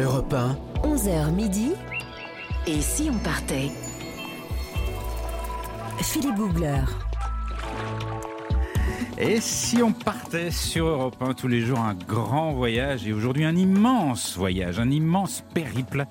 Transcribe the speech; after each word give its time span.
Europe 0.00 0.32
1, 0.34 0.56
11h 0.82 1.30
midi. 1.30 1.72
Et 2.66 2.80
si 2.80 3.08
on 3.08 3.18
partait? 3.18 3.70
Philippe 6.00 6.34
Googler. 6.34 6.82
Et 9.18 9.40
si 9.40 9.80
on 9.84 9.92
partait 9.92 10.50
sur 10.50 10.86
Europe 10.86 11.16
1 11.20 11.34
tous 11.34 11.46
les 11.46 11.60
jours, 11.60 11.78
un 11.78 11.94
grand 11.94 12.52
voyage 12.52 13.06
et 13.06 13.12
aujourd'hui 13.12 13.44
un 13.44 13.54
immense 13.54 14.36
voyage, 14.36 14.80
un 14.80 14.90
immense 14.90 15.44
périple 15.54 16.06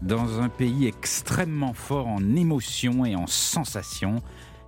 dans 0.00 0.40
un 0.40 0.48
pays 0.48 0.86
extrêmement 0.86 1.74
fort 1.74 2.06
en 2.06 2.36
émotions 2.36 3.04
et 3.04 3.16
en 3.16 3.26
sensations, 3.26 4.22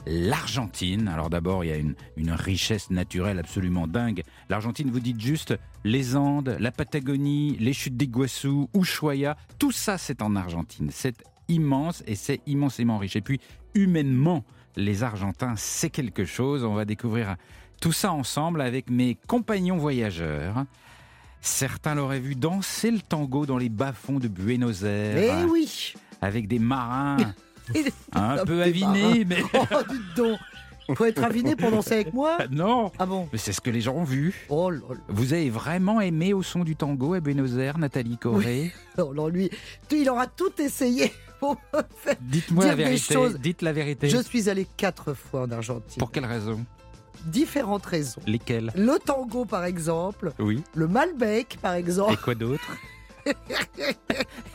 l'Argentine. 0.09 1.09
Alors 1.09 1.31
d'abord, 1.31 1.65
il 1.65 1.69
y 1.69 1.73
a 1.73 1.77
une, 1.77 1.95
une, 2.17 2.33
richesse 2.33 2.91
naturelle 2.91 3.39
absolument 3.39 3.87
dingue. 3.87 4.23
L'Argentine, 4.49 4.91
vous 4.91 5.01
dites 5.01 5.21
juste 5.21 5.55
les 5.85 6.17
Andes, 6.17 6.57
la 6.59 6.73
Patagonie, 6.73 7.57
les 7.61 7.73
chutes 7.73 7.97
d'Iguassou, 7.97 8.69
Ushuaia, 8.75 9.37
tout 9.59 9.73
ça 9.73 9.99
c'est 9.99 10.23
en 10.23 10.35
Argentine. 10.35 10.89
C'est 10.91 11.23
immense 11.49 12.02
et 12.07 12.15
c'est 12.15 12.41
immensément 12.47 12.99
riche. 12.99 13.16
Et 13.16 13.21
puis 13.21 13.41
humainement, 13.75 14.45
les 14.77 15.02
Argentins, 15.02 15.55
c'est 15.57 15.91
quelque 15.91 16.25
chose. 16.25 16.65
On 16.65 16.75
va 16.75 16.85
découvrir 16.85 17.37
tout 17.80 17.93
ça 17.93 18.13
ensemble 18.13 18.61
avec 18.61 18.91
mes 18.91 19.16
compagnons 19.27 19.77
voyageurs. 19.77 20.65
Certains 21.41 21.95
l'auraient 21.95 22.21
vu 22.21 22.35
danser 22.35 22.91
le 22.91 23.01
tango 23.01 23.47
dans 23.47 23.59
les 23.59 23.69
bas-fonds 23.69 24.19
de 24.19 24.29
Buenos 24.29 24.83
Aires. 24.83 25.43
Eh 25.43 25.45
oui 25.45 25.95
Avec 26.21 26.49
des 26.49 26.59
marins 26.59 27.19
un 28.13 28.45
peu 28.45 28.63
avinés, 28.63 29.25
mais... 29.25 29.43
Oh, 29.55 29.83
dites 29.89 30.17
donc 30.17 30.39
faut 30.95 31.05
être 31.05 31.23
aviné 31.23 31.55
pour 31.55 31.71
danser 31.71 31.95
avec 31.95 32.15
moi 32.15 32.39
Non 32.51 32.93
Ah 32.99 33.07
bon 33.07 33.29
Mais 33.33 33.39
c'est 33.39 33.53
ce 33.53 33.61
que 33.61 33.71
les 33.71 33.81
gens 33.81 33.95
ont 33.95 34.05
vu. 34.05 34.35
Oh 34.49 34.71
là 34.71 34.79
là. 34.89 34.97
Vous 35.09 35.33
avez 35.35 35.51
vraiment 35.51 36.01
aimé 36.01 36.33
au 36.33 36.43
son 36.43 36.65
du 36.65 36.77
tango 36.77 37.15
à 37.15 37.21
Buenos 37.21 37.59
Aires, 37.59 37.79
Nathalie 37.79 38.17
Corré 38.17 38.73
Non, 38.97 39.13
non, 39.13 39.29
lui, 39.29 39.51
il 39.91 40.09
aura 40.09 40.27
tout 40.27 40.53
essayé 40.59 41.13
pour 41.41 41.57
me 41.75 41.80
faire 41.97 42.16
Dites-moi 42.21 42.66
la 42.66 42.75
vérité. 42.75 43.15
Dites 43.38 43.63
la 43.63 43.73
vérité. 43.73 44.09
Je 44.09 44.19
suis 44.19 44.49
allé 44.49 44.66
quatre 44.77 45.15
fois 45.15 45.43
en 45.43 45.51
Argentine. 45.51 45.99
Pour 45.99 46.10
quelle 46.10 46.27
raison 46.27 46.65
Différentes 47.27 47.85
raisons. 47.85 48.21
Lesquelles 48.27 48.73
Le 48.77 48.97
tango, 48.99 49.45
par 49.45 49.65
exemple. 49.65 50.32
Oui. 50.38 50.63
Le 50.75 50.87
Malbec, 50.87 51.59
par 51.60 51.75
Et 51.75 51.80
exemple. 51.80 52.16
quoi 52.23 52.35
d'autre 52.35 52.65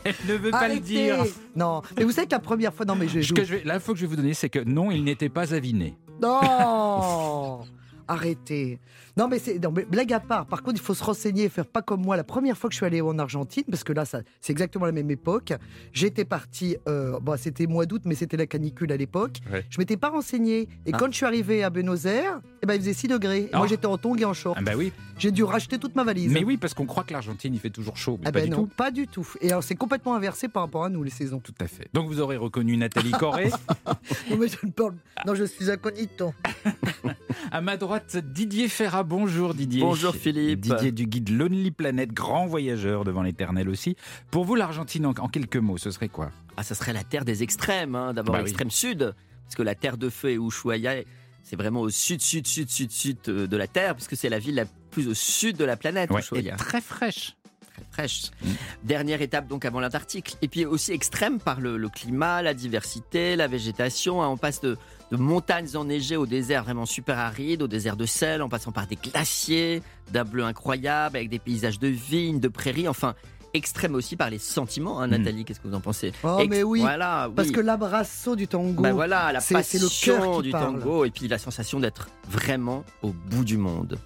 Elle 0.04 0.14
ne 0.28 0.34
veut 0.34 0.50
pas 0.50 0.68
le 0.68 0.80
dire. 0.80 1.24
Non, 1.56 1.82
mais 1.96 2.04
vous 2.04 2.12
savez 2.12 2.26
que 2.26 2.32
la 2.34 2.40
première 2.40 2.74
fois, 2.74 2.84
non 2.86 2.94
mais 2.94 3.08
je 3.08 3.20
Ce 3.20 3.32
que 3.32 3.44
je 3.44 3.54
vais- 3.56 3.62
L'info 3.64 3.92
que 3.92 3.98
je 3.98 4.04
vais 4.04 4.10
vous 4.10 4.16
donner, 4.16 4.34
c'est 4.34 4.48
que 4.50 4.58
non, 4.58 4.90
il 4.90 5.04
n'était 5.04 5.28
pas 5.28 5.54
aviné. 5.54 5.94
Non 6.20 7.60
Arrêtez. 8.08 8.78
Non 9.16 9.28
mais, 9.28 9.38
c'est, 9.38 9.58
blague 9.58 10.12
à 10.12 10.20
part, 10.20 10.46
par 10.46 10.62
contre 10.62 10.76
il 10.80 10.84
faut 10.84 10.94
se 10.94 11.04
renseigner 11.04 11.44
et 11.44 11.48
faire 11.48 11.66
pas 11.66 11.82
comme 11.82 12.02
moi 12.02 12.16
la 12.16 12.24
première 12.24 12.56
fois 12.58 12.68
que 12.68 12.74
je 12.74 12.78
suis 12.78 12.86
allé 12.86 13.00
en 13.00 13.18
Argentine, 13.18 13.64
parce 13.70 13.84
que 13.84 13.92
là 13.92 14.04
ça, 14.04 14.20
c'est 14.40 14.52
exactement 14.52 14.86
la 14.86 14.92
même 14.92 15.10
époque. 15.10 15.52
J'étais 15.92 16.24
parti, 16.24 16.76
euh, 16.88 17.18
bon, 17.20 17.36
c'était 17.38 17.66
mois 17.66 17.86
d'août 17.86 18.02
mais 18.04 18.14
c'était 18.14 18.36
la 18.36 18.46
canicule 18.46 18.90
à 18.92 18.96
l'époque. 18.96 19.38
Ouais. 19.52 19.64
Je 19.70 19.78
m'étais 19.78 19.96
pas 19.96 20.08
renseigné. 20.10 20.68
Et 20.86 20.90
Ah. 20.92 20.96
quand 20.98 21.06
je 21.10 21.16
suis 21.16 21.26
arrivé 21.26 21.62
à 21.62 21.70
Buenos 21.70 22.04
Aires, 22.06 22.40
eh 22.62 22.66
ben, 22.66 22.74
il 22.74 22.80
faisait 22.80 22.92
6 22.92 23.08
degrés. 23.08 23.42
Et 23.42 23.50
Ah. 23.52 23.58
Moi 23.58 23.66
j'étais 23.66 23.86
en 23.86 23.98
tongs 23.98 24.16
et 24.18 24.24
en 24.24 24.32
short. 24.34 24.56
Ah 24.58 24.62
bah 24.62 24.72
oui. 24.76 24.92
J'ai 25.16 25.30
dû 25.30 25.44
racheter 25.44 25.78
toute 25.78 25.94
ma 25.94 26.02
valise. 26.04 26.32
Mais 26.32 26.42
oui, 26.44 26.56
parce 26.56 26.74
qu'on 26.74 26.86
croit 26.86 27.04
que 27.04 27.12
l'Argentine, 27.12 27.54
il 27.54 27.60
fait 27.60 27.70
toujours 27.70 27.96
chaud. 27.96 28.18
Mais 28.20 28.28
Ah 28.28 28.32
pas 28.32 28.40
ben 28.40 28.44
du 28.46 28.50
non, 28.50 28.56
tout. 28.64 28.70
pas 28.76 28.90
du 28.90 29.06
tout. 29.06 29.28
Et 29.40 29.50
alors 29.50 29.62
c'est 29.62 29.76
complètement 29.76 30.14
inversé 30.14 30.48
par 30.48 30.64
rapport 30.64 30.84
à 30.84 30.88
nous 30.88 31.02
les 31.04 31.10
saisons. 31.10 31.38
Tout 31.38 31.54
à 31.60 31.66
fait. 31.68 31.88
Donc 31.94 32.08
vous 32.08 32.20
aurez 32.20 32.36
reconnu 32.36 32.76
Nathalie 32.76 33.12
Corré. 33.12 33.50
non 34.30 34.36
mais 34.38 34.48
je 34.48 34.56
ne 34.66 34.70
parle. 34.72 34.94
Non 35.26 35.34
je 35.36 35.44
suis 35.44 35.70
incognito. 35.70 36.34
à 37.52 37.60
ma 37.60 37.76
droite, 38.00 38.16
Didier 38.16 38.68
Ferrat. 38.68 39.04
Bonjour 39.04 39.54
Didier. 39.54 39.80
Bonjour, 39.80 40.14
Philippe. 40.14 40.60
Didier 40.60 40.90
du 40.92 41.06
guide 41.06 41.28
Lonely 41.30 41.70
Planet, 41.70 42.12
grand 42.12 42.46
voyageur 42.46 43.04
devant 43.04 43.22
l'éternel 43.22 43.68
aussi. 43.68 43.96
Pour 44.32 44.44
vous, 44.44 44.56
l'Argentine, 44.56 45.06
en, 45.06 45.10
en 45.10 45.28
quelques 45.28 45.56
mots, 45.58 45.78
ce 45.78 45.90
serait 45.92 46.08
quoi? 46.08 46.30
Ah, 46.56 46.62
ça 46.64 46.74
serait 46.74 46.92
la 46.92 47.04
terre 47.04 47.24
des 47.24 47.42
extrêmes. 47.44 47.94
hein. 47.94 48.12
D'abord 48.12 48.32
Bah 48.34 48.38
oui. 48.40 48.46
l'extrême 48.46 48.70
sud, 48.70 49.14
parce 49.44 49.54
que 49.54 49.62
la 49.62 49.74
terre 49.76 49.96
de 49.96 50.08
feu 50.10 50.30
et 50.30 50.36
Ushuaia, 50.38 51.02
c'est 51.44 51.56
vraiment 51.56 51.82
au 51.82 51.90
sud, 51.90 52.20
sud, 52.20 52.46
sud, 52.48 52.68
sud, 52.68 52.90
sud 52.90 53.18
euh, 53.28 53.46
de 53.46 53.56
la 53.56 53.68
terre, 53.68 53.94
parce 53.94 54.08
que 54.08 54.16
c'est 54.16 54.28
la 54.28 54.38
ville 54.40 54.56
la 54.56 54.64
plus 54.90 55.06
au 55.08 55.14
sud 55.14 55.56
de 55.56 55.64
la 55.64 55.76
planète, 55.76 56.10
Ouais, 56.10 56.20
Et 56.20 56.24
Ushuaia. 56.24 56.56
très 56.56 56.80
fraîche. 56.80 57.36
Très 57.74 57.84
fraîche. 57.92 58.30
Mm. 58.42 58.48
Dernière 58.84 59.22
étape 59.22 59.46
donc 59.46 59.64
avant 59.64 59.78
l'Antarctique. 59.80 60.36
Et 60.42 60.48
puis 60.48 60.64
aussi 60.64 60.90
extrême 60.92 61.38
par 61.38 61.60
le, 61.60 61.76
le 61.76 61.88
climat, 61.88 62.42
la 62.42 62.54
diversité, 62.54 63.36
la 63.36 63.46
végétation. 63.46 64.20
hein. 64.22 64.28
On 64.28 64.36
passe 64.36 64.60
de, 64.60 64.76
de 65.10 65.16
montagnes 65.16 65.76
enneigées 65.76 66.16
au 66.16 66.26
désert 66.26 66.64
vraiment 66.64 66.86
super 66.86 67.18
aride, 67.18 67.62
au 67.62 67.68
désert 67.68 67.96
de 67.96 68.06
sel, 68.06 68.42
en 68.42 68.48
passant 68.48 68.72
par 68.72 68.86
des 68.86 68.96
glaciers, 68.96 69.82
d'un 70.12 70.24
bleu 70.24 70.44
incroyable, 70.44 71.16
avec 71.16 71.28
des 71.28 71.38
paysages 71.38 71.78
de 71.78 71.88
vignes, 71.88 72.40
de 72.40 72.48
prairies, 72.48 72.88
enfin 72.88 73.14
extrême 73.52 73.94
aussi 73.94 74.16
par 74.16 74.30
les 74.30 74.38
sentiments. 74.38 75.00
hein, 75.00 75.06
Mm. 75.06 75.10
Nathalie, 75.10 75.44
qu'est-ce 75.44 75.60
que 75.60 75.68
vous 75.68 75.74
en 75.76 75.80
pensez? 75.80 76.12
Oh, 76.24 76.42
mais 76.50 76.64
oui. 76.64 76.80
Voilà, 76.80 77.30
Parce 77.36 77.52
que 77.52 77.60
l'abrasso 77.60 78.34
du 78.34 78.48
tango. 78.48 78.82
Bah 78.82 78.92
voilà, 78.92 79.30
la 79.32 79.38
le 79.38 80.04
cœur 80.04 80.42
du 80.42 80.50
parle. 80.50 80.80
tango 80.80 81.04
et 81.04 81.10
puis 81.10 81.28
la 81.28 81.38
sensation 81.38 81.78
d'être 81.78 82.08
vraiment 82.28 82.82
au 83.02 83.10
bout 83.12 83.44
du 83.44 83.56
monde. 83.56 83.96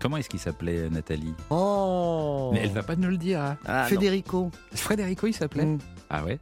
Comment 0.00 0.16
est-ce 0.16 0.28
qu'il 0.28 0.40
s'appelait 0.40 0.90
Nathalie? 0.90 1.32
Oh 1.50 2.50
Mais 2.52 2.62
elle 2.64 2.70
va 2.72 2.82
pas 2.82 2.96
nous 2.96 3.08
le 3.08 3.16
dire. 3.16 3.40
hein. 3.40 3.56
Ah, 3.64 3.82
non. 3.84 3.88
Federico. 3.88 4.50
Frédérico, 4.74 5.26
il 5.28 5.32
s'appelait? 5.34 5.64
Mm. 5.66 5.78
Ah 6.10 6.24
ouais? 6.24 6.38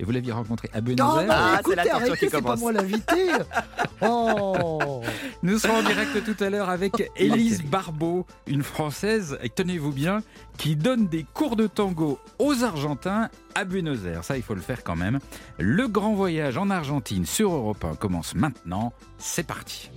Et 0.00 0.04
vous 0.04 0.12
l'aviez 0.12 0.30
rencontré 0.32 0.70
à 0.72 0.80
Buenos 0.80 1.18
Aires? 1.18 1.26
non, 1.26 1.34
Ah, 1.34 1.52
c'est 1.56 1.60
écoutez, 1.60 1.76
la 1.76 1.94
arrêtez, 1.96 2.12
qui 2.12 2.18
c'est 2.26 2.30
pas 2.30 2.40
commence. 2.40 2.60
moi 2.60 2.72
l'invité. 2.72 3.32
Oh 4.00 5.02
Nous 5.42 5.58
serons 5.58 5.78
en 5.78 5.82
direct 5.82 6.24
tout 6.24 6.44
à 6.44 6.50
l'heure 6.50 6.68
avec 6.68 7.10
Élise 7.16 7.64
Barbeau, 7.64 8.26
une 8.46 8.62
Française, 8.62 9.36
et 9.42 9.48
tenez-vous 9.50 9.90
bien, 9.90 10.20
qui 10.56 10.76
donne 10.76 11.08
des 11.08 11.24
cours 11.34 11.56
de 11.56 11.66
tango 11.66 12.20
aux 12.38 12.62
Argentins 12.62 13.28
à 13.56 13.64
Buenos 13.64 14.04
Aires. 14.04 14.22
Ça, 14.22 14.36
il 14.36 14.44
faut 14.44 14.54
le 14.54 14.60
faire 14.60 14.84
quand 14.84 14.94
même. 14.94 15.18
Le 15.58 15.88
grand 15.88 16.14
voyage 16.14 16.56
en 16.58 16.70
Argentine 16.70 17.26
sur 17.26 17.52
Europe 17.52 17.84
1 17.84 17.96
commence 17.96 18.36
maintenant. 18.36 18.92
C'est 19.18 19.46
parti. 19.46 19.90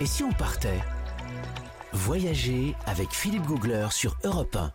et 0.00 0.06
si 0.06 0.22
on 0.24 0.32
partait? 0.32 0.80
Voyager 1.92 2.74
avec 2.86 3.10
Philippe 3.12 3.44
Googler 3.44 3.88
sur 3.90 4.16
Europe 4.24 4.56
1. 4.56 4.72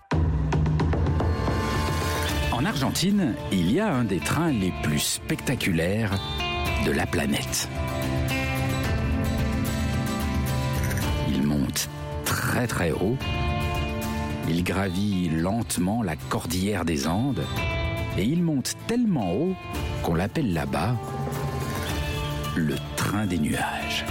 En 2.57 2.66
Argentine, 2.66 3.35
il 3.51 3.72
y 3.72 3.79
a 3.79 3.94
un 3.94 4.03
des 4.03 4.18
trains 4.18 4.51
les 4.51 4.73
plus 4.81 4.97
spectaculaires 4.97 6.19
de 6.88 6.91
la 6.91 7.06
planète. 7.06 7.69
Il 11.29 11.44
monte 11.44 11.88
très 12.25 12.66
très 12.66 12.91
haut. 12.91 13.16
Il 14.50 14.63
gravit 14.63 15.29
lentement 15.29 16.01
la 16.01 16.16
cordillère 16.16 16.84
des 16.84 17.07
Andes. 17.07 17.45
Et 18.18 18.23
il 18.23 18.41
monte 18.41 18.74
tellement 18.88 19.31
haut 19.34 19.53
qu'on 20.01 20.16
l'appelle 20.16 20.51
là-bas 20.51 20.95
le 22.56 22.74
train 22.95 23.28
des 23.28 23.38
nuages. 23.38 24.03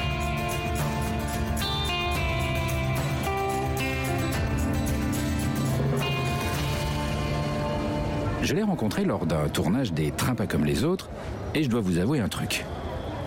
Je 8.47 8.55
l'ai 8.55 8.63
rencontré 8.63 9.05
lors 9.05 9.27
d'un 9.27 9.49
tournage 9.49 9.93
des 9.93 10.13
Trains 10.13 10.37
pas 10.37 10.47
comme 10.47 10.65
les 10.65 10.85
autres, 10.85 11.11
et 11.57 11.65
je 11.65 11.69
dois 11.69 11.81
vous 11.81 11.99
avouer 11.99 12.21
un 12.21 12.29
truc. 12.29 12.65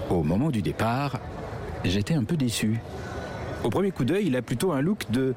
Au 0.10 0.24
moment 0.24 0.50
du 0.50 0.62
départ, 0.62 1.20
j'étais 1.84 2.14
un 2.14 2.24
peu 2.24 2.38
déçu. 2.38 2.80
Au 3.66 3.70
premier 3.70 3.92
coup 3.92 4.06
d'œil, 4.06 4.28
il 4.28 4.38
a 4.38 4.42
plutôt 4.42 4.72
un 4.72 4.80
look 4.80 5.12
de 5.12 5.36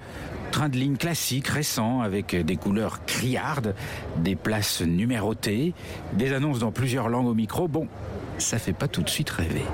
train 0.52 0.68
de 0.68 0.76
ligne 0.76 0.96
classique, 0.96 1.48
récent, 1.48 2.00
avec 2.00 2.36
des 2.36 2.54
couleurs 2.54 3.04
criardes, 3.06 3.74
des 4.18 4.36
places 4.36 4.82
numérotées, 4.82 5.74
des 6.12 6.32
annonces 6.32 6.60
dans 6.60 6.70
plusieurs 6.70 7.08
langues 7.08 7.26
au 7.26 7.34
micro. 7.34 7.66
Bon, 7.66 7.88
ça 8.38 8.60
fait 8.60 8.72
pas 8.72 8.86
tout 8.86 9.02
de 9.02 9.10
suite 9.10 9.30
rêver. 9.30 9.64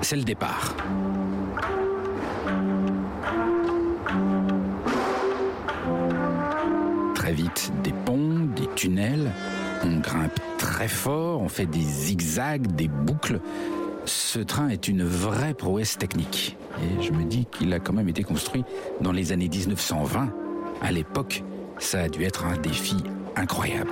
C'est 0.00 0.16
le 0.16 0.24
départ. 0.24 0.74
Des 7.34 7.92
ponts, 8.04 8.48
des 8.54 8.68
tunnels. 8.76 9.32
On 9.84 9.98
grimpe 9.98 10.38
très 10.56 10.86
fort, 10.86 11.42
on 11.42 11.48
fait 11.48 11.66
des 11.66 11.80
zigzags, 11.80 12.66
des 12.68 12.86
boucles. 12.86 13.40
Ce 14.04 14.38
train 14.38 14.68
est 14.68 14.86
une 14.86 15.02
vraie 15.02 15.54
prouesse 15.54 15.98
technique. 15.98 16.56
Et 16.78 17.02
je 17.02 17.12
me 17.12 17.24
dis 17.24 17.46
qu'il 17.46 17.72
a 17.72 17.80
quand 17.80 17.92
même 17.92 18.08
été 18.08 18.22
construit 18.22 18.64
dans 19.00 19.10
les 19.10 19.32
années 19.32 19.48
1920. 19.48 20.32
À 20.80 20.92
l'époque, 20.92 21.42
ça 21.78 22.02
a 22.02 22.08
dû 22.08 22.22
être 22.22 22.44
un 22.44 22.56
défi 22.58 22.96
incroyable. 23.34 23.90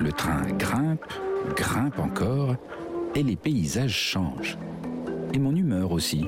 Le 0.00 0.12
train 0.12 0.42
grimpe, 0.58 1.12
grimpe 1.54 1.98
encore, 1.98 2.56
et 3.14 3.22
les 3.22 3.36
paysages 3.36 3.96
changent. 3.96 4.58
Et 5.32 5.38
mon 5.38 5.54
humeur 5.54 5.92
aussi. 5.92 6.26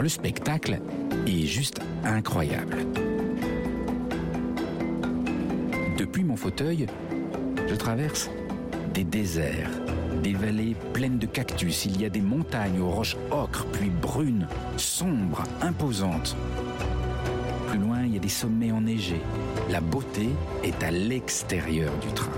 Le 0.00 0.08
spectacle 0.08 0.80
est 1.26 1.46
juste 1.46 1.80
incroyable. 2.04 2.86
Depuis 5.98 6.22
mon 6.22 6.36
fauteuil, 6.36 6.86
je 7.68 7.74
traverse 7.74 8.30
des 8.94 9.02
déserts, 9.02 9.70
des 10.22 10.34
vallées 10.34 10.76
pleines 10.92 11.18
de 11.18 11.26
cactus, 11.26 11.84
il 11.84 12.00
y 12.00 12.04
a 12.04 12.10
des 12.10 12.20
montagnes 12.20 12.80
aux 12.80 12.90
roches 12.90 13.16
ocres, 13.32 13.66
puis 13.72 13.90
brunes, 13.90 14.46
sombres, 14.76 15.42
imposantes. 15.60 16.36
Plus 17.68 17.78
loin, 17.78 18.04
il 18.04 18.14
y 18.14 18.16
a 18.16 18.20
des 18.20 18.28
sommets 18.28 18.70
enneigés. 18.70 19.20
La 19.68 19.80
beauté 19.80 20.28
est 20.62 20.80
à 20.84 20.92
l'extérieur 20.92 21.92
du 21.98 22.08
train. 22.14 22.30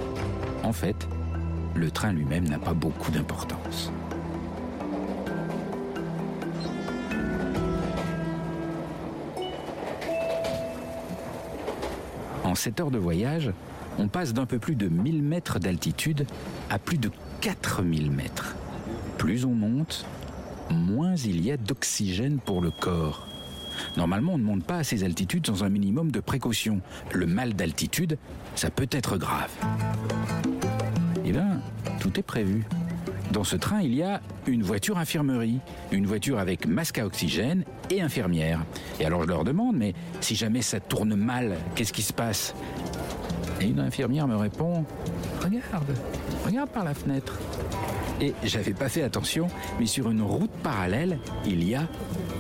En 0.64 0.72
fait, 0.72 1.06
le 1.74 1.90
train 1.90 2.12
lui-même 2.12 2.48
n'a 2.48 2.58
pas 2.58 2.74
beaucoup 2.74 3.10
d'importance. 3.10 3.92
En 12.50 12.56
7 12.56 12.80
heures 12.80 12.90
de 12.90 12.98
voyage, 12.98 13.52
on 13.96 14.08
passe 14.08 14.34
d'un 14.34 14.44
peu 14.44 14.58
plus 14.58 14.74
de 14.74 14.88
1000 14.88 15.22
mètres 15.22 15.60
d'altitude 15.60 16.26
à 16.68 16.80
plus 16.80 16.98
de 16.98 17.08
4000 17.42 18.10
mètres. 18.10 18.56
Plus 19.18 19.44
on 19.44 19.54
monte, 19.54 20.04
moins 20.68 21.14
il 21.14 21.40
y 21.44 21.52
a 21.52 21.56
d'oxygène 21.56 22.40
pour 22.40 22.60
le 22.60 22.72
corps. 22.72 23.28
Normalement, 23.96 24.32
on 24.34 24.38
ne 24.38 24.42
monte 24.42 24.64
pas 24.64 24.78
à 24.78 24.82
ces 24.82 25.04
altitudes 25.04 25.46
sans 25.46 25.62
un 25.62 25.68
minimum 25.68 26.10
de 26.10 26.18
précaution. 26.18 26.80
Le 27.12 27.26
mal 27.26 27.54
d'altitude, 27.54 28.18
ça 28.56 28.68
peut 28.68 28.88
être 28.90 29.16
grave. 29.16 29.52
Eh 31.24 31.30
bien, 31.30 31.60
tout 32.00 32.18
est 32.18 32.24
prévu. 32.24 32.64
Dans 33.30 33.44
ce 33.44 33.54
train, 33.54 33.80
il 33.80 33.94
y 33.94 34.02
a 34.02 34.20
une 34.46 34.62
voiture 34.62 34.98
infirmerie, 34.98 35.60
une 35.92 36.06
voiture 36.06 36.38
avec 36.38 36.66
masque 36.66 36.98
à 36.98 37.06
oxygène 37.06 37.64
et 37.88 38.02
infirmière. 38.02 38.64
Et 38.98 39.06
alors 39.06 39.22
je 39.22 39.28
leur 39.28 39.44
demande, 39.44 39.76
mais 39.76 39.94
si 40.20 40.34
jamais 40.34 40.62
ça 40.62 40.80
tourne 40.80 41.14
mal, 41.14 41.56
qu'est-ce 41.76 41.92
qui 41.92 42.02
se 42.02 42.12
passe? 42.12 42.54
Et 43.60 43.66
une 43.66 43.78
infirmière 43.78 44.26
me 44.26 44.36
répond, 44.36 44.84
regarde, 45.42 45.94
regarde 46.44 46.70
par 46.70 46.84
la 46.84 46.94
fenêtre. 46.94 47.38
Et 48.20 48.34
j'avais 48.42 48.72
pas 48.72 48.88
fait 48.88 49.02
attention, 49.02 49.46
mais 49.78 49.86
sur 49.86 50.10
une 50.10 50.22
route 50.22 50.50
parallèle, 50.62 51.18
il 51.46 51.62
y 51.62 51.74
a 51.74 51.86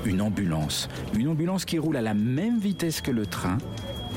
une 0.04 0.20
ambulance. 0.20 0.88
Une 1.14 1.28
ambulance 1.28 1.64
qui 1.64 1.78
roule 1.78 1.96
à 1.96 2.02
la 2.02 2.14
même 2.14 2.58
vitesse 2.58 3.00
que 3.00 3.12
le 3.12 3.26
train, 3.26 3.58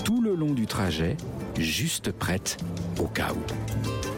tout 0.03 0.21
le 0.21 0.33
long 0.33 0.53
du 0.53 0.65
trajet, 0.65 1.17
juste 1.57 2.11
prête 2.11 2.57
au 2.99 3.05
cas 3.05 3.31
où. 3.31 4.12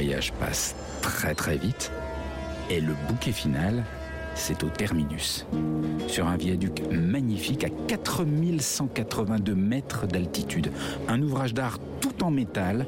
Voyage 0.00 0.32
passe 0.40 0.74
très 1.02 1.34
très 1.34 1.58
vite 1.58 1.92
et 2.70 2.80
le 2.80 2.94
bouquet 3.06 3.32
final, 3.32 3.84
c'est 4.34 4.64
au 4.64 4.70
terminus. 4.70 5.44
Sur 6.06 6.26
un 6.26 6.38
viaduc 6.38 6.80
magnifique 6.90 7.64
à 7.64 7.68
4182 7.68 9.54
mètres 9.54 10.06
d'altitude. 10.06 10.72
Un 11.06 11.20
ouvrage 11.20 11.52
d'art 11.52 11.78
tout 12.00 12.24
en 12.24 12.30
métal, 12.30 12.86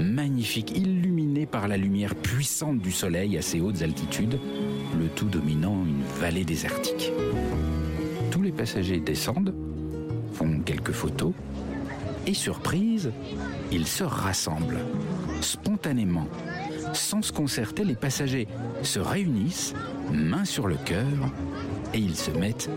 magnifique, 0.00 0.76
illuminé 0.76 1.46
par 1.46 1.68
la 1.68 1.76
lumière 1.76 2.16
puissante 2.16 2.80
du 2.80 2.90
soleil 2.90 3.38
à 3.38 3.42
ces 3.42 3.60
hautes 3.60 3.82
altitudes, 3.82 4.40
le 4.98 5.06
tout 5.06 5.28
dominant 5.28 5.84
une 5.84 6.02
vallée 6.20 6.44
désertique. 6.44 7.12
Tous 8.32 8.42
les 8.42 8.50
passagers 8.50 8.98
descendent, 8.98 9.54
font 10.32 10.58
quelques 10.64 10.92
photos, 10.92 11.32
et 12.26 12.34
surprise, 12.34 13.12
ils 13.72 13.86
se 13.86 14.04
rassemblent 14.04 14.80
spontanément. 15.40 16.26
Sans 16.92 17.22
se 17.22 17.32
concerter, 17.32 17.84
les 17.84 17.94
passagers 17.94 18.48
se 18.82 18.98
réunissent, 18.98 19.74
main 20.12 20.44
sur 20.44 20.66
le 20.66 20.76
cœur, 20.76 21.06
et 21.94 21.98
ils 21.98 22.16
se 22.16 22.30
mettent 22.30 22.70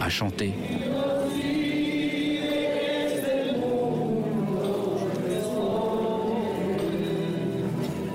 à 0.00 0.08
chanter. 0.08 0.54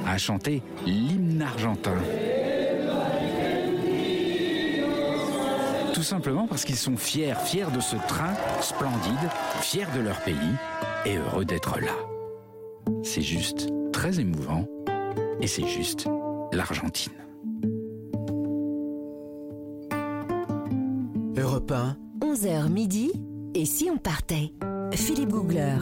À 0.05 0.17
chanter 0.17 0.61
l'hymne 0.85 1.41
argentin. 1.41 1.95
Tout 5.99 6.05
simplement 6.05 6.47
parce 6.47 6.63
qu'ils 6.63 6.77
sont 6.77 6.95
fiers, 6.95 7.35
fiers 7.43 7.71
de 7.75 7.81
ce 7.81 7.97
train 8.07 8.33
splendide, 8.61 9.29
fiers 9.59 9.83
de 9.93 9.99
leur 9.99 10.17
pays 10.21 10.33
et 11.05 11.17
heureux 11.17 11.43
d'être 11.43 11.77
là. 11.81 11.91
C'est 13.03 13.21
juste 13.21 13.67
très 13.91 14.21
émouvant 14.21 14.65
et 15.41 15.47
c'est 15.47 15.67
juste 15.67 16.07
l'Argentine. 16.53 17.11
Europe 21.35 21.69
1, 21.69 21.97
11h 22.21 22.69
midi. 22.69 23.11
Et 23.53 23.65
si 23.65 23.89
on 23.93 23.97
partait? 23.97 24.53
Philippe 24.93 25.31
Googler. 25.31 25.79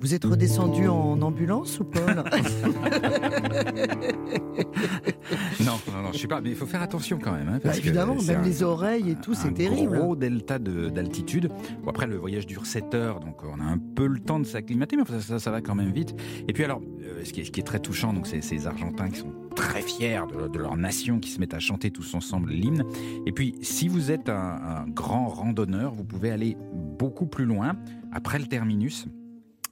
Vous 0.00 0.14
êtes 0.14 0.24
redescendu 0.24 0.88
en 0.88 1.20
ambulance 1.20 1.80
ou 1.80 1.84
Paul 1.84 2.24
Non, 5.92 6.02
non, 6.02 6.12
je 6.12 6.18
suis 6.18 6.28
pas. 6.28 6.40
Mais 6.40 6.50
il 6.50 6.56
faut 6.56 6.66
faire 6.66 6.82
attention 6.82 7.18
quand 7.22 7.32
même. 7.32 7.48
hein, 7.48 7.58
parce 7.62 7.76
Bah, 7.78 7.82
Évidemment, 7.84 8.14
même 8.14 8.40
un- 8.40 8.42
les 8.42 8.62
oreilles 8.62 9.10
et 9.10 9.14
tout, 9.14 9.34
c'est 9.34 9.48
un 9.48 9.52
terrible. 9.52 9.96
gros 9.98 10.16
delta 10.16 10.58
de- 10.58 10.88
d'altitude. 10.88 11.48
Bon, 11.82 11.90
après, 11.90 12.06
le 12.06 12.16
voyage 12.16 12.46
dure 12.46 12.66
7 12.66 12.94
heures, 12.94 13.20
donc 13.20 13.42
on 13.44 13.60
a 13.60 13.64
un 13.64 13.78
peu 13.78 14.06
le 14.06 14.20
temps 14.20 14.38
de 14.40 14.44
s'acclimater, 14.44 14.96
mais 14.96 15.04
ça, 15.06 15.20
ça, 15.20 15.38
ça 15.38 15.50
va 15.50 15.60
quand 15.60 15.74
même 15.74 15.92
vite. 15.92 16.14
Et 16.48 16.52
puis 16.52 16.64
alors, 16.64 16.80
euh, 17.02 17.24
ce, 17.24 17.32
qui 17.32 17.40
est, 17.40 17.44
ce 17.44 17.50
qui 17.50 17.60
est 17.60 17.64
très 17.64 17.80
touchant, 17.80 18.12
donc 18.12 18.26
c'est 18.26 18.40
ces 18.40 18.66
Argentins 18.66 19.08
qui 19.10 19.20
sont 19.20 19.32
très 19.54 19.82
fiers 19.82 20.20
de, 20.32 20.48
de 20.48 20.58
leur 20.58 20.76
nation, 20.76 21.18
qui 21.18 21.30
se 21.30 21.40
mettent 21.40 21.54
à 21.54 21.58
chanter 21.60 21.90
tous 21.90 22.14
ensemble 22.14 22.50
l'hymne. 22.50 22.84
Et 23.26 23.32
puis, 23.32 23.54
si 23.62 23.88
vous 23.88 24.10
êtes 24.10 24.28
un, 24.28 24.34
un 24.84 24.88
grand 24.88 25.26
randonneur, 25.28 25.92
vous 25.94 26.04
pouvez 26.04 26.30
aller 26.30 26.56
beaucoup 26.98 27.26
plus 27.26 27.44
loin. 27.44 27.72
Après 28.12 28.38
le 28.38 28.46
terminus, 28.46 29.06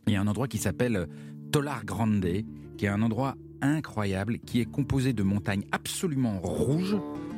il 0.06 0.12
y 0.12 0.16
a 0.16 0.20
un 0.20 0.26
endroit 0.26 0.48
qui 0.48 0.58
s'appelle 0.58 1.06
Tolar 1.52 1.84
Grande, 1.84 2.26
qui 2.76 2.84
est 2.84 2.88
un 2.88 3.02
endroit 3.02 3.34
incroyable, 3.62 4.38
qui 4.38 4.60
est 4.60 4.64
composé 4.70 5.12
de 5.12 5.22
montagnes 5.22 5.64
absolument 5.72 6.38
rouges 6.42 6.96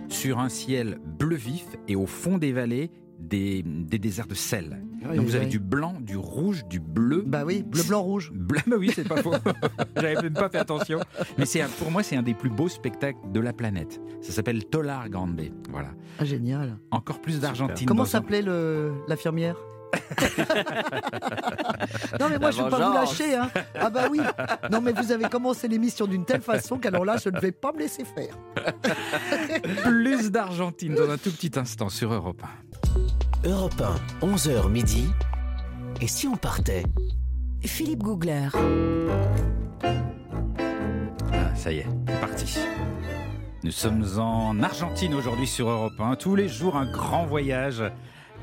sur 0.09 0.39
un 0.39 0.49
ciel 0.49 0.99
bleu 1.19 1.37
vif 1.37 1.67
et 1.87 1.97
au 1.97 2.07
fond 2.07 2.39
des 2.39 2.53
vallées 2.53 2.91
des, 3.19 3.63
des 3.65 3.99
déserts 3.99 4.27
de 4.29 4.35
sel. 4.35 4.81
Donc 5.03 5.27
vous 5.27 5.35
avez 5.37 5.47
du 5.47 5.59
blanc, 5.59 5.97
du 6.01 6.17
rouge, 6.17 6.65
du 6.69 6.79
bleu. 6.81 7.25
Bah 7.27 7.43
oui, 7.45 7.63
bleu, 7.63 7.83
blanc, 7.89 8.03
rouge. 8.03 8.31
Bleu, 8.35 8.61
bah 8.67 8.77
oui, 8.79 8.91
c'est 8.95 9.07
pas 9.09 9.23
faux. 9.23 9.35
J'avais 9.97 10.23
même 10.23 10.33
pas 10.35 10.49
fait 10.49 10.59
attention. 10.59 11.01
Mais 11.37 11.45
c'est 11.47 11.61
un- 11.61 11.69
pour 11.69 11.91
moi, 11.91 12.03
c'est 12.03 12.17
un 12.17 12.23
des 12.23 12.35
plus 12.35 12.51
beaux 12.51 12.69
spectacles 12.69 13.19
de 13.33 13.41
la 13.41 13.53
planète. 13.53 14.01
Ça 14.21 14.33
s'appelle 14.33 14.65
Tolar 14.65 15.09
Grande. 15.09 15.41
Voilà. 15.71 15.91
Ah, 16.19 16.25
génial. 16.25 16.79
Encore 16.91 17.21
plus 17.21 17.41
d'Argentine. 17.41 17.87
Comment 17.87 18.03
un- 18.05 18.07
s'appelait 18.07 18.43
le- 18.43 18.93
l'infirmière 19.09 19.57
Non 22.21 22.29
mais 22.29 22.39
moi 22.39 22.49
La 22.49 22.51
je 22.51 22.59
ne 22.59 22.65
veux 22.65 22.71
pas 22.71 22.89
vous 22.89 22.95
lâcher 22.95 23.35
hein. 23.37 23.51
Ah 23.79 23.91
bah 23.91 24.05
oui 24.11 24.21
Non 24.71 24.81
mais 24.81 24.93
vous 24.93 25.13
avez 25.13 25.29
commencé 25.29 25.69
l'émission 25.69 26.07
d'une 26.07 26.25
telle 26.25 26.41
façon 26.41 26.79
qu'alors 26.79 27.05
là 27.05 27.17
je 27.23 27.29
ne 27.29 27.39
vais 27.39 27.53
pas 27.53 27.73
me 27.73 27.79
laisser 27.79 28.05
faire 28.05 28.35
Plus 29.85 30.31
d'Argentine 30.31 30.95
dans 30.95 31.11
un 31.11 31.19
tout 31.19 31.31
petit 31.31 31.53
instant 31.59 31.89
sur 31.89 32.13
Europe 32.13 32.43
1. 33.45 33.49
Europe 33.49 33.83
1, 34.21 34.27
11h 34.27 34.69
midi. 34.69 35.09
Et 36.01 36.09
si 36.09 36.27
on 36.27 36.37
partait? 36.37 36.83
Philippe 37.65 38.03
Googler. 38.03 38.49
Ah, 41.33 41.55
ça 41.55 41.73
y 41.73 41.79
est, 41.79 41.87
c'est 42.07 42.21
parti. 42.21 42.59
Nous 43.65 43.71
sommes 43.73 44.05
en 44.19 44.63
Argentine 44.63 45.15
aujourd'hui 45.15 45.47
sur 45.47 45.69
Europe 45.69 45.95
1. 45.99 46.17
Tous 46.17 46.37
les 46.37 46.49
jours, 46.49 46.77
un 46.77 46.91
grand 46.91 47.27
voyage 47.27 47.83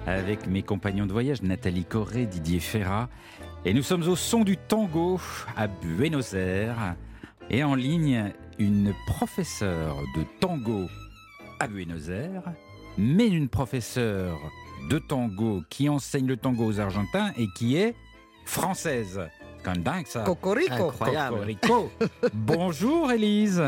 avec 0.05 0.47
mes 0.47 0.62
compagnons 0.62 1.05
de 1.05 1.12
voyage, 1.12 1.41
Nathalie 1.41 1.85
Corré, 1.85 2.25
Didier 2.25 2.59
Ferrat. 2.59 3.09
Et 3.65 3.74
nous 3.74 3.81
sommes 3.81 4.07
au 4.07 4.15
son 4.15 4.43
du 4.43 4.57
tango 4.57 5.19
à 5.57 5.67
Buenos 5.67 6.33
Aires. 6.33 6.95
Et 7.50 7.63
en 7.63 7.75
ligne, 7.75 8.33
une 8.59 8.93
professeure 9.07 9.97
de 10.15 10.24
tango 10.39 10.88
à 11.59 11.67
Buenos 11.67 12.09
Aires, 12.09 12.43
mais 12.97 13.27
une 13.27 13.50
professeure 13.50 14.39
de 14.89 15.00
tango 15.00 15.63
qui 15.69 15.89
enseigne 15.89 16.27
le 16.27 16.38
tango 16.38 16.65
aux 16.65 16.79
Argentins 16.79 17.31
et 17.38 17.47
qui 17.57 17.77
est 17.77 17.95
française. 18.45 19.21
C'est 19.57 19.63
quand 19.63 19.71
même 19.71 19.83
dingue 19.83 20.07
ça. 20.07 20.21
Cocorico 20.21 20.89
Incroyable. 20.89 21.38
Cocorico. 21.38 21.91
Bonjour 22.33 23.12
Élise. 23.12 23.63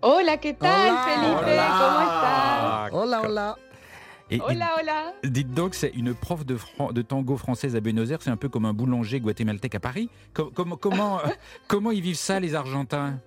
Hola, 0.00 0.36
¿qué 0.36 0.54
tal, 0.54 0.90
Hola. 0.90 1.04
Felipe? 1.04 1.50
Hola. 1.50 2.88
¿Cómo 2.90 3.02
Hola 3.02 3.22
hola 3.22 3.56
Et? 4.34 4.40
Hola, 4.40 4.66
hola. 4.80 5.12
dites 5.22 5.52
donc, 5.54 5.74
c'est 5.74 5.90
une 5.90 6.14
prof 6.14 6.44
de, 6.44 6.56
fran- 6.56 6.92
de 6.92 7.02
tango 7.02 7.36
française 7.36 7.76
à 7.76 7.80
Buenos 7.80 8.10
Aires, 8.10 8.18
c'est 8.20 8.30
un 8.30 8.36
peu 8.36 8.48
comme 8.48 8.64
un 8.64 8.72
boulanger 8.72 9.20
guatémaltèque 9.20 9.74
à 9.76 9.80
Paris. 9.80 10.08
Com- 10.34 10.50
com- 10.52 10.76
comment, 10.80 11.18
euh, 11.24 11.28
comment 11.68 11.90
ils 11.90 12.00
vivent 12.00 12.16
ça, 12.16 12.40
les 12.40 12.54
Argentins? 12.54 13.18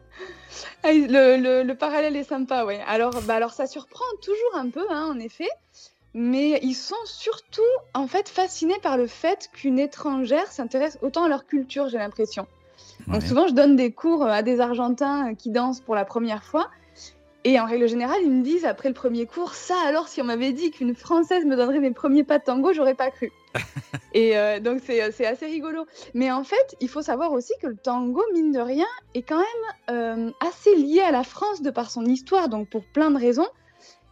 Ah, 0.83 0.91
Le, 0.91 1.37
le- 1.41 1.63
le 1.63 1.75
parallèle 1.75 2.15
est 2.15 2.23
sympa, 2.23 2.65
ouais. 2.65 2.81
Alors, 2.87 3.21
bah, 3.23 3.35
alors, 3.35 3.53
ça 3.53 3.67
surprend 3.67 4.03
toujours 4.21 4.55
un 4.55 4.69
peu, 4.69 4.85
hein, 4.89 5.11
en 5.13 5.19
effet. 5.19 5.49
Mais 6.13 6.59
ils 6.63 6.73
sont 6.73 6.95
surtout, 7.05 7.61
en 7.93 8.07
fait, 8.07 8.27
fascinés 8.27 8.79
par 8.81 8.97
le 8.97 9.07
fait 9.07 9.49
qu'une 9.53 9.77
étrangère 9.77 10.47
s'intéresse 10.51 10.97
autant 11.01 11.25
à 11.25 11.29
leur 11.29 11.45
culture, 11.45 11.89
j'ai 11.89 11.99
l'impression. 11.99 12.47
Donc 13.07 13.21
souvent, 13.23 13.47
je 13.47 13.53
donne 13.53 13.75
des 13.75 13.91
cours 13.91 14.23
à 14.25 14.41
des 14.41 14.59
Argentins 14.59 15.35
qui 15.35 15.51
dansent 15.51 15.79
pour 15.79 15.95
la 15.95 16.05
première 16.05 16.43
fois. 16.43 16.69
Et 17.47 17.57
en 17.61 17.65
règle 17.65 17.87
générale, 17.87 18.19
ils 18.23 18.29
me 18.29 18.43
disent 18.43 18.65
après 18.65 18.89
le 18.89 18.93
premier 18.93 19.25
cours, 19.25 19.53
ça 19.53 19.75
alors, 19.85 20.09
si 20.09 20.21
on 20.21 20.25
m'avait 20.25 20.51
dit 20.51 20.69
qu'une 20.69 20.93
Française 20.93 21.45
me 21.45 21.55
donnerait 21.55 21.79
mes 21.79 21.91
premiers 21.91 22.25
pas 22.25 22.39
de 22.39 22.43
tango, 22.43 22.73
j'aurais 22.73 22.93
pas 22.93 23.09
cru. 23.09 23.31
et 24.13 24.37
euh, 24.37 24.59
donc 24.59 24.81
c'est, 24.85 25.11
c'est 25.13 25.25
assez 25.25 25.45
rigolo. 25.45 25.85
Mais 26.13 26.29
en 26.29 26.43
fait, 26.43 26.75
il 26.81 26.89
faut 26.89 27.01
savoir 27.01 27.31
aussi 27.31 27.53
que 27.61 27.67
le 27.67 27.77
tango, 27.77 28.21
mine 28.33 28.51
de 28.51 28.59
rien, 28.59 28.85
est 29.13 29.21
quand 29.21 29.37
même 29.37 29.87
euh, 29.89 30.31
assez 30.45 30.75
lié 30.75 30.99
à 30.99 31.11
la 31.11 31.23
France 31.23 31.61
de 31.61 31.69
par 31.69 31.89
son 31.89 32.03
histoire, 32.03 32.49
donc 32.49 32.67
pour 32.69 32.83
plein 32.83 33.11
de 33.11 33.17
raisons. 33.17 33.47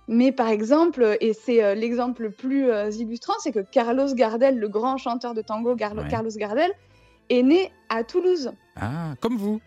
Mais 0.07 0.31
par 0.31 0.47
exemple, 0.47 1.17
et 1.19 1.33
c'est 1.33 1.63
euh, 1.63 1.73
l'exemple 1.73 2.23
le 2.23 2.31
plus 2.31 2.69
euh, 2.69 2.89
illustrant, 2.91 3.33
c'est 3.39 3.51
que 3.51 3.59
Carlos 3.59 4.13
Gardel, 4.13 4.57
le 4.57 4.69
grand 4.69 4.97
chanteur 4.97 5.33
de 5.33 5.41
tango 5.41 5.75
Ouais. 5.75 6.07
Carlos 6.09 6.29
Gardel, 6.37 6.71
est 7.29 7.43
né 7.43 7.71
à 7.89 8.03
Toulouse. 8.03 8.51
Ah, 8.75 9.15
comme 9.19 9.35
vous. 9.35 9.59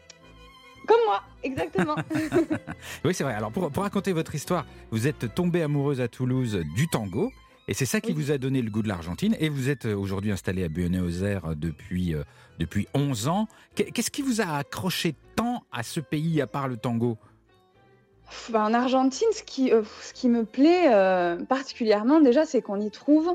Comme 0.89 1.01
moi, 1.07 1.23
exactement. 1.45 1.95
Oui, 3.05 3.15
c'est 3.15 3.23
vrai. 3.25 3.35
Alors, 3.35 3.53
pour, 3.53 3.71
pour 3.71 3.83
raconter 3.85 4.13
votre 4.13 4.35
histoire, 4.35 4.65
vous 4.91 5.07
êtes 5.07 5.35
tombée 5.35 5.63
amoureuse 5.63 6.01
à 6.01 6.09
Toulouse 6.09 6.61
du 6.75 6.89
tango. 6.89 7.31
Et 7.71 7.75
c'est 7.75 7.85
ça 7.87 8.01
qui 8.01 8.13
Oui. 8.13 8.23
vous 8.23 8.31
a 8.33 8.39
donné 8.39 8.63
le 8.63 8.71
goût 8.71 8.81
de 8.83 8.89
l'Argentine. 8.89 9.37
Et 9.39 9.51
vous 9.51 9.69
êtes 9.69 9.85
euh, 9.85 9.95
aujourd'hui 9.95 10.33
installé 10.33 10.65
à 10.65 10.69
Buenos 10.69 11.21
Aires 11.23 11.55
depuis, 11.55 12.15
euh, 12.15 12.23
depuis 12.59 12.89
11 12.95 13.29
ans. 13.29 13.47
Qu'est- 13.75 13.91
Qu'est-ce 13.91 14.11
qui 14.11 14.23
vous 14.23 14.41
a 14.41 14.47
accroché 14.57 15.15
tant 15.37 15.63
à 15.71 15.83
ce 15.83 16.01
pays, 16.01 16.41
à 16.41 16.47
part 16.47 16.67
le 16.69 16.79
tango? 16.79 17.19
Bah, 18.51 18.63
en 18.65 18.73
Argentine, 18.75 19.29
ce 19.33 19.43
qui, 19.43 19.73
euh, 19.73 19.83
ce 20.03 20.13
qui 20.15 20.29
me 20.29 20.45
plaît 20.45 20.93
euh, 20.93 21.37
particulièrement 21.45 22.21
déjà, 22.21 22.45
c'est 22.47 22.63
qu'on 22.63 22.81
y 22.81 22.91
trouve 22.91 23.35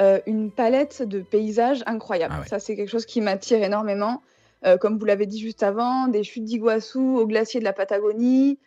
euh, 0.00 0.18
une 0.26 0.50
palette 0.50 1.02
de 1.02 1.20
paysages 1.20 1.82
incroyables. 1.86 2.34
Ah 2.36 2.40
ouais. 2.40 2.48
Ça, 2.48 2.58
c'est 2.58 2.76
quelque 2.76 2.90
chose 2.90 3.06
qui 3.06 3.20
m'attire 3.20 3.62
énormément. 3.62 4.22
Euh, 4.64 4.78
comme 4.78 4.98
vous 4.98 5.04
l'avez 5.04 5.26
dit 5.26 5.38
juste 5.38 5.62
avant, 5.62 6.08
des 6.08 6.24
chutes 6.24 6.44
d'Iguassou 6.44 7.18
au 7.18 7.26
glacier 7.26 7.60
de 7.60 7.64
la 7.64 7.72
Patagonie, 7.72 8.58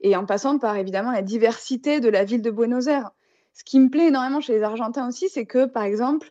et 0.00 0.16
en 0.16 0.26
passant 0.26 0.58
par 0.58 0.76
évidemment 0.76 1.12
la 1.12 1.22
diversité 1.22 2.00
de 2.00 2.08
la 2.08 2.24
ville 2.24 2.42
de 2.42 2.50
Buenos 2.50 2.86
Aires. 2.86 3.10
Ce 3.54 3.64
qui 3.64 3.80
me 3.80 3.88
plaît 3.88 4.08
énormément 4.08 4.40
chez 4.40 4.52
les 4.52 4.62
Argentins 4.62 5.08
aussi, 5.08 5.30
c'est 5.30 5.46
que 5.46 5.64
par 5.64 5.84
exemple, 5.84 6.30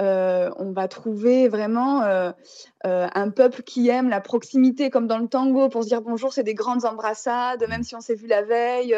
euh, 0.00 0.50
on 0.56 0.72
va 0.72 0.88
trouver 0.88 1.48
vraiment 1.48 2.02
euh, 2.02 2.32
euh, 2.86 3.06
un 3.14 3.28
peuple 3.28 3.62
qui 3.62 3.90
aime 3.90 4.08
la 4.08 4.22
proximité, 4.22 4.88
comme 4.88 5.06
dans 5.06 5.18
le 5.18 5.28
tango, 5.28 5.68
pour 5.68 5.82
se 5.82 5.88
dire 5.88 6.00
bonjour, 6.00 6.32
c'est 6.32 6.44
des 6.44 6.54
grandes 6.54 6.86
embrassades, 6.86 7.64
même 7.68 7.82
si 7.82 7.94
on 7.94 8.00
s'est 8.00 8.14
vu 8.14 8.26
la 8.26 8.42
veille. 8.42 8.96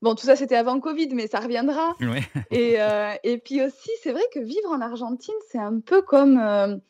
Bon, 0.00 0.14
tout 0.14 0.24
ça, 0.26 0.34
c'était 0.34 0.56
avant 0.56 0.80
Covid, 0.80 1.10
mais 1.12 1.26
ça 1.26 1.38
reviendra. 1.38 1.94
Ouais. 2.00 2.22
Et, 2.50 2.78
et 3.22 3.38
puis 3.38 3.62
aussi, 3.62 3.90
c'est 4.02 4.12
vrai 4.12 4.22
que 4.32 4.40
vivre 4.40 4.70
en 4.70 4.80
Argentine, 4.80 5.34
c'est 5.50 5.58
un 5.58 5.80
peu 5.80 6.00
comme 6.02 6.80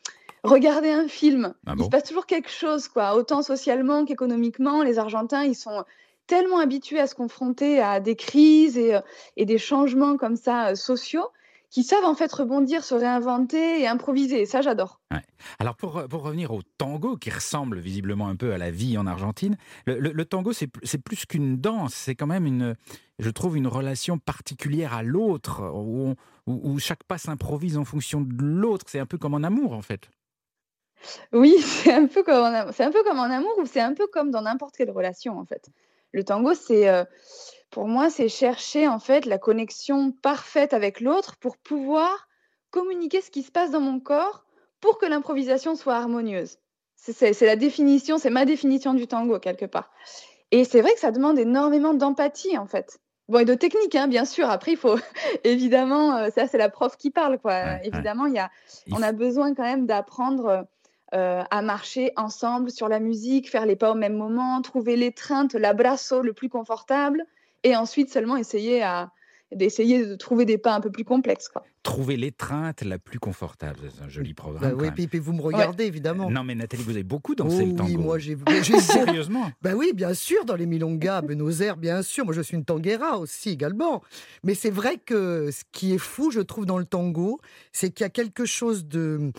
regarder 0.43 0.91
un 0.91 1.07
film. 1.07 1.53
Ah 1.65 1.73
Il 1.77 1.83
se 1.85 1.89
passe 1.89 2.03
toujours 2.03 2.25
quelque 2.25 2.49
chose, 2.51 2.87
quoi. 2.87 3.15
Autant 3.15 3.41
socialement 3.41 4.05
qu'économiquement, 4.05 4.83
les 4.83 4.99
Argentins, 4.99 5.43
ils 5.43 5.55
sont 5.55 5.83
tellement 6.27 6.59
habitués 6.59 6.99
à 6.99 7.07
se 7.07 7.15
confronter 7.15 7.79
à 7.81 7.99
des 7.99 8.15
crises 8.15 8.77
et, 8.77 8.95
euh, 8.95 9.01
et 9.37 9.45
des 9.45 9.57
changements 9.57 10.15
comme 10.17 10.35
ça 10.37 10.69
euh, 10.69 10.75
sociaux 10.75 11.27
qu'ils 11.69 11.83
savent 11.83 12.05
en 12.05 12.13
fait 12.13 12.31
rebondir, 12.31 12.83
se 12.83 12.93
réinventer 12.93 13.81
et 13.81 13.87
improviser. 13.87 14.41
Et 14.41 14.45
ça, 14.45 14.61
j'adore. 14.61 15.01
Alors, 15.57 15.75
pour, 15.75 16.03
pour 16.07 16.21
revenir 16.21 16.51
au 16.53 16.61
tango, 16.77 17.17
qui 17.17 17.31
ressemble 17.31 17.79
visiblement 17.79 18.27
un 18.27 18.35
peu 18.35 18.53
à 18.53 18.59
la 18.59 18.69
vie 18.69 18.95
en 18.95 19.07
Argentine, 19.07 19.57
le, 19.87 19.97
le- 19.99 20.11
le 20.11 20.25
tango, 20.25 20.53
c'est 20.53 20.67
plus 21.03 21.25
qu'une 21.25 21.57
danse. 21.57 21.95
C'est 21.95 22.13
quand 22.13 22.27
même, 22.27 22.45
une, 22.45 22.75
je 23.17 23.29
trouve, 23.31 23.57
une 23.57 23.65
relation 23.67 24.19
particulière 24.19 24.93
à 24.93 25.01
l'autre, 25.01 25.63
où, 25.73 26.13
où- 26.45 26.61
où 26.63 26.77
chaque 26.79 27.03
pas 27.05 27.17
s'improvise 27.17 27.75
en 27.77 27.85
fonction 27.85 28.21
de 28.21 28.35
l'autre. 28.43 28.85
C'est 28.87 28.99
un 28.99 29.07
peu 29.07 29.17
comme 29.17 29.33
en 29.33 29.41
amour, 29.43 29.73
en 29.73 29.81
fait. 29.81 30.11
Oui, 31.31 31.55
c'est 31.61 31.93
un 31.93 32.07
peu 32.07 32.23
comme 32.23 32.43
en 32.43 32.71
c'est 32.71 32.83
un 32.83 32.91
peu 32.91 33.03
comme 33.03 33.19
en 33.19 33.23
amour 33.23 33.57
ou 33.59 33.65
c'est 33.65 33.81
un 33.81 33.93
peu 33.93 34.07
comme 34.07 34.31
dans 34.31 34.41
n'importe 34.41 34.75
quelle 34.77 34.91
relation 34.91 35.37
en 35.39 35.45
fait. 35.45 35.69
Le 36.11 36.23
tango, 36.23 36.53
c'est 36.53 36.87
euh, 36.89 37.03
pour 37.71 37.87
moi, 37.87 38.09
c'est 38.09 38.29
chercher 38.29 38.87
en 38.87 38.99
fait 38.99 39.25
la 39.25 39.37
connexion 39.39 40.11
parfaite 40.11 40.73
avec 40.73 40.99
l'autre 41.01 41.37
pour 41.37 41.57
pouvoir 41.57 42.27
communiquer 42.69 43.21
ce 43.21 43.31
qui 43.31 43.43
se 43.43 43.51
passe 43.51 43.71
dans 43.71 43.81
mon 43.81 43.99
corps 43.99 44.45
pour 44.79 44.97
que 44.97 45.05
l'improvisation 45.05 45.75
soit 45.75 45.95
harmonieuse. 45.95 46.57
C'est- 46.95 47.13
C'est 47.13 47.33
c'est 47.33 47.45
la 47.45 47.55
définition, 47.55 48.17
c'est 48.17 48.29
ma 48.29 48.45
définition 48.45 48.93
du 48.93 49.07
tango 49.07 49.39
quelque 49.39 49.65
part. 49.65 49.91
Et 50.51 50.65
c'est 50.65 50.81
vrai 50.81 50.93
que 50.93 50.99
ça 50.99 51.11
demande 51.11 51.39
énormément 51.39 51.93
d'empathie 51.95 52.57
en 52.57 52.67
fait. 52.67 52.99
Bon, 53.29 53.39
et 53.39 53.45
de 53.45 53.55
technique, 53.55 53.95
hein, 53.95 54.07
bien 54.07 54.25
sûr. 54.25 54.49
Après, 54.49 54.71
il 54.73 54.77
faut 54.77 54.97
évidemment, 55.43 56.15
euh, 56.17 56.29
ça 56.29 56.47
c'est 56.47 56.57
la 56.57 56.69
prof 56.69 56.97
qui 56.97 57.09
parle, 57.09 57.39
quoi. 57.39 57.51
Ouais, 57.53 57.63
ouais. 57.63 57.81
évidemment, 57.87 58.25
il 58.27 58.33
y 58.33 58.39
a, 58.39 58.49
on 58.91 59.01
a 59.01 59.11
besoin 59.13 59.53
quand 59.55 59.63
même 59.63 59.85
d'apprendre 59.87 60.67
euh, 61.13 61.43
à 61.51 61.61
marcher 61.61 62.11
ensemble 62.15 62.71
sur 62.71 62.87
la 62.87 62.99
musique, 62.99 63.49
faire 63.49 63.65
les 63.65 63.75
pas 63.75 63.91
au 63.91 63.95
même 63.95 64.17
moment, 64.17 64.61
trouver 64.61 64.95
l'étreinte, 64.95 65.53
l'abrasso 65.53 66.21
le 66.21 66.33
plus 66.33 66.49
confortable, 66.49 67.23
et 67.63 67.75
ensuite 67.75 68.11
seulement 68.11 68.35
essayer 68.35 68.83
à 68.83 69.11
d'essayer 69.55 70.05
de 70.05 70.15
trouver 70.15 70.45
des 70.45 70.57
pas 70.57 70.73
un 70.75 70.79
peu 70.81 70.89
plus 70.91 71.03
complexes. 71.05 71.49
Quoi. 71.49 71.63
Trouver 71.83 72.15
l'étreinte 72.17 72.81
la 72.81 72.97
plus 72.97 73.19
confortable. 73.19 73.79
C'est 73.95 74.03
un 74.03 74.07
joli 74.09 74.33
programme. 74.33 74.71
Bah 74.71 74.77
oui, 74.77 74.91
puis, 74.91 75.07
puis 75.07 75.19
vous 75.19 75.33
me 75.33 75.41
regardez 75.41 75.85
évidemment. 75.85 76.29
Non, 76.29 76.43
mais 76.43 76.55
Nathalie, 76.55 76.83
vous 76.83 76.91
avez 76.91 77.03
beaucoup 77.03 77.33
Oh 77.33 77.43
dansé 77.43 77.65
le 77.65 77.75
tango. 77.75 77.89
oui, 77.89 77.97
moi 77.97 78.19
j'ai 78.19 78.37
Sérieusement 78.79 79.51
Ben 79.61 79.75
oui, 79.75 79.91
bien 79.93 80.13
sûr, 80.13 80.45
dans 80.45 80.55
les 80.55 80.65
Milongas, 80.65 81.21
Buenos 81.21 81.61
Aires, 81.61 81.77
bien 81.77 82.01
sûr. 82.01 82.25
Moi, 82.25 82.33
je 82.33 82.41
suis 82.41 82.55
une 82.55 82.65
tanguera 82.65 83.17
aussi, 83.17 83.49
également. 83.49 84.01
Mais 84.43 84.55
c'est 84.55 84.69
vrai 84.69 84.97
que 84.97 85.49
ce 85.51 85.63
qui 85.71 85.93
est 85.93 85.97
fou, 85.97 86.31
je 86.31 86.39
trouve, 86.39 86.65
dans 86.65 86.77
le 86.77 86.85
tango, 86.85 87.39
c'est 87.71 87.89
qu'il 87.91 88.03
y 88.03 88.07
a 88.07 88.09
quelque 88.09 88.45
chose 88.45 88.85
de... 88.85 89.31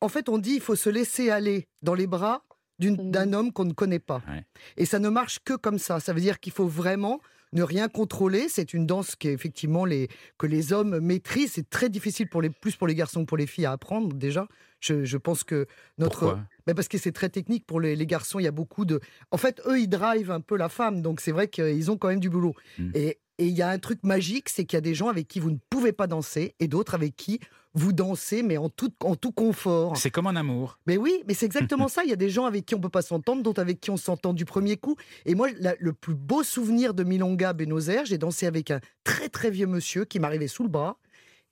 En- 0.00 0.08
fait, 0.08 0.28
on 0.28 0.38
dit 0.38 0.54
il 0.54 0.60
faut 0.60 0.76
se 0.76 0.90
laisser 0.90 1.30
aller 1.30 1.66
dans 1.82 1.94
les 1.94 2.06
bras 2.06 2.42
Mhm. 2.78 3.10
d'un 3.10 3.32
homme 3.32 3.52
qu'on 3.52 3.64
ne 3.64 3.72
connaît 3.72 3.98
pas. 3.98 4.20
Ouais. 4.28 4.44
Et 4.76 4.84
ça 4.84 4.98
ne 4.98 5.08
marche 5.08 5.38
que 5.42 5.54
comme 5.54 5.78
ça. 5.78 5.98
Ça 5.98 6.12
veut 6.12 6.20
dire 6.20 6.38
qu'il 6.40 6.52
faut 6.52 6.66
vraiment 6.66 7.20
ne 7.56 7.62
rien 7.62 7.88
contrôler. 7.88 8.48
C'est 8.48 8.74
une 8.74 8.86
danse 8.86 9.16
qui 9.16 9.28
est 9.28 9.32
effectivement 9.32 9.84
les, 9.84 10.08
que 10.38 10.46
les 10.46 10.72
hommes 10.72 11.00
maîtrisent. 11.00 11.52
C'est 11.54 11.68
très 11.68 11.88
difficile 11.88 12.28
pour 12.28 12.42
les, 12.42 12.50
plus 12.50 12.76
pour 12.76 12.86
les 12.86 12.94
garçons 12.94 13.22
que 13.22 13.26
pour 13.26 13.36
les 13.36 13.46
filles 13.46 13.66
à 13.66 13.72
apprendre 13.72 14.14
déjà. 14.14 14.46
Je, 14.80 15.04
je 15.04 15.16
pense 15.16 15.42
que 15.42 15.66
notre... 15.98 16.20
Pourquoi? 16.20 16.44
Mais 16.66 16.74
parce 16.74 16.86
que 16.86 16.98
c'est 16.98 17.12
très 17.12 17.30
technique 17.30 17.66
pour 17.66 17.80
les, 17.80 17.96
les 17.96 18.06
garçons. 18.06 18.38
Il 18.38 18.44
y 18.44 18.48
a 18.48 18.52
beaucoup 18.52 18.84
de. 18.84 19.00
En 19.30 19.38
fait, 19.38 19.60
eux, 19.66 19.80
ils 19.80 19.88
drivent 19.88 20.30
un 20.30 20.40
peu 20.40 20.56
la 20.56 20.68
femme. 20.68 21.00
Donc, 21.00 21.20
c'est 21.20 21.32
vrai 21.32 21.48
qu'ils 21.48 21.90
ont 21.90 21.96
quand 21.96 22.08
même 22.08 22.20
du 22.20 22.28
boulot. 22.28 22.54
Mm. 22.78 22.90
Et 22.94 23.18
et 23.38 23.46
il 23.46 23.56
y 23.56 23.62
a 23.62 23.68
un 23.68 23.78
truc 23.78 24.02
magique 24.02 24.48
c'est 24.48 24.64
qu'il 24.64 24.76
y 24.76 24.78
a 24.78 24.82
des 24.82 24.94
gens 24.94 25.08
avec 25.08 25.28
qui 25.28 25.40
vous 25.40 25.50
ne 25.50 25.58
pouvez 25.70 25.92
pas 25.92 26.06
danser 26.06 26.54
et 26.60 26.68
d'autres 26.68 26.94
avec 26.94 27.16
qui 27.16 27.40
vous 27.74 27.92
dansez, 27.92 28.42
mais 28.42 28.56
en 28.56 28.70
tout, 28.70 28.90
en 29.04 29.16
tout 29.16 29.32
confort. 29.32 29.98
C'est 29.98 30.10
comme 30.10 30.26
en 30.26 30.34
amour. 30.34 30.78
Mais 30.86 30.96
oui, 30.96 31.22
mais 31.28 31.34
c'est 31.34 31.44
exactement 31.44 31.88
ça. 31.88 32.04
Il 32.04 32.08
y 32.08 32.12
a 32.14 32.16
des 32.16 32.30
gens 32.30 32.46
avec 32.46 32.64
qui 32.64 32.74
on 32.74 32.80
peut 32.80 32.88
pas 32.88 33.02
s'entendre, 33.02 33.42
d'autres 33.42 33.60
avec 33.60 33.82
qui 33.82 33.90
on 33.90 33.98
s'entend 33.98 34.32
du 34.32 34.46
premier 34.46 34.78
coup. 34.78 34.96
Et 35.26 35.34
moi, 35.34 35.48
la- 35.60 35.74
le 35.78 35.92
plus 35.92 36.14
beau 36.14 36.42
souvenir 36.42 36.94
de 36.94 37.04
Milonga 37.04 37.52
Buenos 37.52 37.88
Aires, 37.88 38.06
j'ai 38.06 38.16
dansé 38.16 38.46
avec 38.46 38.70
un 38.70 38.80
très 39.04 39.28
très 39.28 39.50
vieux 39.50 39.66
monsieur 39.66 40.06
qui 40.06 40.18
m'arrivait 40.20 40.48
sous 40.48 40.62
le 40.62 40.70
bras. 40.70 40.98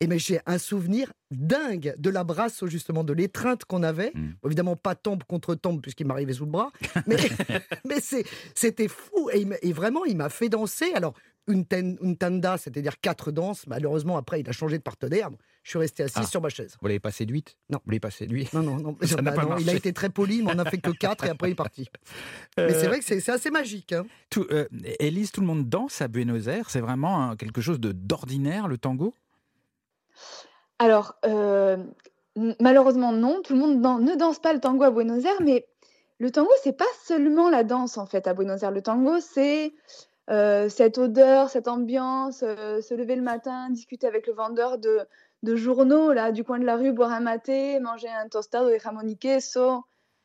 Et 0.01 0.07
mais 0.07 0.19
j'ai 0.19 0.41
un 0.47 0.57
souvenir 0.57 1.13
dingue 1.31 1.95
de 1.99 2.11
la 2.11 2.25
brasse, 2.25 2.65
justement, 2.67 3.05
de 3.05 3.13
l'étreinte 3.13 3.67
qu'on 3.67 3.83
avait. 3.83 4.11
Mm. 4.15 4.31
Évidemment, 4.47 4.77
pas 4.77 4.95
tempe 4.95 5.25
contre 5.25 5.55
tempe, 5.55 5.83
puisqu'il 5.83 6.07
m'arrivait 6.07 6.33
sous 6.33 6.47
le 6.47 6.51
bras. 6.51 6.73
Mais, 7.07 7.17
c'était 8.55 8.89
fou. 8.89 9.29
Et, 9.33 9.43
il 9.43 9.59
et 9.63 9.73
vraiment, 9.75 10.05
il 10.07 10.17
m'a 10.17 10.31
fait 10.31 10.49
danser. 10.49 10.93
Alors, 10.95 11.13
une, 11.47 11.65
ten- 11.67 11.99
une 12.03 12.17
tanda, 12.17 12.57
c'est-à-dire 12.59 13.01
quatre 13.01 13.31
danses. 13.33 13.67
Malheureusement, 13.67 14.17
après, 14.17 14.41
il 14.41 14.49
a 14.49 14.53
changé 14.53 14.79
de 14.79 14.83
partenaire. 14.83 15.31
Je 15.63 15.71
suis 15.71 15.79
resté 15.79 16.03
assis 16.03 16.15
Ah. 16.19 16.27
sur 16.27 16.41
ma 16.41 16.49
chaise. 16.49 16.77
Vous 16.81 16.87
l'avez 16.89 17.01
pas 17.01 17.11
séduite? 17.11 17.57
Non. 17.71 17.79
Vous 17.85 17.91
l'avez 17.91 18.01
pas 18.01 18.11
séduit 18.11 18.49
Non, 18.53 18.63
non, 18.63 18.77
non. 18.77 18.97
Ça 19.03 19.17
Bah 19.23 19.33
pas 19.33 19.45
non, 19.45 19.57
il 19.59 19.69
a 19.71 19.75
été 19.75 19.93
très 19.93 20.11
poli, 20.11 20.43
mais 20.43 20.53
on 20.53 20.57
n'a 20.57 20.65
fait 20.65 20.79
que 20.79 20.91
quatre 20.91 21.25
et 21.27 21.31
après 21.31 21.49
il 21.49 21.53
est 21.53 21.55
parti. 21.55 21.89
Mais 22.59 22.73
c'est 22.75 22.87
vrai 22.87 22.99
que 22.99 23.05
c'est 23.05 23.21
c'est 23.21 23.33
assez 23.33 23.51
magique. 23.51 23.93
hein. 23.93 24.05
Tout, 24.31 24.47
euh, 24.51 24.67
Élise, 24.99 25.33
tout 25.33 25.41
le 25.41 25.47
monde 25.47 25.69
danse 25.69 26.01
à 26.03 26.09
Buenos 26.09 26.47
Aires. 26.49 26.71
C'est 26.71 26.81
vraiment 26.81 27.31
un- 27.31 27.37
quelque 27.37 27.61
chose 27.61 27.81
de 27.81 27.93
d'ordinaire, 27.93 28.69
le 28.69 28.79
tango? 28.79 29.15
Alors, 30.79 31.15
euh, 31.25 31.77
malheureusement, 32.61 33.13
non, 33.13 33.41
tout 33.43 33.53
le 33.55 33.59
monde 33.61 33.81
dan- 33.81 34.03
ne 34.05 34.15
danse 34.17 34.39
pas 34.41 34.53
le 34.53 34.61
tango 34.61 34.83
à 34.85 34.91
Buenos 34.91 35.25
Aires, 35.25 35.41
mais 35.43 35.67
le 36.19 36.31
tango, 36.31 36.51
c'est 36.63 36.77
pas 36.77 36.85
seulement 37.05 37.49
la 37.51 37.65
danse 37.65 37.97
en 37.99 38.07
fait 38.07 38.27
à 38.27 38.35
Buenos 38.35 38.63
Aires. 38.63 38.71
Le 38.71 38.83
tango, 38.83 39.21
c'est 39.21 39.73
euh, 40.31 40.69
cette 40.69 40.99
odeur, 40.99 41.51
cette 41.51 41.69
ambiance, 41.69 42.43
euh, 42.43 42.81
se 42.81 42.95
lever 42.95 43.17
le 43.17 43.23
matin, 43.23 43.69
discuter 43.71 44.07
avec 44.07 44.27
le 44.27 44.33
vendeur 44.33 44.79
de, 44.79 45.01
de 45.43 45.57
journaux 45.57 46.13
là 46.13 46.33
du 46.33 46.45
coin 46.45 46.59
de 46.59 46.65
la 46.65 46.77
rue, 46.77 46.93
boire 46.93 47.13
un 47.13 47.21
maté, 47.21 47.79
manger 47.81 48.09
un 48.09 48.29
tostado 48.29 48.71
y 48.71 49.17
queso. 49.19 49.85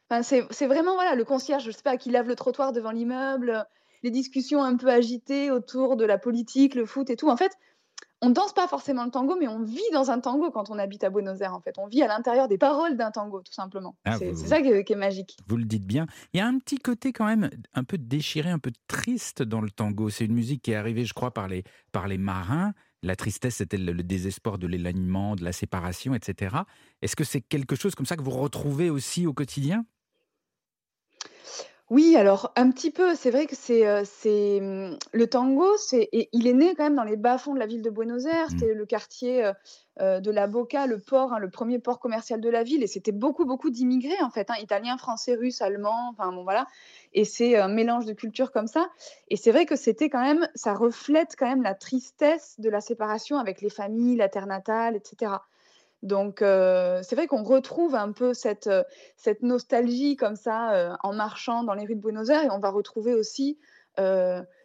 Enfin, 0.09 0.23
c'est 0.23 0.45
c'est 0.51 0.67
vraiment 0.67 0.95
voilà 0.95 1.15
le 1.15 1.25
concierge, 1.25 1.65
je 1.65 1.71
sais 1.71 1.83
pas, 1.83 1.97
qui 1.97 2.09
lave 2.09 2.27
le 2.27 2.35
trottoir 2.35 2.71
devant 2.71 2.91
l'immeuble, 2.91 3.65
les 4.03 4.09
discussions 4.09 4.63
un 4.63 4.75
peu 4.77 4.87
agitées 4.87 5.51
autour 5.51 5.97
de 5.97 6.05
la 6.05 6.17
politique, 6.17 6.75
le 6.75 6.85
foot 6.85 7.09
et 7.09 7.15
tout. 7.15 7.29
En 7.29 7.37
fait, 7.37 7.51
on 8.21 8.31
danse 8.31 8.53
pas 8.53 8.67
forcément 8.67 9.05
le 9.05 9.11
tango, 9.11 9.37
mais 9.39 9.47
on 9.47 9.63
vit 9.63 9.79
dans 9.93 10.11
un 10.11 10.19
tango 10.19 10.51
quand 10.51 10.69
on 10.69 10.77
habite 10.77 11.03
à 11.03 11.09
Buenos 11.09 11.39
Aires. 11.41 11.53
En 11.53 11.61
fait, 11.61 11.77
on 11.77 11.87
vit 11.87 12.01
à 12.01 12.07
l'intérieur 12.07 12.47
des 12.47 12.57
paroles 12.57 12.97
d'un 12.97 13.11
tango, 13.11 13.41
tout 13.41 13.53
simplement. 13.53 13.95
Ah, 14.03 14.17
c'est 14.17 14.35
ça 14.35 14.61
qui 14.61 14.67
est, 14.69 14.83
qui 14.83 14.93
est 14.93 14.97
magique. 14.97 15.37
Vous 15.47 15.57
le 15.57 15.63
dites 15.63 15.85
bien. 15.85 16.05
Il 16.33 16.37
y 16.37 16.41
a 16.41 16.47
un 16.47 16.57
petit 16.57 16.77
côté 16.77 17.13
quand 17.13 17.25
même 17.25 17.49
un 17.73 17.83
peu 17.83 17.97
déchiré, 17.97 18.49
un 18.49 18.59
peu 18.59 18.71
triste 18.87 19.41
dans 19.41 19.61
le 19.61 19.69
tango. 19.69 20.09
C'est 20.09 20.25
une 20.25 20.33
musique 20.33 20.63
qui 20.63 20.71
est 20.71 20.75
arrivée, 20.75 21.05
je 21.05 21.13
crois, 21.13 21.31
par 21.31 21.47
les, 21.47 21.63
par 21.91 22.07
les 22.07 22.17
marins. 22.17 22.73
La 23.01 23.15
tristesse, 23.15 23.55
c'était 23.55 23.77
le, 23.77 23.93
le 23.93 24.03
désespoir 24.03 24.57
de 24.57 24.67
l'éloignement, 24.67 25.37
de 25.37 25.45
la 25.45 25.53
séparation, 25.53 26.13
etc. 26.13 26.57
Est-ce 27.01 27.15
que 27.15 27.23
c'est 27.23 27.41
quelque 27.41 27.77
chose 27.77 27.95
comme 27.95 28.05
ça 28.05 28.17
que 28.17 28.23
vous 28.23 28.31
retrouvez 28.31 28.89
aussi 28.89 29.25
au 29.27 29.33
quotidien? 29.33 29.85
Oui, 31.89 32.15
alors 32.15 32.51
un 32.55 32.69
petit 32.69 32.91
peu, 32.91 33.15
c'est 33.15 33.31
vrai 33.31 33.47
que 33.47 33.55
c'est, 33.55 33.83
c'est, 34.05 34.59
mmh, 34.61 34.97
le 35.11 35.27
tango, 35.27 35.75
c'est 35.77 36.07
et 36.11 36.29
il 36.33 36.45
est 36.47 36.53
né 36.53 36.75
quand 36.75 36.83
même 36.83 36.95
dans 36.95 37.03
les 37.03 37.17
bas-fonds 37.17 37.55
de 37.55 37.59
la 37.59 37.65
ville 37.65 37.81
de 37.81 37.89
Buenos 37.89 38.25
Aires. 38.25 38.51
Mmh. 38.51 38.59
C'était 38.59 38.73
le 38.75 38.85
quartier, 38.85 39.51
de 39.99 40.31
La 40.31 40.47
Boca, 40.47 40.87
le 40.87 40.99
port, 40.99 41.33
hein, 41.33 41.39
le 41.39 41.49
premier 41.49 41.77
port 41.79 41.99
commercial 41.99 42.39
de 42.39 42.49
la 42.49 42.63
ville 42.63 42.83
et 42.83 42.87
c'était 42.87 43.11
beaucoup, 43.11 43.43
beaucoup 43.45 43.69
d'immigrés 43.69 44.21
en 44.21 44.29
fait, 44.29 44.49
hein, 44.49 44.55
italiens, 44.61 44.97
français, 44.97 45.35
russes, 45.35 45.61
allemands, 45.61 46.09
enfin 46.11 46.31
bon 46.31 46.43
voilà 46.43 46.67
et 47.13 47.25
c'est 47.25 47.57
un 47.57 47.67
mélange 47.67 48.05
de 48.05 48.13
cultures 48.13 48.51
comme 48.53 48.67
ça 48.67 48.87
et 49.27 49.35
c'est 49.35 49.51
vrai 49.51 49.65
que 49.65 49.75
c'était 49.75 50.09
quand 50.09 50.21
même 50.21 50.47
ça 50.55 50.73
reflète 50.73 51.35
quand 51.37 51.47
même 51.47 51.63
la 51.63 51.75
tristesse 51.75 52.55
de 52.59 52.69
la 52.69 52.79
séparation 52.79 53.39
avec 53.39 53.61
les 53.61 53.69
familles, 53.69 54.15
la 54.15 54.29
terre 54.29 54.47
natale 54.47 54.95
et 54.95 55.01
cetera. 55.03 55.45
Donc 56.03 56.41
heu, 56.41 56.99
c'est 57.03 57.15
vrai 57.15 57.27
qu'on 57.27 57.43
retrouve 57.43 57.95
un 57.95 58.11
peu 58.11 58.33
cette, 58.33 58.67
heu, 58.67 58.83
cette 59.17 59.41
nostalgie 59.43 60.15
comme 60.15 60.35
ça, 60.35 60.91
heu, 60.93 60.95
en 61.03 61.13
marchant 61.13 61.63
dans 61.63 61.73
les 61.73 61.85
rues 61.85 61.95
de 61.95 62.01
Buenos 62.01 62.29
Aires 62.29 62.43
et 62.43 62.49
on 62.51 62.59
va 62.59 62.69
retrouver 62.71 63.13
aussi, 63.13 63.59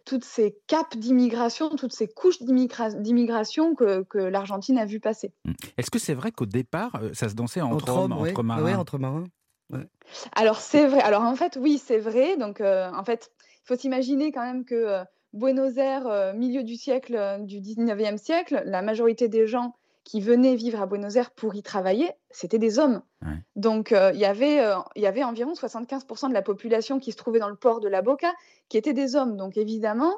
toutes 0.06 0.24
ces 0.24 0.56
capes 0.68 0.96
d'immigration, 0.96 1.70
toutes 1.70 1.92
ces 1.92 2.06
couches 2.06 2.40
d'immigra 2.40 2.90
d'immigration 2.90 3.74
que 3.74 4.04
que 4.04 4.18
l'Argentine 4.18 4.78
a 4.78 4.84
vu 4.86 5.00
passer. 5.00 5.34
Mmh. 5.44 5.52
Est-ce 5.76 5.90
que 5.90 5.98
c'est 5.98 6.14
vrai 6.14 6.32
qu'au 6.32 6.46
départ, 6.46 7.00
ça 7.12 7.28
se 7.28 7.34
dansait 7.34 7.60
entre 7.60 7.88
Entre 7.88 7.96
hommes, 7.96 8.12
hommes, 8.12 8.16
ouais. 8.16 8.30
entre 8.30 8.42
Ouais, 8.56 8.62
ouais, 8.62 8.74
marins? 8.74 8.76
entre 8.76 8.98
marins. 8.98 9.24
Ouais. 9.70 9.86
Alors 10.32 10.58
c'est 10.60 10.86
vrai, 10.86 11.00
alors 11.00 11.22
en 11.22 11.34
fait, 11.36 11.58
oui, 11.60 11.78
c'est 11.78 11.98
vrai, 11.98 12.36
donc 12.36 12.60
en 12.60 13.04
fait, 13.04 13.30
il 13.62 13.66
faut 13.66 13.76
s'imaginer 13.76 14.32
quand 14.32 14.42
même 14.44 14.64
que, 14.64 15.02
Buenos 15.32 15.76
Aires, 15.78 16.32
milieu 16.34 16.62
du 16.62 16.76
siècle, 16.76 17.38
du 17.40 17.60
19e 17.60 18.18
siècle, 18.18 18.62
la 18.66 18.82
majorité 18.82 19.28
des 19.28 19.46
gens 19.46 19.74
qui 20.04 20.20
venaient 20.20 20.54
vivre 20.54 20.80
à 20.80 20.86
Buenos 20.86 21.16
Aires 21.16 21.30
pour 21.30 21.54
y 21.54 21.62
travailler, 21.62 22.10
c'était 22.30 22.58
des 22.58 22.78
hommes. 22.78 23.02
Ouais. 23.22 23.38
Donc 23.56 23.92
heu, 23.92 24.10
il 24.12 24.20
y 24.20 24.26
avait, 24.26 24.60
il 24.96 25.02
y 25.02 25.06
avait 25.06 25.24
environ 25.24 25.54
75% 25.54 26.28
de 26.28 26.34
la 26.34 26.42
population 26.42 26.98
qui 26.98 27.12
se 27.12 27.16
trouvait 27.16 27.38
dans 27.38 27.48
le 27.48 27.56
port 27.56 27.80
de 27.80 27.88
La 27.88 28.02
Boca 28.02 28.32
qui 28.68 28.76
étaient 28.76 28.92
des 28.92 29.16
hommes. 29.16 29.36
Donc 29.36 29.56
évidemment, 29.56 30.14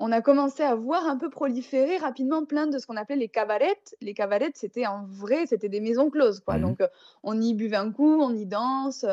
on 0.00 0.12
a 0.12 0.22
commencé 0.22 0.62
à 0.62 0.74
voir 0.74 1.06
un 1.06 1.16
peu 1.16 1.28
proliférer 1.28 1.98
rapidement 1.98 2.44
plein 2.44 2.66
de 2.66 2.78
ce 2.78 2.86
qu'on 2.86 2.96
appelait 2.96 3.16
les 3.16 3.28
cabarets. 3.28 3.78
Les 4.00 4.14
cabarets, 4.14 4.52
c'était 4.54 4.86
en 4.86 5.04
vrai, 5.06 5.46
c'était 5.46 5.68
des 5.68 5.80
maisons 5.80 6.10
closes, 6.10 6.40
quoi. 6.40 6.56
Mmh 6.56 6.62
Donc 6.62 6.80
heu, 6.80 6.88
on 7.22 7.40
y 7.40 7.54
buvait 7.54 7.76
un 7.76 7.92
coup, 7.92 8.20
on 8.20 8.34
y 8.34 8.46
danse, 8.46 9.04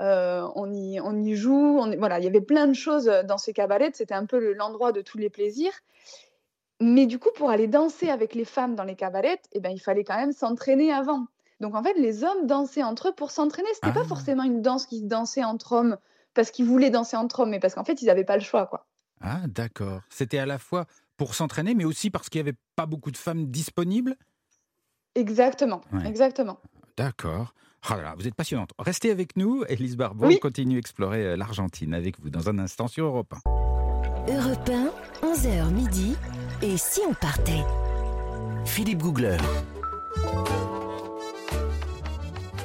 on 0.00 0.72
y 0.72 1.00
on 1.00 1.20
y 1.20 1.34
joue, 1.34 1.78
on 1.80 1.90
y 1.90 1.96
voilà, 1.96 2.18
il 2.18 2.24
y 2.24 2.28
avait 2.28 2.40
plein 2.40 2.68
de 2.68 2.74
choses, 2.74 3.12
dans 3.26 3.38
ces 3.38 3.52
cabarets. 3.52 3.90
C'était 3.92 4.14
un 4.14 4.26
peu 4.26 4.38
le 4.38 4.54
l'endroit 4.54 4.92
de 4.92 5.02
tous 5.02 5.18
les 5.18 5.30
plaisirs. 5.30 5.74
Mais 6.80 7.06
du 7.06 7.18
coup, 7.18 7.30
pour 7.36 7.50
aller 7.50 7.66
danser 7.68 8.08
avec 8.10 8.34
les 8.34 8.44
femmes 8.44 8.74
dans 8.74 8.84
les 8.84 8.96
cabarets, 8.96 9.40
et 9.52 9.60
ben, 9.60 9.70
il 9.70 9.78
fallait 9.78 10.04
quand 10.04 10.16
même 10.16 10.32
s'entraîner 10.32 10.92
avant. 10.92 11.26
Donc 11.60 11.74
en 11.74 11.82
fait, 11.82 11.94
les 11.94 12.24
hommes 12.24 12.46
dansaient 12.46 12.82
entre 12.82 13.08
eux 13.08 13.12
pour 13.14 13.30
s'entraîner. 13.30 13.68
C'était 13.74 13.92
pas 13.92 14.00
Ah! 14.04 14.08
forcément 14.08 14.42
une 14.42 14.60
danse 14.60 14.86
qui 14.86 14.98
se 15.00 15.04
dansait 15.04 15.44
entre 15.44 15.72
hommes 15.72 15.96
parce 16.34 16.50
qu'ils 16.50 16.66
voulaient 16.66 16.90
danser 16.90 17.16
entre 17.16 17.40
hommes, 17.40 17.50
mais 17.50 17.60
parce 17.60 17.74
qu'en 17.74 17.84
fait, 17.84 18.02
ils 18.02 18.10
avaient 18.10 18.24
pas 18.24 18.36
le 18.36 18.42
choix, 18.42 18.66
quoi. 18.66 18.86
Ah 19.20 19.42
d'accord. 19.46 20.00
C'était 20.10 20.38
à 20.38 20.46
la 20.46 20.58
fois 20.58 20.86
pour 21.16 21.34
s'entraîner, 21.36 21.74
mais 21.74 21.84
aussi 21.84 22.10
parce 22.10 22.28
qu'il 22.28 22.40
y 22.40 22.42
avait 22.42 22.58
pas 22.74 22.86
beaucoup 22.86 23.12
de 23.12 23.16
femmes 23.16 23.46
disponibles? 23.46 24.16
Exactement, 25.14 25.80
Ouais. 25.92 26.06
exactement. 26.08 26.58
D'accord. 26.96 27.54
Ah 27.88 27.96
là 27.96 28.02
là, 28.02 28.14
vous 28.16 28.26
êtes 28.26 28.34
passionnante. 28.34 28.70
Restez 28.78 29.10
avec 29.12 29.36
nous, 29.36 29.64
Élise 29.68 29.96
Barbeau, 29.96 30.26
Oui. 30.26 30.34
on 30.36 30.38
continue 30.40 30.76
à 30.76 30.78
explorer, 30.80 31.22
heu, 31.24 31.36
l'Argentine 31.36 31.94
avec 31.94 32.18
vous 32.18 32.30
dans 32.30 32.48
un 32.48 32.58
instant 32.58 32.88
sur 32.88 33.06
Europe 33.06 33.32
1. 33.46 33.63
Europe 34.26 34.70
1, 34.70 35.26
11h 35.26 35.70
midi. 35.70 36.16
Et 36.62 36.78
si 36.78 37.00
on 37.06 37.12
partait? 37.12 37.62
Philippe 38.64 39.02
Googler. 39.02 39.36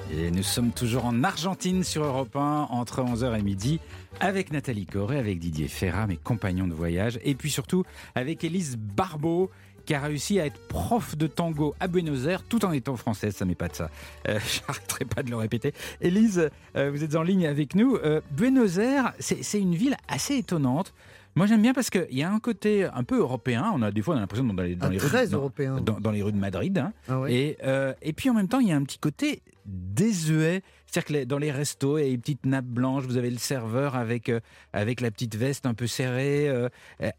Et 0.09 0.31
nous 0.31 0.43
sommes 0.43 0.71
toujours 0.71 1.03
en 1.03 1.21
Argentine 1.25 1.83
sur 1.83 2.05
Europe 2.05 2.37
1 2.37 2.67
entre 2.69 3.03
11h 3.03 3.37
et 3.37 3.41
midi 3.41 3.81
avec 4.21 4.53
Nathalie 4.53 4.85
Corée, 4.85 5.19
avec 5.19 5.39
Didier 5.39 5.67
Ferrat, 5.67 6.07
mes 6.07 6.15
compagnons 6.15 6.67
de 6.67 6.73
voyage, 6.73 7.19
et 7.25 7.35
puis 7.35 7.51
surtout 7.51 7.83
avec 8.15 8.45
Élise 8.45 8.77
Barbeau 8.77 9.51
qui 9.85 9.95
a 9.95 9.99
réussi 9.99 10.39
à 10.39 10.45
être 10.45 10.67
prof 10.67 11.17
de 11.17 11.27
tango 11.27 11.75
à 11.79 11.87
Buenos 11.87 12.25
Aires 12.25 12.43
tout 12.43 12.63
en 12.63 12.71
étant 12.71 12.95
française, 12.95 13.35
ça 13.35 13.43
m'épate 13.43 13.75
ça. 13.75 13.89
Euh, 14.29 14.39
J'arrêterai 14.67 15.05
pas 15.05 15.23
de 15.23 15.29
le 15.29 15.35
répéter. 15.35 15.73
Élise, 15.99 16.49
euh, 16.77 16.91
vous 16.91 17.03
êtes 17.03 17.15
en 17.15 17.23
ligne 17.23 17.47
avec 17.47 17.75
nous. 17.75 17.97
Euh, 17.97 18.21
Buenos 18.31 18.77
Aires, 18.77 19.13
c'est 19.19 19.59
une 19.59 19.75
ville 19.75 19.97
assez 20.07 20.35
étonnante. 20.35 20.93
Moi 21.39 21.47
j'aime 21.47 21.61
bien 21.61 21.73
parce 21.73 21.89
qu'il 21.89 22.05
y 22.11 22.21
a 22.21 22.29
un 22.29 22.39
côté 22.41 22.83
un 22.83 23.03
peu 23.05 23.17
européen. 23.19 23.71
On 23.73 23.81
a 23.81 23.91
des 23.91 24.01
fois 24.01 24.15
l'impression 24.15 24.43
dans 24.45 24.61
les, 24.61 24.75
dans 24.75 24.87
Ah, 24.87 24.89
les 24.89 24.97
rues, 24.97 25.07
dans- 25.29 25.39
dans- 25.79 25.99
dans 26.01 26.11
les 26.11 26.21
rues 26.21 26.33
de 26.33 26.37
Madrid. 26.37 26.77
hein. 26.77 26.91
Ah 27.07 27.19
ouais. 27.21 27.33
Et, 27.33 27.57
euh, 27.63 27.93
et 28.01 28.11
puis 28.11 28.29
en 28.29 28.33
même 28.33 28.49
temps, 28.49 28.59
il 28.59 28.67
y 28.67 28.73
a 28.73 28.75
un 28.75 28.83
petit 28.83 28.99
côté 28.99 29.41
désuet. 29.65 30.61
C'est-à-dire 30.85 31.21
que 31.21 31.23
dans 31.25 31.37
les 31.37 31.51
restos, 31.51 31.97
il 31.97 32.05
y 32.05 32.09
a 32.09 32.13
une 32.13 32.19
petite 32.19 32.45
nappe 32.45 32.65
blanche, 32.65 33.05
vous 33.05 33.15
avez 33.15 33.29
le 33.31 33.37
serveur 33.37 33.95
avec, 33.95 34.27
euh, 34.27 34.41
avec 34.73 34.99
la 34.99 35.11
petite 35.11 35.35
veste 35.35 35.65
un 35.65 35.73
peu 35.73 35.87
serrée, 35.87 36.49
euh, 36.49 36.67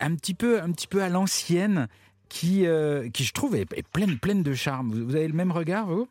un, 0.01 0.15
petit 0.17 0.35
peu, 0.35 0.61
un 0.61 0.71
petit 0.73 0.87
peu 0.87 1.03
à 1.03 1.09
l'ancienne, 1.09 1.89
qui, 2.29 2.67
qui 3.15 3.25
je 3.25 3.33
trouve 3.33 3.57
est, 3.57 3.73
est 3.75 3.89
pleine, 3.89 4.19
pleine 4.19 4.43
de 4.43 4.53
charme. 4.55 4.91
Vous 4.93 5.17
avez 5.17 5.27
le 5.29 5.35
même 5.35 5.51
regard, 5.51 5.87
vous? 5.87 6.07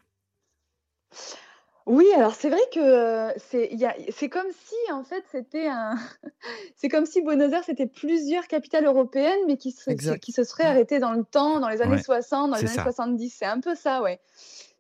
Oui, 1.89 2.05
alors 2.15 2.35
c'est 2.35 2.49
vrai 2.49 2.61
que, 2.71 3.33
c'est 3.37 3.67
il 3.71 3.79
y 3.79 3.85
a 3.85 3.95
c'est 4.11 4.29
comme 4.29 4.45
si 4.51 4.91
en 4.93 5.03
fait 5.03 5.23
c'était 5.31 5.67
un 5.67 5.95
c'est 6.75 6.87
comme 6.87 7.07
si 7.07 7.21
Buenos 7.21 7.51
Aires 7.51 7.63
c'était 7.63 7.87
plusieurs 7.87 8.47
capitales 8.47 8.85
européennes, 8.85 9.39
mais 9.47 9.57
qui 9.57 9.71
se 9.71 9.89
Exact. 9.89 10.19
qui 10.21 10.31
se 10.31 10.43
seraient 10.43 10.65
arrêtées 10.65 10.99
dans 10.99 11.13
le 11.13 11.23
temps, 11.23 11.59
dans 11.59 11.67
les 11.67 11.81
années 11.81 11.95
Ouais, 11.95 12.01
60, 12.03 12.51
dans 12.51 12.57
les 12.57 12.61
c'est 12.61 12.67
années 12.67 12.75
ça. 12.77 12.83
70. 12.83 13.35
C'est 13.39 13.45
un 13.45 13.59
peu 13.59 13.73
ça, 13.73 14.03
ouais. 14.03 14.19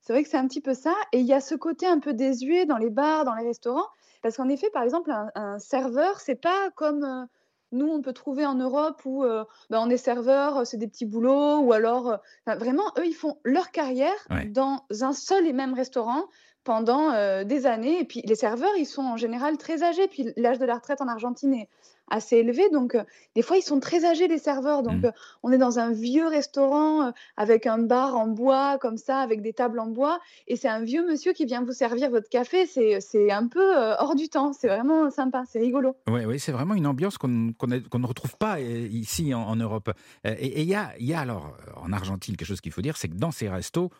C'est 0.01 0.13
vrai 0.13 0.21
que 0.23 0.29
c'est 0.29 0.37
un 0.37 0.47
petit 0.47 0.61
peu 0.61 0.75
ça 0.75 0.93
et 1.11 1.19
il 1.19 1.25
y 1.25 1.33
a 1.33 1.41
ce 1.41 1.55
côté 1.55 1.87
un 1.87 1.99
peu 1.99 2.13
désuet 2.13 2.65
dans 2.67 2.77
les 2.77 2.91
bars, 2.91 3.25
dans 3.25 3.33
les 3.33 3.45
restaurants, 3.45 3.87
parce 4.21 4.37
qu'en 4.37 4.47
effet, 4.47 4.69
par 4.71 4.83
exemple, 4.83 5.09
un 5.11 5.31
un 5.35 5.57
serveur, 5.57 6.19
c'est 6.19 6.39
pas 6.39 6.69
comme, 6.75 7.27
nous 7.71 7.87
on 7.87 8.01
peut 8.01 8.13
trouver 8.13 8.45
en 8.45 8.55
Europe 8.55 9.01
où, 9.05 9.23
bah, 9.69 9.79
on 9.81 9.89
est 9.89 9.97
serveur, 9.97 10.65
c'est 10.67 10.77
des 10.77 10.87
petits 10.87 11.05
boulots 11.05 11.59
ou 11.59 11.73
alors, 11.73 12.17
vraiment 12.45 12.85
eux, 12.99 13.05
ils 13.05 13.13
font 13.15 13.39
leur 13.43 13.71
carrière 13.71 14.13
Ouais. 14.29 14.45
dans 14.45 14.83
un 15.01 15.13
seul 15.13 15.47
et 15.47 15.53
même 15.53 15.73
restaurant 15.73 16.25
pendant, 16.63 17.13
heu, 17.13 17.45
des 17.45 17.65
années 17.65 17.99
et 17.99 18.05
puis 18.05 18.21
les 18.25 18.35
serveurs, 18.35 18.75
ils 18.77 18.85
sont 18.85 19.01
en 19.03 19.17
général 19.17 19.57
très 19.57 19.83
âgés. 19.83 20.07
Puis 20.07 20.33
l'âge 20.37 20.59
de 20.59 20.65
la 20.65 20.75
retraite 20.75 21.01
en 21.01 21.07
Argentine 21.07 21.53
est 21.53 21.69
assez 22.11 22.37
élevé 22.37 22.69
donc 22.71 22.95
heu, 22.95 23.03
des 23.35 23.43
fois 23.43 23.57
ils 23.57 23.61
sont 23.61 23.79
très 23.79 24.03
âgés 24.03 24.27
les 24.27 24.39
serveurs 24.39 24.81
donc 24.81 25.03
Mmh. 25.03 25.05
heu, 25.05 25.11
on 25.43 25.51
est 25.51 25.59
dans 25.59 25.77
un 25.77 25.91
vieux 25.91 26.25
restaurant, 26.25 27.13
avec 27.37 27.67
un 27.67 27.77
bar 27.77 28.15
en 28.17 28.25
bois 28.25 28.79
comme 28.79 28.97
ça, 28.97 29.19
avec 29.19 29.43
des 29.43 29.53
tables 29.53 29.79
en 29.79 29.85
bois 29.85 30.19
et 30.47 30.55
c'est 30.55 30.67
un 30.67 30.81
vieux 30.83 31.05
monsieur 31.07 31.33
qui 31.33 31.45
vient 31.45 31.63
vous 31.63 31.71
servir 31.71 32.09
votre 32.09 32.27
café. 32.27 32.65
C'est 32.65 32.99
c'est 32.99 33.29
un 33.31 33.47
peu, 33.47 33.75
hors 33.99 34.15
du 34.15 34.27
temps. 34.27 34.53
C'est 34.53 34.67
vraiment 34.67 35.11
sympa, 35.11 35.43
c'est 35.47 35.59
rigolo. 35.59 35.95
Oui, 36.07 36.25
oui, 36.25 36.39
c'est 36.39 36.51
vraiment 36.51 36.73
une 36.73 36.87
ambiance 36.87 37.19
qu'on 37.19 37.27
ne 37.27 38.07
retrouve 38.07 38.35
pas 38.37 38.57
euh, 38.57 38.87
ici 38.89 39.33
en, 39.35 39.41
en 39.43 39.55
Europe. 39.55 39.91
Euh, 40.25 40.35
Et 40.39 40.61
il 40.63 40.67
y 40.67 40.73
a, 40.73 40.93
y 40.99 41.13
a 41.13 41.19
alors 41.19 41.55
euh, 41.67 41.71
en 41.75 41.93
Argentine 41.93 42.35
quelque 42.35 42.47
chose 42.47 42.61
qu'il 42.61 42.71
faut 42.71 42.81
dire, 42.81 42.97
c'est 42.97 43.09
que 43.09 43.15
dans 43.15 43.31
ces 43.31 43.49
restos, 43.49 43.91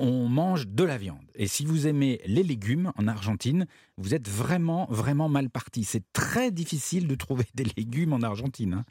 on 0.00 0.28
mange 0.28 0.66
de 0.66 0.82
la 0.84 0.96
viande. 0.98 1.18
Et 1.34 1.46
si 1.46 1.64
vous 1.64 1.86
aimez 1.86 2.20
les 2.26 2.42
légumes 2.42 2.92
en 2.96 3.06
Argentine, 3.06 3.66
vous 3.96 4.14
êtes 4.14 4.28
vraiment, 4.28 4.86
vraiment 4.90 5.28
mal 5.28 5.50
parti. 5.50 5.84
C'est 5.84 6.02
très 6.12 6.50
difficile 6.50 7.06
de 7.06 7.14
trouver 7.14 7.44
des 7.54 7.66
légumes 7.76 8.12
en 8.12 8.20
Argentine. 8.22 8.74
hein. 8.74 8.84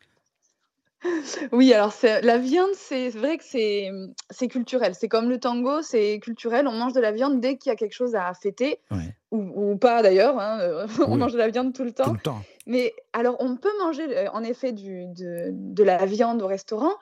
Oui, 1.53 1.73
alors 1.73 1.93
la 2.23 2.37
viande, 2.37 2.71
c'est 2.75 3.09
vrai 3.09 3.37
que 3.37 3.43
c'est, 3.45 4.47
culturel. 4.49 4.93
C'est 4.95 5.07
comme 5.07 5.29
le 5.29 5.39
tango, 5.39 5.81
c'est 5.81 6.19
culturel. 6.19 6.67
On 6.67 6.73
mange 6.73 6.91
de 6.91 6.99
la 6.99 7.13
viande 7.13 7.39
dès 7.39 7.57
qu'il 7.57 7.69
y 7.69 7.73
a 7.73 7.77
quelque 7.77 7.93
chose 7.93 8.15
à 8.15 8.33
fêter 8.33 8.79
Ouais, 8.91 9.15
ou 9.31 9.71
ou 9.71 9.77
pas 9.77 10.01
d'ailleurs, 10.03 10.37
hein, 10.39 10.85
on 11.07 11.13
Oui. 11.13 11.17
mange 11.17 11.31
de 11.31 11.37
la 11.37 11.47
viande 11.49 11.73
tout 11.73 11.85
le 11.85 11.91
tout 11.93 12.03
temps. 12.03 12.11
le 12.13 12.19
temps. 12.19 12.41
Mais 12.69 12.95
alors 13.13 13.37
on 13.41 13.57
peut 13.57 13.71
manger, 13.81 14.05
heu, 14.07 14.29
en 14.33 14.43
effet 14.43 14.73
du 14.73 15.07
de 15.07 15.49
de 15.53 15.83
la 15.83 16.05
viande 16.05 16.41
au 16.43 16.47
restaurant, 16.47 16.93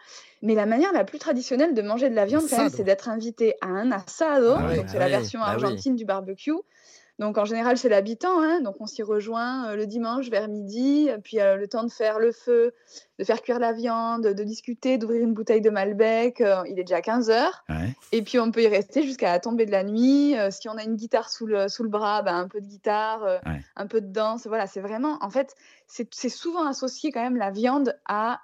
mais 0.41 0.56
la 0.56 0.65
manière 0.65 0.93
la 0.93 1.03
plus 1.06 1.19
traditionnelle 1.19 1.75
de 1.75 1.84
manger 1.84 2.10
de 2.10 2.15
la 2.15 2.25
viande 2.25 2.47
c'est 2.69 2.84
d'être 2.86 3.10
invité 3.10 3.56
à 3.62 3.67
un 3.67 3.91
asado, 3.91 4.56
Ah 4.56 4.65
ouais. 4.67 4.77
donc 4.77 4.89
c'est 4.89 4.99
la 4.99 5.08
Ah 5.08 5.12
ouais, 5.12 5.30
version 5.30 5.41
bah 5.45 5.58
oui. 5.60 5.84
argentine 5.84 5.95
du 5.95 6.06
barbecue. 6.06 6.53
Donc 7.19 7.38
en 7.39 7.45
général 7.45 7.77
chez 7.77 7.89
l'habitant, 7.89 8.41
hein, 8.43 8.62
donc 8.62 8.75
on 8.80 8.86
s'y 8.86 9.01
rejoint, 9.01 9.71
heu, 9.73 9.75
le 9.75 9.88
dimanche 9.88 10.30
vers 10.30 10.47
midi, 10.47 11.10
puis, 11.23 11.39
heu, 11.39 11.58
le 11.58 11.67
temps 11.67 11.84
de 11.84 11.91
faire 11.91 12.19
le 12.19 12.32
feu, 12.32 12.73
de 13.17 13.23
faire 13.23 13.41
cuire 13.41 13.58
la 13.60 13.73
viande, 13.73 14.21
de 14.27 14.43
discuter, 14.43 14.99
d'ouvrir 14.99 15.23
une 15.23 15.34
bouteille 15.34 15.62
de 15.62 15.71
Malbec, 15.71 16.41
heu, 16.41 16.53
il 16.69 16.80
est 16.80 16.84
déjà 16.84 17.01
15:00 17.01 17.63
Ouais. 17.69 17.97
et 18.12 18.21
puis 18.23 18.39
on 18.39 18.51
peut 18.51 18.62
y 18.63 18.67
rester 18.67 19.01
jusqu'à 19.03 19.32
la 19.32 19.39
tombée 19.39 19.65
de 19.65 19.71
la 19.71 19.84
nuit, 19.84 20.36
si 20.51 20.69
on 20.69 20.77
a 20.77 20.84
une 20.84 20.95
guitare 20.95 21.30
sous 21.30 21.47
le 21.47 21.67
sous 21.69 21.84
le 21.84 21.89
bras, 21.89 22.21
ben, 22.21 22.36
un 22.38 22.47
peu 22.47 22.62
de 22.62 22.67
guitare, 22.67 23.41
Ouais. 23.45 23.67
un 23.75 23.88
peu 23.88 23.99
de 24.01 24.08
danse, 24.12 24.45
voilà, 24.47 24.67
c'est 24.67 24.80
vraiment 24.82 25.17
en 25.21 25.30
fait, 25.32 25.56
c'est 25.88 26.08
c'est 26.13 26.30
souvent 26.30 26.65
associé 26.67 27.12
quand 27.12 27.21
même 27.23 27.36
la 27.38 27.49
viande 27.51 27.99
à 28.06 28.41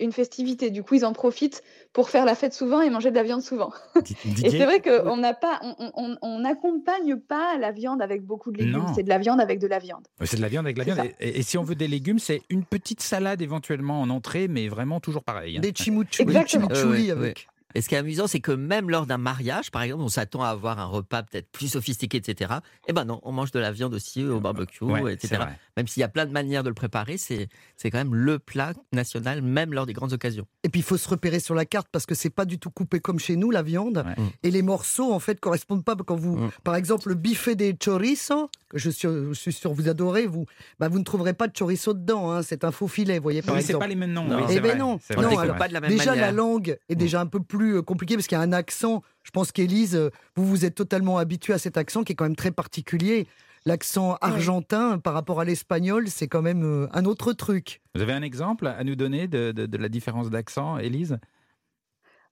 une 0.00 0.12
festivité. 0.12 0.70
Du 0.70 0.82
coup, 0.82 0.94
ils 0.94 1.04
en 1.04 1.12
profitent 1.12 1.62
pour 1.92 2.10
faire 2.10 2.24
la 2.24 2.34
fête 2.34 2.52
souvent 2.54 2.80
et 2.80 2.90
manger 2.90 3.10
de 3.10 3.16
la 3.16 3.22
viande 3.22 3.42
souvent. 3.42 3.72
Et 4.44 4.50
c'est 4.50 4.64
vrai 4.64 4.80
qu'on 4.80 5.16
n'a 5.16 5.34
pas 5.34 5.58
on 5.62 5.74
on 5.78 5.92
on 5.96 6.16
on 6.22 6.38
n'accompagne 6.40 7.16
pas 7.16 7.56
la 7.58 7.72
viande 7.72 8.00
avec 8.02 8.22
beaucoup 8.24 8.52
de 8.52 8.58
légumes, 8.58 8.86
c'est 8.94 9.02
de 9.02 9.08
la 9.08 9.18
viande 9.18 9.40
avec 9.40 9.58
de 9.58 9.66
la 9.66 9.78
viande. 9.78 10.06
C'est 10.22 10.36
de 10.36 10.42
la 10.42 10.48
viande 10.48 10.66
avec 10.66 10.78
la 10.78 10.84
C'est 10.84 10.92
viande. 10.94 11.08
Et, 11.20 11.42
si 11.42 11.58
on 11.58 11.62
veut 11.62 11.74
des 11.74 11.88
légumes, 11.88 12.18
c'est 12.18 12.42
une 12.50 12.64
petite 12.64 13.00
salade 13.00 13.42
éventuellement 13.42 14.00
en 14.00 14.10
entrée, 14.10 14.48
mais 14.48 14.68
vraiment 14.68 15.00
toujours 15.00 15.24
pareil. 15.24 15.56
hein. 15.56 15.60
Des 15.60 15.72
chimichurri, 15.74 16.22
Exactement. 16.28 16.68
chimichurri 16.68 17.12
Ouais, 17.12 17.12
ouais, 17.12 17.18
avec. 17.18 17.48
Et 17.74 17.82
ce 17.82 17.88
qui 17.88 17.94
est 17.94 17.98
amusant, 17.98 18.26
c'est 18.26 18.40
que 18.40 18.52
même 18.52 18.88
lors 18.90 19.06
d'un 19.06 19.18
mariage, 19.18 19.70
par 19.70 19.82
exemple, 19.82 20.02
on 20.02 20.08
s'attend 20.08 20.42
à 20.42 20.48
avoir 20.48 20.78
un 20.78 20.86
repas 20.86 21.22
peut-être 21.22 21.50
plus 21.50 21.68
sophistiqué, 21.72 22.16
etc. 22.18 22.54
Eh 22.86 22.92
ben 22.92 23.04
non, 23.04 23.20
on 23.22 23.32
mange 23.32 23.50
de 23.50 23.58
la 23.58 23.72
viande 23.72 23.94
aussi 23.94 24.24
au 24.24 24.40
barbecue, 24.40 24.84
Ouais, 24.84 25.12
etc. 25.14 25.42
Même 25.76 25.86
s'il 25.86 26.00
y 26.00 26.04
a 26.04 26.08
plein 26.08 26.26
de 26.26 26.32
manières 26.32 26.62
de 26.62 26.68
le 26.68 26.74
préparer, 26.74 27.18
c'est 27.18 27.48
c'est 27.76 27.90
quand 27.90 27.98
même 27.98 28.14
le 28.14 28.38
plat 28.38 28.72
national, 28.92 29.42
même 29.42 29.72
lors 29.74 29.86
des 29.86 29.92
grandes 29.92 30.12
occasions. 30.12 30.46
Et 30.64 30.68
puis 30.68 30.80
il 30.80 30.84
faut 30.84 30.96
se 30.96 31.08
repérer 31.08 31.40
sur 31.40 31.54
la 31.54 31.64
carte 31.64 31.88
parce 31.92 32.06
que 32.06 32.14
c'est 32.14 32.30
pas 32.30 32.44
du 32.44 32.58
tout 32.58 32.70
coupé 32.70 33.00
comme 33.00 33.18
chez 33.18 33.36
nous 33.36 33.50
la 33.50 33.62
viande. 33.62 33.98
Ouais. 34.06 34.22
Mm. 34.22 34.28
Et 34.42 34.50
les 34.50 34.62
morceaux 34.62 35.12
en 35.12 35.18
fait 35.18 35.38
correspondent 35.38 35.84
pas 35.84 35.94
quand 35.96 36.16
vous, 36.16 36.36
Mm. 36.36 36.50
par 36.64 36.74
exemple, 36.76 37.08
le 37.08 37.14
biffé 37.14 37.54
des 37.54 37.74
chorizo 37.76 38.50
que 38.67 38.67
je 38.74 38.90
suis, 38.90 39.08
je 39.08 39.32
suis 39.34 39.52
sûr 39.52 39.72
vous 39.72 39.88
adorez, 39.88 40.26
vous, 40.26 40.44
bah, 40.78 40.88
vous 40.88 40.98
ne 40.98 41.04
trouverez 41.04 41.32
pas 41.34 41.48
de 41.48 41.52
chorizo 41.58 41.94
dedans. 41.94 42.30
hein, 42.32 42.42
c'est 42.42 42.64
un 42.64 42.70
faux 42.70 42.88
filet, 42.88 43.16
vous 43.18 43.22
voyez 43.22 43.42
par 43.42 43.54
Oui, 43.54 43.60
c'est 43.62 43.68
exemple. 43.68 43.84
pas 43.84 43.88
les 43.88 43.94
mêmes 43.94 44.12
noms. 44.12 44.24
Non. 44.24 44.46
Eh 44.50 44.60
ben 44.60 44.76
non, 44.78 44.98
alors, 45.16 45.56
pas 45.56 45.68
de 45.68 45.72
la 45.72 45.80
même 45.80 45.90
Déjà 45.90 46.10
manière. 46.10 46.26
la 46.26 46.32
langue 46.32 46.76
est 46.88 46.96
déjà 46.96 47.20
un 47.20 47.26
peu 47.26 47.40
plus 47.40 47.76
euh, 47.76 47.82
compliquée 47.82 48.14
parce 48.16 48.26
qu'il 48.26 48.36
y 48.36 48.40
a 48.40 48.44
un 48.44 48.52
accent. 48.52 49.02
Je 49.22 49.30
pense 49.30 49.52
qu'Élise, 49.52 49.94
euh, 49.96 50.10
vous 50.36 50.44
vous 50.46 50.64
êtes 50.64 50.74
totalement 50.74 51.18
habituée 51.18 51.52
à 51.54 51.58
cet 51.58 51.76
accent 51.76 52.04
qui 52.04 52.12
est 52.12 52.16
quand 52.16 52.24
même 52.24 52.36
très 52.36 52.50
particulier. 52.50 53.26
L'accent 53.66 54.16
argentin 54.20 54.98
par 54.98 55.14
rapport 55.14 55.40
à 55.40 55.44
l'espagnol, 55.44 56.08
c'est 56.08 56.28
quand 56.28 56.42
même 56.42 56.64
euh, 56.64 56.86
un 56.92 57.04
autre 57.04 57.32
truc. 57.32 57.80
Vous 57.94 58.00
avez 58.02 58.12
un 58.12 58.22
exemple 58.22 58.66
à 58.66 58.82
nous 58.84 58.94
donner 58.96 59.26
de, 59.28 59.52
de- 59.52 59.66
de 59.66 59.76
la 59.78 59.88
différence 59.88 60.30
d'accent, 60.30 60.78
Élise? 60.78 61.18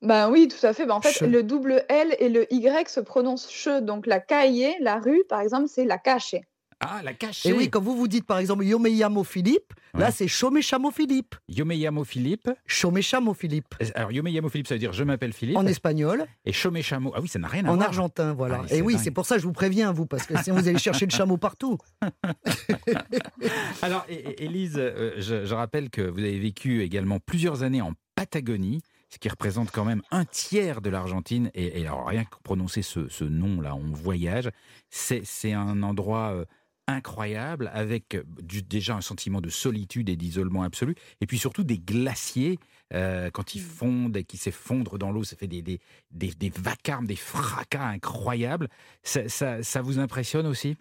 Ben 0.07 0.31
oui, 0.31 0.49
tout 0.49 0.65
à 0.65 0.73
fait. 0.73 0.87
Ben, 0.87 0.95
en 0.95 1.01
fait, 1.01 1.13
Che. 1.13 1.23
le 1.23 1.43
double 1.43 1.85
L 1.89 2.15
et 2.21 2.29
le 2.29 2.47
Y 2.53 2.89
se 2.89 3.01
prononcent 3.01 3.49
che. 3.51 3.81
Donc 3.81 4.07
la 4.07 4.21
calle, 4.21 4.75
la 4.81 4.99
rue, 5.01 5.25
par 5.29 5.41
exemple, 5.41 5.69
c'est 5.69 5.85
la 5.85 5.99
cache. 5.99 6.37
Ah, 6.81 7.01
la 7.03 7.15
cachée 7.15 7.49
Et 7.49 7.53
oui, 7.55 7.71
quand 7.71 7.81
vous 7.81 7.97
vous 7.97 8.07
dites 8.07 8.27
par 8.27 8.37
exemple 8.37 8.63
Yo 8.63 8.79
me 8.79 8.91
llamo 8.91 9.25
Philippe, 9.25 9.73
là 9.95 10.11
c'est 10.11 10.27
Yo 10.27 10.51
me 10.51 10.61
llamo 10.61 10.91
Philippe. 10.91 11.35
Yo 11.49 11.65
me 11.65 11.75
llamo 11.75 12.05
Philippe. 12.05 12.51
Yo 12.83 12.91
me 12.91 13.01
llamo 13.01 13.33
Philippe. 13.33 13.75
Alors, 13.95 14.13
Yo 14.13 14.23
me 14.23 14.31
llamo 14.31 14.51
Philippe, 14.51 14.67
ça 14.69 14.75
veut 14.75 14.79
dire 14.79 14.93
je 14.93 15.03
m'appelle 15.03 15.33
Philippe. 15.33 15.57
En 15.57 15.67
espagnol, 15.67 16.27
Et 16.45 16.53
me 16.71 16.83
chamo. 16.83 17.13
Ah 17.17 17.21
oui, 17.23 17.29
ça 17.29 17.39
n'a 17.39 17.49
rien 17.49 17.65
à 17.65 17.71
en 17.71 17.77
voir. 17.77 17.89
argentin, 17.89 18.35
voilà. 18.35 18.61
Ah, 18.71 18.75
et 18.75 18.83
oui, 18.83 18.99
c'est 19.03 19.11
pour 19.11 19.25
ça 19.25 19.37
que 19.37 19.41
je 19.41 19.47
vous 19.47 19.55
préviens, 19.55 19.91
vous, 19.91 20.05
parce 20.05 20.27
que 20.27 20.37
sinon 20.43 20.57
vous 20.57 20.69
allez 20.69 20.79
chercher 20.79 21.07
le 21.07 21.13
chameau 21.13 21.39
partout. 21.39 21.79
Alors, 23.83 24.05
Élise, 24.09 24.75
euh, 24.77 25.13
je, 25.17 25.47
je 25.47 25.55
rappelle 25.55 25.89
que 25.89 26.03
vous 26.03 26.19
avez 26.21 26.39
vécu 26.39 26.83
également 26.83 27.21
plusieurs 27.21 27.63
années 27.63 27.81
en 27.81 27.93
Patagonie, 28.17 28.83
ce 29.09 29.19
qui 29.19 29.29
représente 29.29 29.71
quand 29.71 29.85
même 29.85 30.03
un 30.11 30.25
tiers 30.25 30.81
de 30.81 30.91
l'Argentine. 30.91 31.51
Et, 31.55 31.81
et 31.81 31.87
alors, 31.87 32.07
rien 32.07 32.25
que 32.25 32.37
prononcer 32.43 32.83
ce, 32.83 33.09
ce 33.09 33.25
nom-là, 33.25 33.75
on 33.75 33.93
voyage, 33.93 34.51
c'est 34.91 35.53
un 35.53 35.83
endroit 35.83 36.33
euh, 36.33 36.45
incroyable, 36.89 37.71
avec 37.75 38.15
euh, 38.15 38.23
du- 38.43 38.63
déjà 38.63 38.95
un 38.97 39.01
sentiment 39.01 39.41
de 39.41 39.49
solitude 39.49 40.09
et 40.09 40.17
d'isolement 40.17 40.63
absolu, 40.63 40.95
et 41.21 41.27
puis 41.27 41.39
surtout 41.39 41.65
des 41.65 41.79
glaciers. 41.79 42.59
euh, 42.95 43.31
quand 43.31 43.57
ils 43.57 43.61
fondent 43.61 44.17
et 44.17 44.23
qui 44.25 44.37
s'effondrent 44.37 44.97
dans 44.99 45.11
l'eau, 45.11 45.25
ça 45.25 45.37
fait 45.37 45.49
des, 45.49 45.63
des, 45.63 45.81
des, 46.13 46.31
des 46.33 46.51
vacarmes, 46.51 47.07
des 47.07 47.17
fracas 47.17 47.85
incroyables. 47.85 48.69
Ça, 49.03 49.29
ça, 49.29 49.63
ça 49.65 49.83
vous 49.83 49.99
impressionne 49.99 50.47
aussi? 50.47 50.77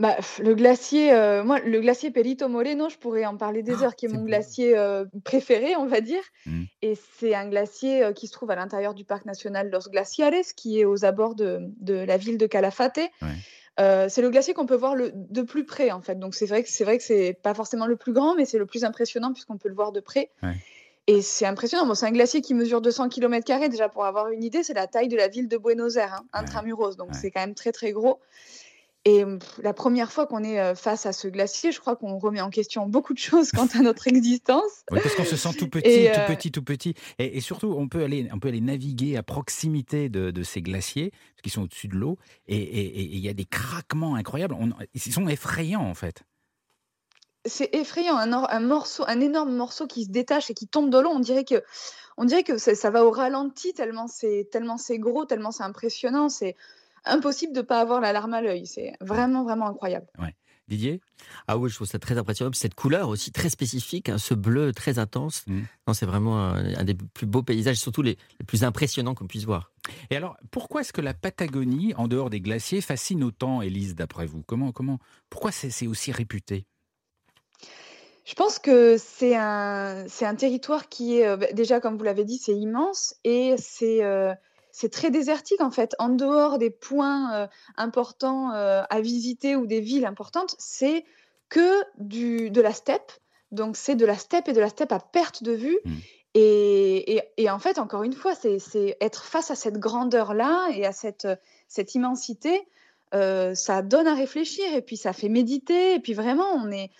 Bah, 0.00 0.16
le 0.42 0.54
glacier, 0.54 1.12
euh, 1.12 1.44
moi, 1.44 1.60
le 1.60 1.80
glacier 1.80 2.10
Perito 2.10 2.48
Moreno, 2.48 2.88
je 2.88 2.96
pourrais 2.96 3.26
en 3.26 3.36
parler 3.36 3.62
des 3.62 3.74
Ah, 3.80 3.84
heures, 3.84 3.96
qui 3.96 4.06
est 4.06 4.08
mon 4.08 4.20
beau. 4.20 4.26
glacier 4.26 4.76
euh, 4.76 5.04
préféré, 5.24 5.76
on 5.76 5.86
va 5.86 6.00
dire. 6.00 6.22
Mm. 6.46 6.62
Et 6.82 6.98
c'est 7.18 7.34
un 7.34 7.48
glacier 7.48 8.02
euh, 8.02 8.12
qui 8.12 8.26
se 8.26 8.32
trouve 8.32 8.50
à 8.50 8.56
l'intérieur 8.56 8.94
du 8.94 9.04
parc 9.04 9.26
national 9.26 9.70
Los 9.70 9.90
Glaciares, 9.90 10.54
qui 10.56 10.80
est 10.80 10.84
aux 10.84 11.04
abords 11.04 11.34
de, 11.34 11.58
de 11.80 11.94
la 11.94 12.16
ville 12.16 12.38
de 12.38 12.46
Calafate. 12.46 12.98
Ouais. 13.22 14.08
C'est 14.10 14.20
le 14.20 14.28
glacier 14.28 14.52
qu'on 14.52 14.66
peut 14.66 14.74
voir 14.76 14.94
le, 14.94 15.10
de 15.14 15.40
plus 15.42 15.64
près, 15.64 15.90
en 15.90 16.02
fait. 16.02 16.18
Donc 16.18 16.34
c'est 16.34 16.44
vrai 16.44 16.62
que 16.62 16.68
c'est 16.68 16.84
vrai 16.84 16.98
que 16.98 17.04
c'est 17.04 17.32
pas 17.42 17.54
forcément 17.54 17.86
le 17.86 17.96
plus 17.96 18.12
grand, 18.12 18.34
mais 18.34 18.44
c'est 18.44 18.58
le 18.58 18.66
plus 18.66 18.84
impressionnant 18.84 19.32
puisqu'on 19.32 19.56
peut 19.56 19.70
le 19.70 19.74
voir 19.74 19.90
de 19.92 20.00
près. 20.00 20.30
Ouais. 20.42 20.54
Et 21.06 21.22
c'est 21.22 21.46
impressionnant. 21.46 21.86
Bon, 21.86 21.94
c'est 21.94 22.04
un 22.04 22.10
glacier 22.12 22.42
qui 22.42 22.52
mesure 22.52 22.82
200 22.82 23.08
km. 23.08 23.46
Déjà, 23.70 23.88
pour 23.88 24.04
avoir 24.04 24.28
une 24.28 24.44
idée, 24.44 24.62
c'est 24.62 24.74
la 24.74 24.86
taille 24.86 25.08
de 25.08 25.16
la 25.16 25.28
ville 25.28 25.48
de 25.48 25.56
Buenos 25.56 25.96
Aires, 25.96 26.20
hein, 26.20 26.26
intramuros. 26.34 26.96
Donc 26.96 27.08
Ouais. 27.08 27.14
c'est 27.18 27.30
quand 27.30 27.40
même 27.40 27.54
très, 27.54 27.72
très 27.72 27.92
gros. 27.92 28.20
Et 29.06 29.24
pff, 29.24 29.60
la 29.62 29.72
première 29.72 30.12
fois 30.12 30.26
qu'on 30.26 30.44
est 30.44 30.74
face 30.74 31.06
à 31.06 31.12
ce 31.12 31.26
glacier, 31.26 31.72
je 31.72 31.80
crois 31.80 31.96
qu'on 31.96 32.18
remet 32.18 32.42
en 32.42 32.50
question 32.50 32.86
beaucoup 32.86 33.14
de 33.14 33.18
choses 33.30 33.50
quant 33.50 33.66
à 33.74 33.80
notre 33.80 34.06
existence. 34.08 34.84
Oui, 34.90 35.00
parce 35.02 35.14
qu'on 35.14 35.24
se 35.24 35.36
sent 35.36 35.54
tout 35.58 35.68
petit, 35.68 35.88
Et, 35.88 36.12
tout 36.12 36.20
petit, 36.28 36.52
tout 36.52 36.62
petit. 36.62 36.94
Et, 37.18 37.38
et 37.38 37.40
surtout, 37.40 37.74
on 37.78 37.88
peut, 37.88 38.02
aller, 38.04 38.28
on 38.32 38.38
peut 38.38 38.48
aller 38.48 38.60
naviguer 38.60 39.16
à 39.16 39.22
proximité 39.22 40.10
de, 40.10 40.30
de 40.30 40.42
ces 40.42 40.60
glaciers, 40.60 41.10
parce 41.10 41.42
qu'ils 41.42 41.52
sont 41.52 41.62
au-dessus 41.62 41.88
de 41.88 41.96
l'eau, 41.96 42.18
et 42.46 43.02
il 43.02 43.18
y 43.20 43.28
a 43.30 43.32
des 43.32 43.46
craquements 43.46 44.16
incroyables. 44.16 44.54
On- 44.60 44.70
ils 44.92 45.00
sont 45.00 45.28
effrayants, 45.28 45.88
en 45.88 45.94
fait. 45.94 46.22
C'est 47.46 47.74
effrayant, 47.74 48.18
un, 48.18 48.34
or- 48.34 48.52
un 48.52 48.60
morceau, 48.60 49.04
un 49.06 49.20
énorme 49.20 49.56
morceau 49.56 49.86
qui 49.86 50.04
se 50.04 50.10
détache 50.10 50.50
et 50.50 50.54
qui 50.54 50.66
tombe 50.66 50.90
dans 50.90 51.00
l'eau. 51.00 51.08
On 51.10 51.20
dirait 51.20 51.44
que, 51.44 51.62
on 52.18 52.26
dirait 52.26 52.42
que 52.42 52.58
ça, 52.58 52.74
ça 52.74 52.90
va 52.90 53.06
au 53.06 53.10
ralenti 53.10 53.72
tellement 53.72 54.08
c'est, 54.08 54.48
tellement 54.52 54.76
c'est 54.76 54.98
gros, 54.98 55.24
tellement 55.24 55.50
c'est 55.52 55.62
impressionnant. 55.62 56.28
C'est 56.28 56.54
impossible 57.04 57.52
de 57.52 57.62
pas 57.62 57.80
avoir 57.80 58.00
la 58.00 58.12
larme 58.12 58.34
à 58.34 58.40
l'œil. 58.40 58.66
C'est 58.66 58.94
vraiment, 59.00 59.44
vraiment 59.44 59.68
incroyable. 59.68 60.06
Didier? 60.68 61.00
Ah 61.48 61.58
oui, 61.58 61.68
je 61.68 61.74
trouve 61.74 61.88
ça 61.88 61.98
très 61.98 62.16
impressionnant. 62.16 62.52
Cette 62.54 62.76
couleur 62.76 63.08
aussi 63.08 63.32
très 63.32 63.50
spécifique, 63.50 64.08
hein, 64.08 64.18
ce 64.18 64.34
bleu 64.34 64.72
très 64.72 65.00
intense. 65.00 65.44
Non, 65.48 65.94
c'est 65.94 66.06
vraiment 66.06 66.38
un, 66.38 66.76
un 66.76 66.84
des 66.84 66.94
plus 66.94 67.26
beaux 67.26 67.42
paysages, 67.42 67.78
surtout 67.78 68.02
les, 68.02 68.16
les 68.38 68.46
plus 68.46 68.62
impressionnants 68.62 69.16
qu'on 69.16 69.26
puisse 69.26 69.44
voir. 69.44 69.72
Et 70.10 70.16
alors, 70.16 70.36
pourquoi 70.52 70.82
est-ce 70.82 70.92
que 70.92 71.00
la 71.00 71.12
Patagonie, 71.12 71.92
en 71.96 72.06
dehors 72.06 72.30
des 72.30 72.40
glaciers, 72.40 72.80
fascine 72.80 73.24
autant, 73.24 73.62
Élise, 73.62 73.96
d'après 73.96 74.26
vous? 74.26 74.44
Comment, 74.46 74.70
comment, 74.70 75.00
Pourquoi 75.28 75.50
c'est 75.50 75.88
aussi 75.88 76.12
réputé? 76.12 76.66
Je 78.24 78.34
pense 78.34 78.60
que 78.60 78.96
c'est 78.96 79.34
un, 79.34 80.04
c'est 80.06 80.24
un 80.24 80.36
territoire 80.36 80.88
qui 80.88 81.18
est, 81.18 81.26
euh, 81.26 81.36
bah, 81.36 81.48
déjà, 81.52 81.80
comme 81.80 81.98
vous 81.98 82.04
l'avez 82.04 82.24
dit, 82.24 82.38
c'est 82.38 82.54
immense 82.54 83.16
et 83.24 83.56
c'est 83.58 84.04
euh, 84.04 84.32
c'est 84.80 84.88
très 84.88 85.10
désertique 85.10 85.60
en 85.60 85.70
fait. 85.70 85.94
En 85.98 86.08
dehors 86.08 86.58
des 86.58 86.70
points 86.70 87.34
euh, 87.34 87.46
importants 87.76 88.52
euh, 88.54 88.82
à 88.88 89.00
visiter 89.00 89.54
ou 89.56 89.66
des 89.66 89.80
villes 89.80 90.06
importantes, 90.06 90.54
c'est 90.58 91.04
que 91.50 91.82
du, 91.98 92.50
de 92.50 92.60
la 92.60 92.72
steppe. 92.72 93.12
Donc 93.52 93.76
c'est 93.76 93.96
de 93.96 94.06
la 94.06 94.16
steppe 94.16 94.48
et 94.48 94.52
de 94.52 94.60
la 94.60 94.68
steppe 94.68 94.92
à 94.92 95.00
perte 95.00 95.42
de 95.42 95.52
vue. 95.52 95.78
Mm. 95.84 95.94
Et, 96.34 97.16
et- 97.16 97.22
et 97.38 97.50
en 97.50 97.58
fait, 97.58 97.78
encore 97.78 98.04
une 98.04 98.12
fois, 98.12 98.34
c'est 98.34 98.58
c'est 98.58 98.96
être 99.00 99.24
face 99.24 99.50
à 99.50 99.54
cette 99.56 99.78
grandeur-là 99.78 100.68
et 100.72 100.86
à 100.86 100.92
cette, 100.92 101.26
cette 101.66 101.94
immensité, 101.96 102.68
euh, 103.14 103.54
ça 103.56 103.82
donne 103.82 104.06
à 104.06 104.14
réfléchir 104.14 104.64
et 104.74 104.80
puis 104.82 104.96
ça 104.96 105.12
fait 105.12 105.28
méditer. 105.28 105.94
Et 105.94 106.00
puis 106.00 106.14
vraiment, 106.14 106.46
on 106.54 106.70
est, 106.70 106.90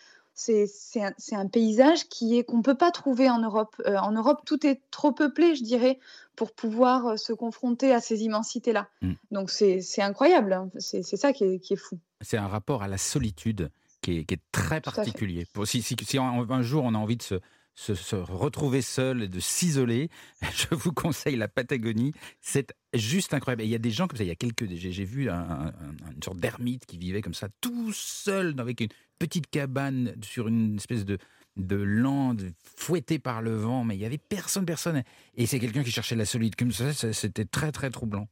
c'est 0.40 1.34
un, 1.34 1.46
paysage 1.48 2.08
qui 2.08 2.38
est 2.38 2.44
qu'on 2.44 2.62
peut 2.62 2.76
pas 2.76 2.90
trouver 2.90 3.28
en 3.28 3.38
Europe. 3.40 3.76
Euh, 3.86 3.96
en 3.98 4.12
Europe, 4.12 4.40
tout 4.46 4.66
est 4.66 4.80
trop 4.90 5.12
peuplé, 5.12 5.54
je 5.54 5.62
dirais, 5.62 5.98
pour 6.36 6.52
pouvoir 6.54 7.06
euh, 7.06 7.16
se 7.16 7.32
confronter 7.32 7.92
à 7.92 8.00
ces 8.00 8.22
immensités-là. 8.22 8.88
Mm. 9.02 9.12
Donc 9.32 9.50
c'est 9.50 9.82
incroyable. 10.02 10.52
hein. 10.54 10.70
C'est 10.78 11.02
ça 11.02 11.32
qui 11.32 11.44
est, 11.44 11.58
qui 11.60 11.74
est 11.74 11.76
fou. 11.76 11.98
C'est 12.22 12.38
un 12.38 12.48
rapport 12.48 12.82
à 12.82 12.88
la 12.88 12.98
solitude 12.98 13.70
qui 14.02 14.18
est, 14.18 14.24
qui 14.24 14.34
est 14.34 14.42
très 14.52 14.80
Tout 14.80 14.90
particulier. 14.92 15.46
Si, 15.66 15.82
si- 15.82 15.96
si 16.02 16.18
un, 16.18 16.22
un 16.50 16.62
jour 16.62 16.84
on 16.84 16.94
a 16.94 16.98
envie 16.98 17.16
de 17.18 17.22
se, 17.22 17.34
se- 17.74 17.94
se 17.94 18.16
retrouver 18.16 18.80
seul 18.82 19.22
et 19.22 19.28
de 19.28 19.40
s'isoler, 19.40 20.08
je 20.54 20.74
vous 20.74 20.92
conseille 20.92 21.36
la 21.36 21.48
Patagonie. 21.48 22.12
C'est 22.40 22.72
juste 22.94 23.34
incroyable. 23.34 23.62
Et 23.62 23.66
il 23.66 23.70
y 23.70 23.74
a 23.74 23.78
des 23.78 23.90
gens 23.90 24.06
comme 24.08 24.16
ça. 24.16 24.24
Il 24.24 24.28
y 24.28 24.32
a 24.32 24.36
quelques. 24.36 24.66
J'ai 24.74 24.90
j'ai 24.92 25.04
vu 25.04 25.28
un- 25.30 25.34
un- 25.34 25.66
un- 25.66 26.12
une 26.14 26.22
sorte 26.22 26.38
d'ermite 26.38 26.86
qui 26.86 26.96
vivait 26.98 27.20
comme 27.20 27.34
ça, 27.34 27.48
tout 27.60 27.92
seul, 27.92 28.54
avec 28.58 28.80
une 28.80 28.88
petite 29.20 29.48
cabane 29.48 30.16
sur 30.22 30.48
une 30.48 30.74
espèce 30.74 31.04
de 31.04 31.18
de 31.56 31.76
lande 31.76 32.52
fouettée 32.76 33.18
par 33.18 33.42
le 33.42 33.54
vent, 33.54 33.84
mais 33.84 33.96
il 33.96 34.00
y 34.00 34.04
avait 34.04 34.18
personne, 34.18 34.64
personne. 34.64 35.02
Et 35.34 35.46
c'est 35.46 35.58
quelqu'un 35.58 35.82
qui 35.82 35.90
cherchait 35.90 36.16
la 36.16 36.24
solitude 36.24 36.56
comme 36.56 36.72
ça, 36.72 36.92
C'était 37.12 37.44
très, 37.44 37.72
très 37.72 37.90
troublant. 37.90 38.28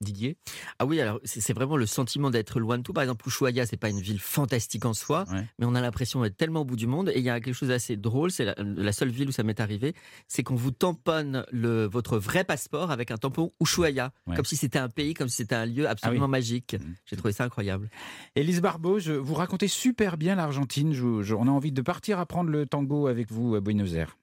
Didier? 0.00 0.36
Ah 0.78 0.86
oui, 0.86 1.00
alors 1.00 1.20
c'est 1.24 1.52
vraiment 1.52 1.76
le 1.76 1.86
sentiment 1.86 2.30
d'être 2.30 2.60
loin 2.60 2.78
de 2.78 2.82
tout. 2.82 2.92
Par 2.92 3.02
exemple, 3.04 3.26
Ushuaia, 3.28 3.64
c'est 3.66 3.76
pas 3.76 3.88
une 3.88 4.00
ville 4.00 4.18
fantastique 4.20 4.84
en 4.84 4.92
soi, 4.94 5.24
Ouais. 5.32 5.46
mais 5.58 5.66
on 5.66 5.74
a 5.74 5.80
l'impression 5.80 6.22
d'être 6.22 6.36
tellement 6.36 6.62
au 6.62 6.64
bout 6.64 6.76
du 6.76 6.86
monde. 6.86 7.08
Et 7.10 7.18
il 7.18 7.24
y 7.24 7.30
a 7.30 7.40
quelque 7.40 7.54
chose 7.54 7.68
d'assez 7.68 7.96
drôle, 7.96 8.30
c'est 8.30 8.44
la, 8.44 8.54
la 8.58 8.92
seule 8.92 9.08
ville 9.10 9.28
où 9.28 9.32
ça 9.32 9.42
m'est 9.44 9.60
arrivé, 9.60 9.94
c'est 10.28 10.42
qu'on 10.42 10.56
vous 10.56 10.72
tamponne 10.72 11.44
le, 11.52 11.86
votre 11.86 12.18
vrai 12.18 12.44
passeport 12.44 12.90
avec 12.90 13.10
un 13.10 13.16
tampon 13.16 13.52
Ushuaia, 13.60 14.12
Ouais. 14.26 14.36
comme 14.36 14.44
si 14.44 14.56
c'était 14.56 14.78
un 14.78 14.88
pays, 14.88 15.14
comme 15.14 15.28
si 15.28 15.36
c'était 15.36 15.54
un 15.54 15.66
lieu 15.66 15.88
absolument 15.88 16.28
magique. 16.28 16.74
Mhm. 16.74 16.94
J'ai 17.06 17.16
trouvé 17.16 17.32
ça 17.32 17.44
incroyable. 17.44 17.88
Élise 18.34 18.60
Barbeau, 18.60 18.98
je, 18.98 19.12
vous 19.12 19.34
racontez 19.34 19.68
super 19.68 20.16
bien 20.16 20.34
l'Argentine. 20.34 20.92
Je- 20.92 21.22
je- 21.22 21.34
on 21.34 21.46
a 21.46 21.50
envie 21.50 21.72
de 21.72 21.82
partir 21.82 22.18
apprendre 22.18 22.50
le 22.50 22.66
tango 22.66 23.06
avec 23.06 23.30
vous 23.30 23.54
à 23.54 23.60
Buenos 23.60 23.92
Aires. 23.94 24.16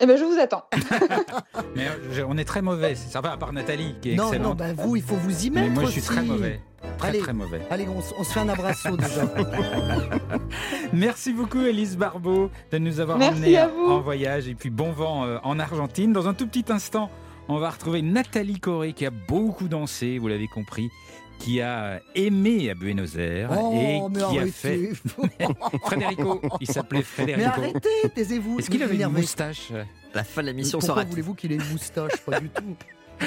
Eh 0.00 0.06
ben, 0.06 0.16
je 0.16 0.24
vous 0.24 0.38
attends. 0.40 0.64
Mais 1.76 1.86
euh, 1.86 2.24
on 2.28 2.36
est 2.36 2.44
très 2.44 2.62
mauvais. 2.62 2.96
Ça 2.96 3.20
va, 3.20 3.32
à 3.32 3.36
part 3.36 3.52
Nathalie, 3.52 3.94
qui 4.02 4.12
est 4.12 4.16
Non, 4.16 4.24
non, 4.24 4.28
excellente. 4.32 4.58
bah 4.58 4.72
vous, 4.74 4.96
il 4.96 5.02
faut 5.02 5.14
vous 5.14 5.46
y 5.46 5.50
mettre 5.50 5.68
Mais 5.68 5.74
moi, 5.74 5.84
je 5.84 5.90
suis 5.90 6.00
aussi. 6.00 6.08
très 6.10 6.22
mauvais. 6.22 6.60
Très, 6.98 7.08
Allez. 7.08 7.18
très 7.20 7.32
mauvais. 7.32 7.60
Allez, 7.70 7.86
on, 7.88 8.00
se 8.24 8.32
fait 8.32 8.40
un 8.40 8.48
abraço 8.48 8.96
déjà. 8.96 9.22
Merci 10.92 11.32
beaucoup, 11.32 11.60
Élise 11.60 11.96
Barbeau, 11.96 12.50
de 12.72 12.78
nous 12.78 12.98
avoir 12.98 13.18
emmenés 13.18 13.60
en 13.60 14.00
voyage. 14.00 14.48
Et 14.48 14.54
puis, 14.54 14.70
bon 14.70 14.90
vent 14.90 15.24
euh, 15.24 15.38
en 15.44 15.58
Argentine. 15.60 16.12
Dans 16.12 16.26
un 16.28 16.34
tout 16.34 16.46
petit 16.48 16.70
instant, 16.72 17.08
on 17.48 17.58
va 17.58 17.70
retrouver 17.70 18.02
Nathalie 18.02 18.58
Corée, 18.58 18.94
qui 18.94 19.06
a 19.06 19.10
beaucoup 19.10 19.68
dansé, 19.68 20.18
vous 20.18 20.28
l'avez 20.28 20.48
compris. 20.48 20.90
Qui 21.38 21.60
a 21.60 22.00
aimé 22.14 22.70
à 22.70 22.74
Buenos 22.74 23.16
Aires 23.16 23.50
Oh, 23.58 23.70
mais 23.72 23.98
et 23.98 24.24
qui 24.30 24.38
a 24.38 24.46
fait 24.46 24.90
Frédérico. 25.84 26.40
Il 26.60 26.66
s'appelait 26.66 26.98
Mais 27.00 27.04
Frédérico. 27.04 27.48
arrêtez, 27.48 27.88
taisez-vous. 28.14 28.58
Est-ce 28.58 28.70
qu'il 28.70 28.82
avait 28.82 28.96
une 28.96 29.08
moustache? 29.08 29.72
La 30.14 30.24
fin 30.24 30.42
de 30.42 30.46
l'émission 30.48 30.78
Pourquoi 30.78 31.02
sera. 31.02 31.04
voulez-vous 31.10 31.34
qu'il 31.34 31.52
ait 31.52 31.56
une 31.56 31.68
moustache? 31.70 32.16
Pas 32.24 32.40
du 32.40 32.48
tout. 32.48 32.76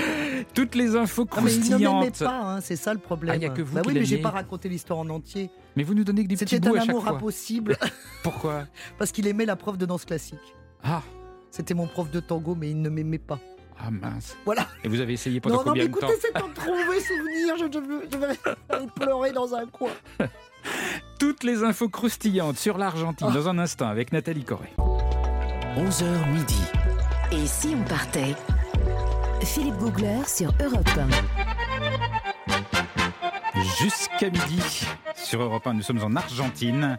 Toutes 0.53 0.75
les 0.75 0.95
infos 0.95 1.25
Ah, 1.31 1.41
mais 1.41 1.53
il 1.53 1.59
ne 1.59 1.77
m'aimait 1.77 1.77
croustillantes. 2.09 2.19
pas, 2.19 2.41
hein, 2.55 2.61
c'est 2.61 2.75
ça 2.75 2.93
le 2.93 2.99
problème. 2.99 3.33
Ah, 3.33 3.37
il 3.37 3.43
y 3.43 3.45
a 3.45 3.49
que 3.49 3.61
vous 3.61 3.75
bah 3.75 3.81
qui 3.81 3.87
oui, 3.89 3.93
mais 3.95 4.05
j'ai 4.05 4.17
pas 4.17 4.29
raconté 4.31 4.67
l'histoire 4.69 4.99
en 4.99 5.09
entier. 5.09 5.49
Mais 5.75 5.83
vous 5.83 5.93
nous 5.93 6.03
donnez 6.03 6.23
que 6.23 6.29
des 6.29 6.35
petits 6.35 6.55
C'était 6.55 6.69
bouts 6.69 6.75
un 6.75 6.79
à 6.79 6.81
chaque 6.81 6.89
amour 6.89 7.03
fois. 7.03 7.11
impossible 7.13 7.77
Pourquoi? 8.23 8.65
Parce 8.97 9.11
qu'il 9.11 9.27
aimait 9.27 9.45
la 9.45 9.55
prof 9.55 9.77
de 9.77 9.85
danse 9.85 10.05
classique. 10.05 10.39
Ah, 10.83 11.01
C'était 11.51 11.73
mon 11.73 11.87
prof 11.87 12.11
de 12.11 12.19
tango, 12.19 12.55
mais 12.55 12.69
il 12.71 12.81
ne 12.81 12.89
m'aimait 12.89 13.17
pas. 13.17 13.39
Ah 13.79 13.91
mince. 13.91 14.35
Voilà. 14.45 14.67
Et 14.83 14.87
vous 14.87 14.99
avez 15.01 15.13
essayé 15.13 15.39
pendant 15.39 15.57
non, 15.57 15.65
non, 15.65 15.73
mais 15.73 15.87
combien 15.87 15.87
de 15.87 15.99
temps 15.99 16.07
écoutez, 16.13 16.27
c'est 16.33 16.37
un 16.37 16.49
trop 16.49 16.71
mauvais 16.75 16.99
souvenir. 16.99 17.55
Je, 17.57 17.65
je, 17.71 17.79
veux- 17.79 18.07
je 18.11 18.17
vais 18.17 18.27
aller 18.69 18.87
pleurer 18.95 19.31
dans 19.31 19.53
un 19.55 19.65
coin. 19.67 19.91
Toutes 21.19 21.43
les 21.43 21.63
infos 21.63 21.89
croustillantes 21.89 22.57
sur 22.57 22.77
l'Argentine 22.77 23.27
Ah. 23.29 23.33
dans 23.33 23.47
un 23.49 23.57
instant 23.59 23.87
avec 23.87 24.11
Nathalie 24.11 24.43
Corée. 24.43 24.73
11h 25.77 26.29
midi. 26.31 26.61
Et 27.31 27.45
si 27.45 27.75
on 27.79 27.83
partait? 27.83 28.35
Philippe 29.43 29.77
Googler 29.77 30.23
sur 30.25 30.51
Europe 30.63 30.89
1. 30.97 31.07
Jusqu'à 33.79 34.29
midi 34.29 34.59
sur 35.15 35.41
Europe 35.41 35.65
1, 35.67 35.73
nous 35.75 35.81
sommes 35.81 36.03
en 36.03 36.15
Argentine. 36.15 36.97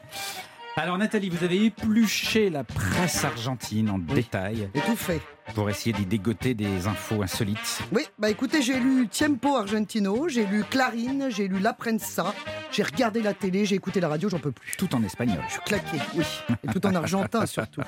Alors 0.81 0.97
Nathalie, 0.97 1.29
vous 1.29 1.43
avez 1.43 1.65
épluché 1.65 2.51
la 2.51 2.63
presse 2.63 3.25
argentine 3.25 3.91
en 3.91 3.99
détail 3.99 4.71
Et 4.75 4.81
tout 4.81 4.95
fait. 4.95 5.21
pour 5.57 5.69
essayer 5.69 5.93
d'y 5.93 6.07
dégoter 6.07 6.55
des 6.55 6.87
infos 6.87 7.21
insolites. 7.21 7.81
Oui, 7.91 8.07
bah 8.17 8.31
écoutez, 8.31 8.63
j'ai 8.63 8.79
lu 8.79 9.09
Tiempo 9.09 9.57
Argentino, 9.57 10.29
j'ai 10.29 10.47
lu 10.47 10.63
Clarine, 10.71 11.31
j'ai 11.31 11.49
lu 11.49 11.59
La 11.59 11.73
Prensa, 11.73 12.33
j'ai 12.71 12.85
regardé 12.85 13.23
la 13.23 13.35
télé, 13.35 13.65
j'ai 13.65 13.75
écouté 13.75 13.99
la 13.99 14.07
radio, 14.07 14.29
j'en 14.29 14.39
peux 14.39 14.53
plus. 14.53 14.77
Tout 14.79 14.95
en 14.95 15.03
espagnol. 15.03 15.41
Je 15.49 15.55
suis 15.55 15.63
claqué, 15.63 15.99
oui. 16.15 16.25
Et 16.63 16.69
tout 16.73 16.87
en 16.87 16.95
argentin 16.95 17.45
surtout. 17.47 17.83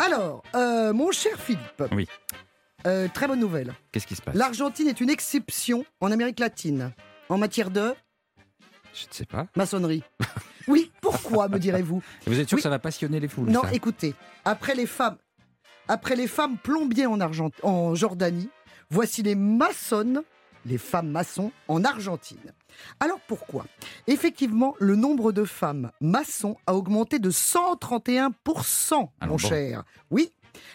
Alors, 0.00 0.42
euh, 0.56 0.92
mon 0.92 1.12
cher 1.12 1.38
Philippe. 1.38 1.84
Oui. 1.92 2.08
Euh, 2.88 3.06
très 3.14 3.28
bonne 3.28 3.40
nouvelle. 3.40 3.74
Qu'est-ce 3.92 4.08
qui 4.08 4.16
se 4.16 4.22
passe? 4.22 4.34
L'Argentine 4.34 4.88
est 4.88 5.00
une 5.00 5.10
exception 5.10 5.84
en 6.00 6.10
Amérique 6.10 6.40
latine 6.40 6.90
en 7.28 7.38
matière 7.38 7.70
de 7.70 7.94
Je 8.92 9.06
ne 9.06 9.12
sais 9.14 9.24
pas. 9.26 9.46
maçonnerie. 9.54 10.02
Oui, 10.68 10.90
pourquoi, 11.00 11.48
me 11.48 11.58
direz-vous 11.58 12.02
Vous 12.26 12.38
êtes 12.40 12.48
sûr 12.48 12.56
Oui. 12.56 12.60
que 12.60 12.62
ça 12.62 12.68
va 12.70 12.78
passionner 12.78 13.18
les 13.20 13.28
foules 13.28 13.48
Non, 13.50 13.62
ça 13.62 13.72
écoutez, 13.72 14.14
après 14.44 14.74
les 14.74 14.86
femmes, 14.86 15.16
après 15.88 16.14
les 16.16 16.26
femmes 16.28 16.56
plombiers 16.58 17.06
en, 17.06 17.20
Argent- 17.20 17.50
en 17.62 17.94
Jordanie, 17.94 18.50
voici 18.90 19.22
les 19.22 19.34
maçonnes, 19.34 20.22
les 20.66 20.78
femmes 20.78 21.08
maçons 21.10 21.50
en 21.68 21.84
Argentine. 21.84 22.52
Alors 23.00 23.20
pourquoi? 23.26 23.64
Effectivement, 24.06 24.74
le 24.78 24.94
nombre 24.96 25.32
de 25.32 25.44
femmes 25.44 25.90
maçons 26.00 26.56
a 26.66 26.74
augmenté 26.74 27.18
de 27.18 27.30
131%, 27.30 28.30
Alors 28.92 29.10
mon 29.22 29.26
bon. 29.28 29.38
cher. 29.38 29.84
Oui, 30.10 30.30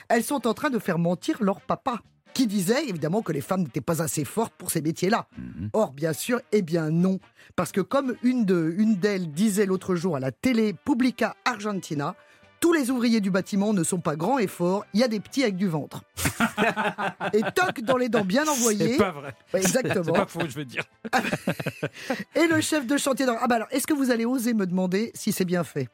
elles 0.10 0.24
sont 0.24 0.48
en 0.48 0.54
train 0.54 0.70
de 0.70 0.80
faire 0.80 0.98
mentir 0.98 1.38
leur 1.44 1.62
papa, 1.62 2.00
qui 2.34 2.48
disait 2.48 2.88
évidemment 2.88 3.22
que 3.22 3.32
les 3.32 3.42
femmes 3.42 3.62
n'étaient 3.62 3.82
pas 3.82 4.02
assez 4.02 4.26
fortes 4.26 4.54
pour 4.58 4.72
ces 4.72 4.82
métiers-là. 4.82 5.28
Mhm. 5.38 5.70
Or, 5.74 5.92
bien 5.94 6.14
sûr, 6.14 6.42
eh 6.52 6.62
bien 6.62 6.90
non. 6.90 7.20
Parce 7.56 7.72
que 7.72 7.82
comme 7.82 8.16
une 8.24 8.46
de- 8.46 8.74
une 8.78 8.96
d'elles 8.96 9.32
disait 9.32 9.66
l'autre 9.66 9.96
jour 9.96 10.16
à 10.16 10.20
la 10.20 10.32
télé 10.32 10.74
Publica 10.74 11.36
Argentina, 11.46 12.16
tous 12.60 12.72
les 12.74 12.90
ouvriers 12.90 13.20
du 13.20 13.30
bâtiment 13.30 13.74
ne 13.74 13.84
sont 13.84 14.00
pas 14.00 14.16
grands 14.16 14.38
et 14.40 14.48
forts, 14.48 14.86
il 14.94 15.02
y 15.02 15.04
a 15.04 15.10
des 15.10 15.20
petits 15.20 15.44
avec 15.44 15.58
du 15.58 15.68
ventre. 15.68 16.02
et 17.34 17.42
toc 17.54 17.82
dans 17.82 17.98
les 17.98 18.08
dents 18.08 18.24
bien 18.24 18.48
envoyées. 18.48 18.94
C'est 18.94 18.98
pas 18.98 19.12
vrai. 19.12 19.34
Ouais, 19.54 19.62
C'est 19.62 19.80
Exactement. 19.80 20.14
pas 20.14 20.26
faux, 20.26 20.40
je 20.48 20.56
veux 20.56 20.64
dire. 20.66 20.84
Et 22.36 22.48
le 22.48 22.62
chef 22.62 22.86
de 22.88 22.98
chantier. 22.98 23.26
dans- 23.26 23.36
Ah 23.42 23.48
bah 23.48 23.56
alors, 23.56 23.68
est-ce 23.72 23.86
que 23.88 23.94
vous 23.94 24.12
allez 24.12 24.26
oser 24.26 24.54
me 24.54 24.66
demander 24.66 25.12
si 25.14 25.32
c'est 25.32 25.46
bien 25.46 25.64
fait? 25.64 25.90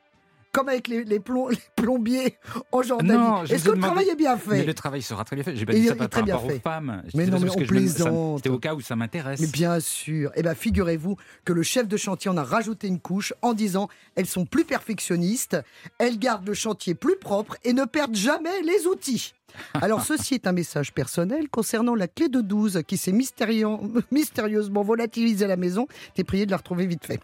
Comme 0.52 0.68
avec 0.70 0.88
les, 0.88 1.04
les 1.04 1.20
plom- 1.20 1.50
les 1.52 1.58
plombiers 1.76 2.38
en 2.72 2.82
Jordanie. 2.82 3.52
Est-ce 3.52 3.66
que 3.66 3.72
le 3.72 3.80
travail 3.80 4.10
est 4.10 4.16
bien 4.16 4.36
Mais 4.48 4.60
fait 4.60 4.66
le 4.66 4.74
travail 4.74 5.02
sera 5.02 5.24
très 5.24 5.36
bien 5.36 5.44
fait. 5.46 5.56
J'ai 5.56 5.66
pas 5.66 5.74
Il 5.74 5.82
dit 5.82 5.88
ça 5.88 5.96
par 5.96 6.10
très 6.10 6.24
bien 6.24 6.36
rapport 6.36 6.50
aux 6.50 6.54
fait. 6.54 6.60
femmes. 6.60 7.04
Mais 7.14 7.26
non, 7.28 7.40
mais 7.40 7.50
on 7.50 7.56
plaisante. 7.66 8.38
C'était 8.40 8.50
au 8.50 8.58
cas 8.60 8.74
où 8.74 8.82
ça 8.82 8.96
m'intéresse. 8.96 9.40
Mais 9.40 9.48
bien 9.48 9.80
sûr. 9.80 10.32
Eh 10.36 10.42
bien, 10.42 10.56
figurez-vous 10.56 11.18
que 11.46 11.54
le 11.54 11.62
chef 11.64 11.88
de 11.88 11.98
chantier 11.98 12.32
en 12.32 12.38
a 12.38 12.44
rajouté 12.44 12.88
une 12.88 13.00
couche 13.00 13.34
en 13.42 13.54
disant 13.54 13.90
elles 14.16 14.26
sont 14.26 14.46
plus 14.46 14.66
perfectionnistes, 14.66 15.58
elles 16.00 16.18
gardent 16.18 16.48
le 16.48 16.54
chantier 16.56 16.96
plus 16.96 17.18
propre 17.18 17.56
et 17.64 17.74
ne 17.74 17.86
perdent 17.86 18.16
jamais 18.16 18.62
les 18.64 18.88
outils. 18.88 19.34
Alors, 19.74 20.02
ceci 20.04 20.36
est 20.36 20.46
un 20.48 20.52
message 20.52 20.94
personnel 20.94 21.50
concernant 21.50 21.96
la 21.96 22.08
clé 22.08 22.28
de 22.30 22.42
12 22.42 22.82
qui 22.88 22.98
s'est 22.98 23.12
mystérieusement 24.12 24.84
volatilisée 24.84 25.46
à 25.46 25.48
la 25.48 25.58
maison. 25.58 25.88
T'es 26.14 26.24
prié 26.24 26.46
de 26.46 26.52
la 26.52 26.58
retrouver 26.58 26.86
vite 26.86 27.06
fait. 27.06 27.20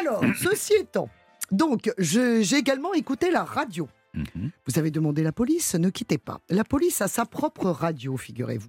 Alors, 0.00 0.22
ceci 0.42 0.74
étant, 0.74 1.08
donc, 1.50 1.92
j'ai 1.98 2.56
également 2.56 2.94
écouté 2.94 3.30
la 3.30 3.44
radio. 3.44 3.88
Mhm. 4.14 4.50
Vous 4.66 4.78
avez 4.78 4.90
demandé 4.90 5.22
la 5.22 5.32
police, 5.32 5.74
ne 5.74 5.90
quittez 5.90 6.18
pas. 6.18 6.40
La 6.48 6.64
police 6.64 7.00
a 7.02 7.08
sa 7.08 7.26
propre 7.26 7.66
radio, 7.70 8.16
figurez-vous. 8.16 8.68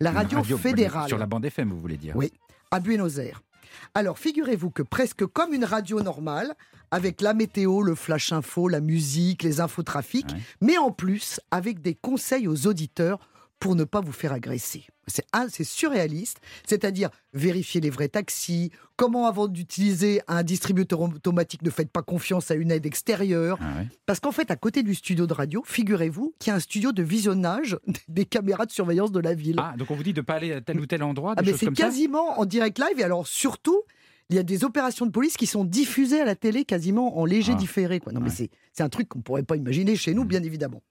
La 0.00 0.10
radio, 0.12 0.42
fédérale 0.58 1.08
Sur 1.08 1.18
la 1.18 1.26
bande 1.26 1.44
FM, 1.44 1.70
vous 1.70 1.80
voulez 1.80 1.96
dire 1.96 2.14
Oui. 2.16 2.32
à 2.70 2.80
Buenos 2.80 3.16
Aires. 3.18 3.42
Alors, 3.94 4.18
figurez-vous 4.18 4.70
que 4.70 4.82
presque 4.82 5.24
comme 5.26 5.52
une 5.54 5.64
radio 5.64 6.00
normale, 6.02 6.54
avec 6.90 7.20
la 7.22 7.34
météo, 7.34 7.82
le 7.82 7.94
flash 7.94 8.32
info, 8.32 8.68
la 8.68 8.80
musique, 8.80 9.42
les 9.42 9.60
infotrafics, 9.60 10.30
Ouais. 10.32 10.38
mais 10.60 10.78
en 10.78 10.90
plus 10.92 11.40
avec 11.50 11.80
des 11.80 11.94
conseils 11.94 12.46
aux 12.46 12.66
auditeurs 12.66 13.18
pour 13.60 13.74
ne 13.76 13.84
pas 13.84 14.00
vous 14.00 14.12
faire 14.12 14.32
agresser. 14.32 14.86
C'est 15.06 15.24
un- 15.32 15.48
c'est 15.48 15.64
surréaliste, 15.64 16.38
c'est-à-dire 16.66 17.10
vérifier 17.32 17.80
les 17.80 17.90
vrais 17.90 18.08
taxis, 18.08 18.70
comment 18.96 19.26
avant 19.26 19.48
d'utiliser 19.48 20.20
un 20.28 20.42
distributeur 20.42 21.00
automatique 21.00 21.62
ne 21.62 21.70
faites 21.70 21.90
pas 21.90 22.02
confiance 22.02 22.50
à 22.50 22.54
une 22.54 22.70
aide 22.70 22.86
extérieure, 22.86 23.58
Ah 23.60 23.80
ouais. 23.80 23.88
parce 24.06 24.20
qu'en 24.20 24.32
fait 24.32 24.50
à 24.50 24.56
côté 24.56 24.82
du 24.82 24.94
studio 24.94 25.26
de 25.26 25.32
radio, 25.32 25.62
figurez-vous 25.66 26.34
qu'il 26.38 26.50
y 26.50 26.52
a 26.52 26.56
un 26.56 26.60
studio 26.60 26.92
de 26.92 27.02
visionnage 27.02 27.78
des 28.08 28.24
caméras 28.24 28.66
de 28.66 28.72
surveillance 28.72 29.12
de 29.12 29.20
la 29.20 29.34
ville. 29.34 29.56
Ah, 29.58 29.74
donc 29.78 29.90
on 29.90 29.94
vous 29.94 30.02
dit 30.02 30.14
de 30.14 30.20
pas 30.22 30.34
aller 30.34 30.52
à 30.52 30.60
tel 30.60 30.80
ou 30.80 30.86
tel 30.86 31.02
endroit, 31.02 31.34
des 31.34 31.40
Ah, 31.40 31.42
mais 31.44 31.50
choses 31.52 31.60
c'est 31.60 31.66
comme 31.66 31.76
ça? 31.76 31.84
quasiment 31.84 32.38
en 32.40 32.44
direct 32.46 32.78
live. 32.78 32.98
Et 32.98 33.04
alors, 33.04 33.26
surtout, 33.26 33.82
il 34.30 34.36
y 34.36 34.38
a 34.38 34.42
des 34.42 34.64
opérations 34.64 35.06
de 35.06 35.10
police 35.10 35.36
qui 35.36 35.46
sont 35.46 35.64
diffusées 35.64 36.20
à 36.20 36.24
la 36.24 36.34
télé 36.34 36.64
quasiment 36.64 37.18
en 37.18 37.24
léger 37.24 37.52
Ah. 37.54 37.58
différé. 37.58 38.00
Quoi. 38.00 38.12
Non, 38.12 38.20
mais 38.20 38.30
Ouais. 38.30 38.34
c'est, 38.34 38.50
c'est 38.72 38.82
un 38.82 38.88
truc 38.88 39.08
qu'on 39.08 39.18
ne 39.18 39.22
pourrait 39.24 39.42
pas 39.42 39.56
imaginer 39.56 39.96
chez 39.96 40.14
nous, 40.14 40.24
bien 40.24 40.42
évidemment. 40.42 40.82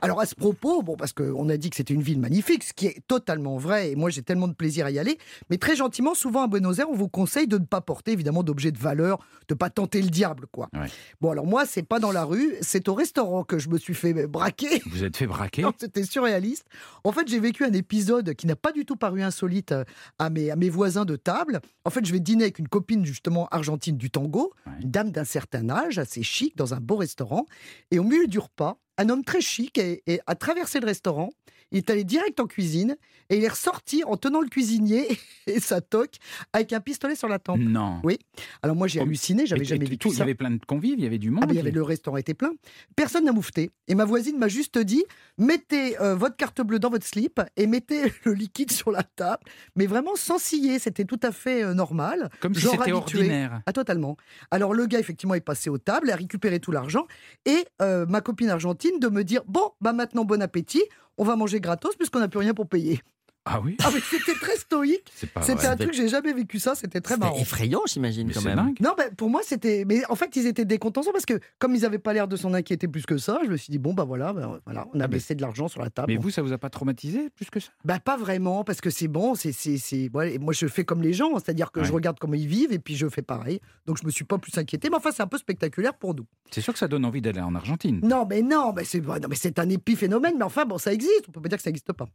Alors, 0.00 0.20
à 0.20 0.26
ce 0.26 0.34
propos, 0.34 0.82
bon, 0.82 0.96
parce 0.96 1.12
qu'on 1.12 1.48
a 1.50 1.56
dit 1.58 1.68
que 1.68 1.76
c'était 1.76 1.92
une 1.92 2.00
ville 2.02 2.18
magnifique, 2.18 2.64
ce 2.64 2.72
qui 2.72 2.86
est 2.86 3.00
totalement 3.06 3.58
vrai, 3.58 3.90
et 3.92 3.96
moi 3.96 4.08
j'ai 4.08 4.22
tellement 4.22 4.48
de 4.48 4.54
plaisir 4.54 4.86
à 4.86 4.90
y 4.90 4.98
aller, 4.98 5.18
mais 5.50 5.58
très 5.58 5.76
gentiment, 5.76 6.14
souvent 6.14 6.42
à 6.44 6.46
Buenos 6.46 6.78
Aires, 6.78 6.88
on 6.90 6.94
vous 6.96 7.08
conseille 7.08 7.46
de 7.46 7.58
ne 7.58 7.64
pas 7.64 7.80
porter 7.82 8.12
évidemment 8.12 8.42
d'objets 8.42 8.72
de 8.72 8.78
valeur, 8.78 9.18
de 9.48 9.54
pas 9.54 9.68
tenter 9.68 10.00
le 10.00 10.08
diable, 10.08 10.46
quoi. 10.50 10.68
Ouais. 10.72 10.86
Bon, 11.20 11.30
alors 11.32 11.46
moi, 11.46 11.66
c'est 11.66 11.82
pas 11.82 12.00
dans 12.00 12.12
la 12.12 12.24
rue, 12.24 12.54
c'est 12.62 12.88
au 12.88 12.94
restaurant 12.94 13.44
que 13.44 13.58
je 13.58 13.68
me 13.68 13.76
suis 13.76 13.94
fait 13.94 14.26
braquer. 14.26 14.80
Vous 14.90 15.04
êtes 15.04 15.16
fait 15.18 15.26
braquer? 15.26 15.64
C'était 15.78 16.04
surréaliste. 16.04 16.64
En 17.04 17.12
fait, 17.12 17.28
j'ai 17.28 17.40
vécu 17.40 17.64
un 17.64 17.72
épisode 17.72 18.34
qui 18.34 18.46
n'a 18.46 18.56
pas 18.56 18.72
du 18.72 18.86
tout 18.86 18.96
paru 18.96 19.22
insolite 19.22 19.72
euh, 19.72 19.84
à 20.18 20.30
mes, 20.30 20.50
à 20.50 20.56
mes 20.56 20.70
voisins 20.70 21.04
de 21.04 21.16
table. 21.16 21.60
En 21.84 21.90
fait, 21.90 22.04
je 22.06 22.12
vais 22.12 22.20
dîner 22.20 22.44
avec 22.44 22.58
une 22.58 22.68
copine 22.68 22.78
justement 23.04 23.46
argentine 23.50 23.96
du 23.96 24.10
tango, 24.10 24.52
Ouais. 24.66 24.72
une 24.82 24.90
dame 24.90 25.10
d'un 25.10 25.24
certain 25.24 25.68
âge, 25.70 25.98
assez 25.98 26.22
chic, 26.22 26.56
dans 26.56 26.74
un 26.74 26.80
beau 26.80 26.96
restaurant. 26.96 27.46
Et 27.90 27.98
au 27.98 28.02
milieu 28.04 28.26
du 28.26 28.38
repas, 28.38 28.78
un 28.98 29.08
homme 29.08 29.24
très 29.24 29.40
chic 29.40 29.78
et, 29.78 30.02
et 30.06 30.20
a 30.26 30.34
traversé 30.34 30.80
le 30.80 30.86
restaurant. 30.86 31.30
Il 31.70 31.76
est 31.76 31.90
allé 31.90 32.02
direct 32.02 32.40
en 32.40 32.46
cuisine 32.46 32.96
et 33.28 33.36
il 33.36 33.44
est 33.44 33.48
ressorti 33.48 34.02
en 34.02 34.16
tenant 34.16 34.40
le 34.40 34.48
cuisinier 34.48 35.06
et 35.46 35.60
sa 35.60 35.82
toque 35.82 36.14
avec 36.54 36.72
un 36.72 36.80
pistolet 36.80 37.14
sur 37.14 37.28
la 37.28 37.38
tempe. 37.38 37.58
Non. 37.60 38.00
Oui. 38.04 38.18
Alors 38.62 38.74
moi, 38.74 38.86
j'ai 38.88 39.00
Oh, 39.00 39.02
halluciné, 39.02 39.44
j'avais 39.44 39.66
jamais 39.66 39.84
vécu 39.84 39.98
tout, 39.98 40.10
Il 40.10 40.18
y 40.18 40.22
avait 40.22 40.34
plein 40.34 40.50
de 40.50 40.64
convives, 40.64 40.94
il 40.96 41.04
y 41.04 41.06
avait 41.06 41.18
du 41.18 41.30
monde. 41.30 41.40
Ah, 41.44 41.46
mais 41.46 41.52
il 41.52 41.56
y 41.56 41.60
avait 41.60 41.68
qui- 41.70 41.76
le 41.76 41.82
restaurant 41.82 42.16
était 42.16 42.32
plein. 42.32 42.52
Personne 42.96 43.26
n'a 43.26 43.32
moufté. 43.32 43.70
Et 43.86 43.94
ma 43.94 44.06
voisine 44.06 44.38
m'a 44.38 44.48
juste 44.48 44.78
dit 44.78 45.04
mettez 45.36 46.00
euh, 46.00 46.14
votre 46.14 46.36
carte 46.36 46.62
bleue 46.62 46.78
dans 46.78 46.88
votre 46.88 47.04
slip 47.06 47.38
et 47.58 47.66
mettez 47.66 48.00
le 48.24 48.32
liquide 48.32 48.72
sur 48.72 48.90
la 48.90 49.02
table. 49.02 49.42
Mais 49.76 49.84
vraiment 49.86 50.16
sans 50.16 50.38
scier. 50.38 50.78
C'était 50.78 51.04
tout 51.04 51.20
à 51.22 51.32
fait 51.32 51.62
euh, 51.62 51.74
normal. 51.74 52.30
Comme 52.40 52.54
si 52.54 52.62
c'était 52.66 52.92
ordinaire. 52.92 53.60
Ah, 53.66 53.74
totalement. 53.74 54.16
Alors, 54.50 54.72
le 54.72 54.86
gars, 54.86 55.00
effectivement, 55.00 55.34
est 55.34 55.40
passé 55.42 55.68
aux 55.68 55.76
tables, 55.76 56.10
a 56.10 56.16
récupéré 56.16 56.60
tout 56.60 56.72
l'argent. 56.72 57.06
Et 57.44 57.66
euh, 57.82 58.06
ma 58.06 58.22
copine 58.22 58.48
argentine 58.48 58.87
de 58.98 59.08
me 59.08 59.24
dire 59.24 59.42
Bon, 59.46 59.72
bah 59.80 59.92
maintenant, 59.92 60.24
bon 60.24 60.40
appétit. 60.42 60.82
On 61.18 61.24
va 61.24 61.36
manger 61.36 61.60
gratos 61.60 61.96
puisqu'on 61.96 62.20
n'a 62.20 62.28
plus 62.28 62.38
rien 62.38 62.54
pour 62.54 62.68
payer. 62.68 63.00
Ah 63.44 63.60
oui 63.64 63.76
Ah, 63.82 63.90
mais 63.94 64.00
c'était 64.00 64.34
très 64.38 64.56
stoïque. 64.56 65.10
C'est 65.14 65.30
pas 65.30 65.40
C'était 65.40 65.66
un 65.66 65.76
truc, 65.76 65.94
j'ai 65.94 66.08
jamais 66.08 66.34
vécu 66.34 66.58
ça. 66.58 66.74
C'était 66.74 67.00
très 67.00 67.14
C'était 67.14 67.26
marrant. 67.26 67.38
effrayant, 67.40 67.80
j'imagine, 67.86 68.28
Mais 68.28 68.34
quand 68.34 68.42
même. 68.42 68.56
dingue. 68.56 68.76
Non, 68.80 68.94
ben, 68.96 69.14
pour 69.14 69.30
moi, 69.30 69.40
c'était. 69.42 69.84
Mais 69.86 70.02
en 70.10 70.16
fait, 70.16 70.36
ils 70.36 70.46
étaient 70.46 70.66
décontents 70.66 71.00
parce 71.12 71.24
que, 71.24 71.40
comme 71.58 71.74
ils 71.74 71.80
n'avaient 71.82 71.98
pas 71.98 72.12
l'air 72.12 72.28
de 72.28 72.36
s'en 72.36 72.52
inquiéter 72.52 72.88
plus 72.88 73.06
que 73.06 73.16
ça, 73.16 73.38
je 73.44 73.50
me 73.50 73.56
suis 73.56 73.70
dit, 73.70 73.78
bon, 73.78 73.94
bah 73.94 74.04
voilà, 74.04 74.32
ben, 74.34 74.60
voilà 74.66 74.86
on 74.92 75.00
a 75.00 75.04
Ah, 75.04 75.08
mais- 75.08 75.14
baissé 75.14 75.34
de 75.34 75.40
l'argent 75.40 75.68
sur 75.68 75.80
la 75.80 75.88
table. 75.88 76.08
Mais 76.12 76.16
Bon. 76.16 76.24
vous, 76.24 76.30
ça 76.30 76.42
vous 76.42 76.52
a 76.52 76.58
pas 76.58 76.68
traumatisé 76.68 77.30
plus 77.30 77.48
que 77.48 77.58
ça? 77.60 77.70
Bah, 77.86 77.98
pas 78.00 78.18
vraiment, 78.18 78.64
parce 78.64 78.82
que 78.82 78.90
c'est 78.90 79.08
bon, 79.08 79.34
c'est. 79.34 79.52
c'est, 79.52 79.78
c'est- 79.78 80.10
ouais, 80.12 80.36
moi, 80.38 80.52
je 80.52 80.66
fais 80.66 80.84
comme 80.84 81.00
les 81.00 81.14
gens, 81.14 81.32
c'est-à-dire 81.38 81.72
que 81.72 81.82
je 81.84 81.92
regarde 81.92 82.18
comment 82.18 82.34
ils 82.34 82.46
vivent 82.46 82.72
et 82.72 82.78
puis 82.78 82.96
je 82.96 83.08
fais 83.08 83.22
pareil. 83.22 83.60
Donc, 83.86 83.96
je 83.98 84.04
me 84.04 84.10
suis 84.10 84.24
pas 84.24 84.36
plus 84.36 84.56
inquiété. 84.58 84.90
Mais 84.90 84.96
enfin, 84.96 85.10
c'est 85.10 85.22
un 85.22 85.26
peu 85.26 85.38
spectaculaire 85.38 85.94
pour 85.94 86.14
nous. 86.14 86.26
C'est 86.50 86.60
sûr 86.60 86.74
que 86.74 86.78
ça 86.78 86.88
donne 86.88 87.04
envie 87.06 87.22
d'aller 87.22 87.40
en 87.40 87.54
Argentine. 87.54 88.00
Non, 88.02 88.26
mais 88.28 88.42
non, 88.42 88.74
mais 88.76 88.84
c'est, 88.84 89.00
non, 89.00 89.14
mais 89.28 89.36
c'est 89.36 89.58
un 89.58 89.70
épiphénomène, 89.70 90.34
mais 90.36 90.44
enfin, 90.44 90.66
bon, 90.66 90.76
ça 90.76 90.92
existe. 90.92 91.24
On 91.28 91.32
peut 91.32 91.40
pas 91.40 91.48
dire 91.48 91.56
que 91.56 91.64
ça 91.64 91.70
n'existe 91.70 91.92
pas. 91.94 92.06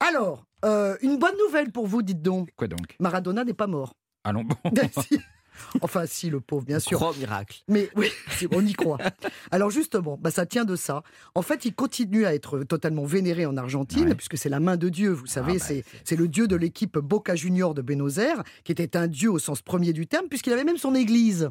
Alors, 0.00 0.44
euh, 0.64 0.69
une 1.02 1.18
bonne 1.18 1.36
nouvelle 1.46 1.70
pour 1.72 1.86
vous, 1.86 2.02
dites 2.02 2.22
donc. 2.22 2.50
Quoi 2.56 2.68
donc? 2.68 2.96
Maradona 3.00 3.44
n'est 3.44 3.54
pas 3.54 3.66
mort. 3.66 3.94
Allons 4.24 4.44
bon. 4.44 4.56
Si. 5.02 5.18
Enfin, 5.82 6.06
si, 6.06 6.30
le 6.30 6.40
pauvre, 6.40 6.64
bien 6.64 6.78
sûr. 6.80 6.98
Gros 6.98 7.12
miracle. 7.14 7.62
Mais 7.68 7.90
oui, 7.94 8.08
on 8.52 8.64
y 8.64 8.72
croit. 8.72 8.96
Alors 9.50 9.70
justement, 9.70 10.16
bah, 10.18 10.30
ça 10.30 10.46
tient 10.46 10.64
de 10.64 10.74
ça. 10.74 11.02
En 11.34 11.42
fait, 11.42 11.66
il 11.66 11.74
continue 11.74 12.24
à 12.24 12.34
être 12.34 12.60
totalement 12.64 13.04
vénéré 13.04 13.44
en 13.44 13.56
Argentine, 13.58 14.08
Ouais. 14.08 14.14
puisque 14.14 14.38
c'est 14.38 14.48
la 14.48 14.58
main 14.60 14.78
de 14.78 14.88
Dieu, 14.88 15.10
vous 15.10 15.26
savez, 15.26 15.58
Ah, 15.60 15.66
bah, 15.68 15.82
c'est, 16.04 16.16
le 16.16 16.28
dieu 16.28 16.48
de 16.48 16.56
l'équipe 16.56 16.96
Boca 16.98 17.34
Junior 17.34 17.74
de 17.74 17.82
Buenos 17.82 18.16
Aires, 18.16 18.42
qui 18.64 18.72
était 18.72 18.96
un 18.96 19.06
dieu 19.06 19.30
au 19.30 19.38
sens 19.38 19.60
premier 19.60 19.92
du 19.92 20.06
terme, 20.06 20.28
puisqu'il 20.28 20.52
avait 20.54 20.64
même 20.64 20.78
son 20.78 20.94
église. 20.94 21.50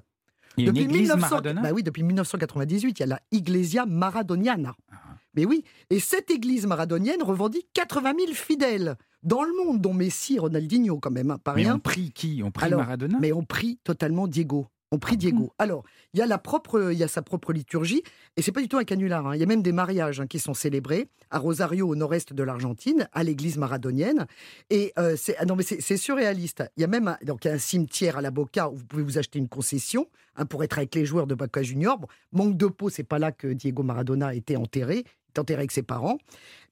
Il 0.57 0.65
y 0.65 0.67
a 0.67 0.71
une 0.71 0.77
église 0.77 1.01
1900 1.01 1.17
Maradona? 1.29 1.61
Bah 1.61 1.69
oui, 1.73 1.83
depuis 1.83 2.01
1998, 2.03 2.97
il 2.97 3.01
y 3.01 3.03
a 3.03 3.07
la 3.07 3.19
Iglesia 3.31 3.85
Maradoniana. 3.85 4.75
Ah. 4.91 4.95
Mais 5.35 5.45
oui, 5.45 5.63
et 5.89 5.99
cette 5.99 6.31
église 6.31 6.65
maradonienne 6.65 7.21
revendique 7.23 7.67
80 7.73 8.13
000 8.19 8.33
fidèles 8.33 8.95
dans 9.23 9.43
le 9.43 9.51
monde, 9.63 9.81
dont 9.81 9.93
Messi 9.93 10.39
Ronaldinho 10.39 10.97
quand 10.99 11.11
même, 11.11 11.31
hein, 11.31 11.37
pas 11.43 11.53
Mais 11.53 11.63
rien. 11.63 11.75
on 11.75 11.79
prie 11.79 12.11
qui? 12.11 12.41
On 12.43 12.51
prie 12.51 12.65
Alors, 12.65 12.79
Maradona? 12.79 13.17
Mais 13.19 13.31
on 13.33 13.43
prie 13.43 13.77
totalement 13.83 14.27
Diego. 14.27 14.67
On 14.91 14.97
prie 14.97 15.13
Ah 15.13 15.17
Diego. 15.17 15.53
Alors, 15.59 15.83
il 16.15 16.19
y 16.19 16.23
a 16.23 16.25
la 16.25 16.39
propre, 16.39 16.89
il 16.91 16.97
y 16.97 17.03
a 17.03 17.07
sa 17.07 17.21
propre 17.21 17.53
liturgie, 17.53 18.01
et 18.37 18.41
c'est 18.41 18.51
pas 18.51 18.61
du 18.61 18.67
tout 18.67 18.77
un 18.77 18.83
canular. 18.85 19.27
hein. 19.27 19.35
Il 19.35 19.39
y 19.39 19.43
a 19.43 19.45
même 19.45 19.61
des 19.61 19.71
mariages 19.71 20.19
hein, 20.19 20.25
qui 20.25 20.39
sont 20.39 20.55
célébrés 20.55 21.09
à 21.29 21.37
Rosario, 21.37 21.87
au 21.87 21.95
nord-est 21.95 22.33
de 22.33 22.41
l'Argentine, 22.41 23.07
à 23.13 23.23
l'église 23.23 23.57
maradonienne. 23.57 24.25
Et 24.71 24.91
euh, 24.97 25.15
c'est 25.15 25.35
ah 25.37 25.45
non, 25.45 25.55
mais 25.55 25.61
c'est 25.61 25.79
c'est 25.79 25.97
surréaliste. 25.97 26.63
Il 26.75 26.81
y 26.81 26.83
a 26.85 26.87
même 26.87 27.07
un, 27.09 27.17
donc 27.23 27.45
il 27.45 27.49
y 27.49 27.51
a 27.51 27.53
un 27.53 27.59
cimetière 27.59 28.17
à 28.17 28.21
la 28.21 28.31
Boca 28.31 28.69
où 28.71 28.77
vous 28.77 28.85
pouvez 28.85 29.03
vous 29.03 29.19
acheter 29.19 29.37
une 29.37 29.47
concession 29.49 30.07
hein, 30.37 30.47
pour 30.47 30.63
être 30.63 30.79
avec 30.79 30.95
les 30.95 31.05
joueurs 31.05 31.27
de 31.27 31.35
Boca 31.35 31.61
Junior. 31.61 31.99
Bon, 31.99 32.07
manque 32.31 32.57
de 32.57 32.65
peau, 32.65 32.89
c'est 32.89 33.03
pas 33.03 33.19
là 33.19 33.31
que 33.31 33.47
Diego 33.47 33.83
Maradona 33.83 34.29
a 34.29 34.33
été 34.33 34.57
enterré. 34.57 35.03
Enterré 35.37 35.59
avec 35.59 35.71
ses 35.71 35.83
parents. 35.83 36.17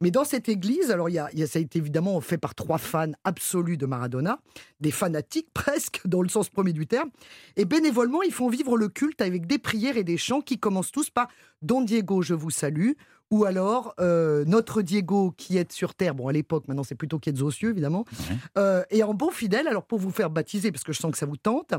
Mais 0.01 0.11
dans 0.11 0.25
cette 0.25 0.49
église, 0.49 0.91
alors 0.91 1.09
il 1.09 1.13
y 1.13 1.19
a, 1.19 1.29
il 1.33 1.39
y 1.39 1.43
a- 1.43 1.47
ça 1.47 1.59
a 1.59 1.61
été 1.61 1.79
évidemment 1.79 2.19
fait 2.21 2.37
par 2.37 2.53
trois 2.55 2.77
fans 2.77 3.11
absolus 3.23 3.77
de 3.77 3.85
Maradona, 3.85 4.39
des 4.81 4.91
fanatiques 4.91 5.47
presque, 5.53 6.01
dans 6.05 6.21
le 6.21 6.29
sens 6.29 6.49
premier 6.49 6.73
du 6.73 6.85
terme. 6.87 7.09
Et 7.55 7.65
bénévolement, 7.65 8.21
ils 8.23 8.33
font 8.33 8.49
vivre 8.49 8.77
le 8.77 8.89
culte 8.89 9.21
avec 9.21 9.47
des 9.47 9.57
prières 9.57 9.95
et 9.97 10.03
des 10.03 10.17
chants 10.17 10.41
qui 10.41 10.59
commencent 10.59 10.91
tous 10.91 11.09
par 11.09 11.27
Don 11.61 11.81
Diego, 11.81 12.21
je 12.21 12.33
vous 12.33 12.49
salue. 12.49 12.91
Ou 13.29 13.43
alors, 13.43 13.93
euh, 13.99 14.45
notre 14.45 14.81
Diego 14.81 15.33
qui 15.35 15.57
est 15.57 15.69
sur 15.73 15.93
terre, 15.95 16.15
bon 16.15 16.29
à 16.29 16.31
l'époque, 16.31 16.65
maintenant 16.69 16.83
c'est 16.83 16.95
plutôt 16.95 17.19
qui 17.19 17.29
est 17.29 17.41
aux 17.41 17.51
cieux 17.51 17.71
évidemment, 17.71 18.05
Ouais. 18.29 18.35
Euh, 18.57 18.83
et 18.89 19.03
en 19.03 19.13
bon 19.13 19.31
fidèle, 19.31 19.67
alors 19.67 19.83
pour 19.83 19.99
vous 19.99 20.11
faire 20.11 20.29
baptiser, 20.29 20.71
parce 20.71 20.85
que 20.85 20.93
je 20.93 20.99
sens 20.99 21.11
que 21.11 21.17
ça 21.17 21.25
vous 21.25 21.35
tente, 21.35 21.73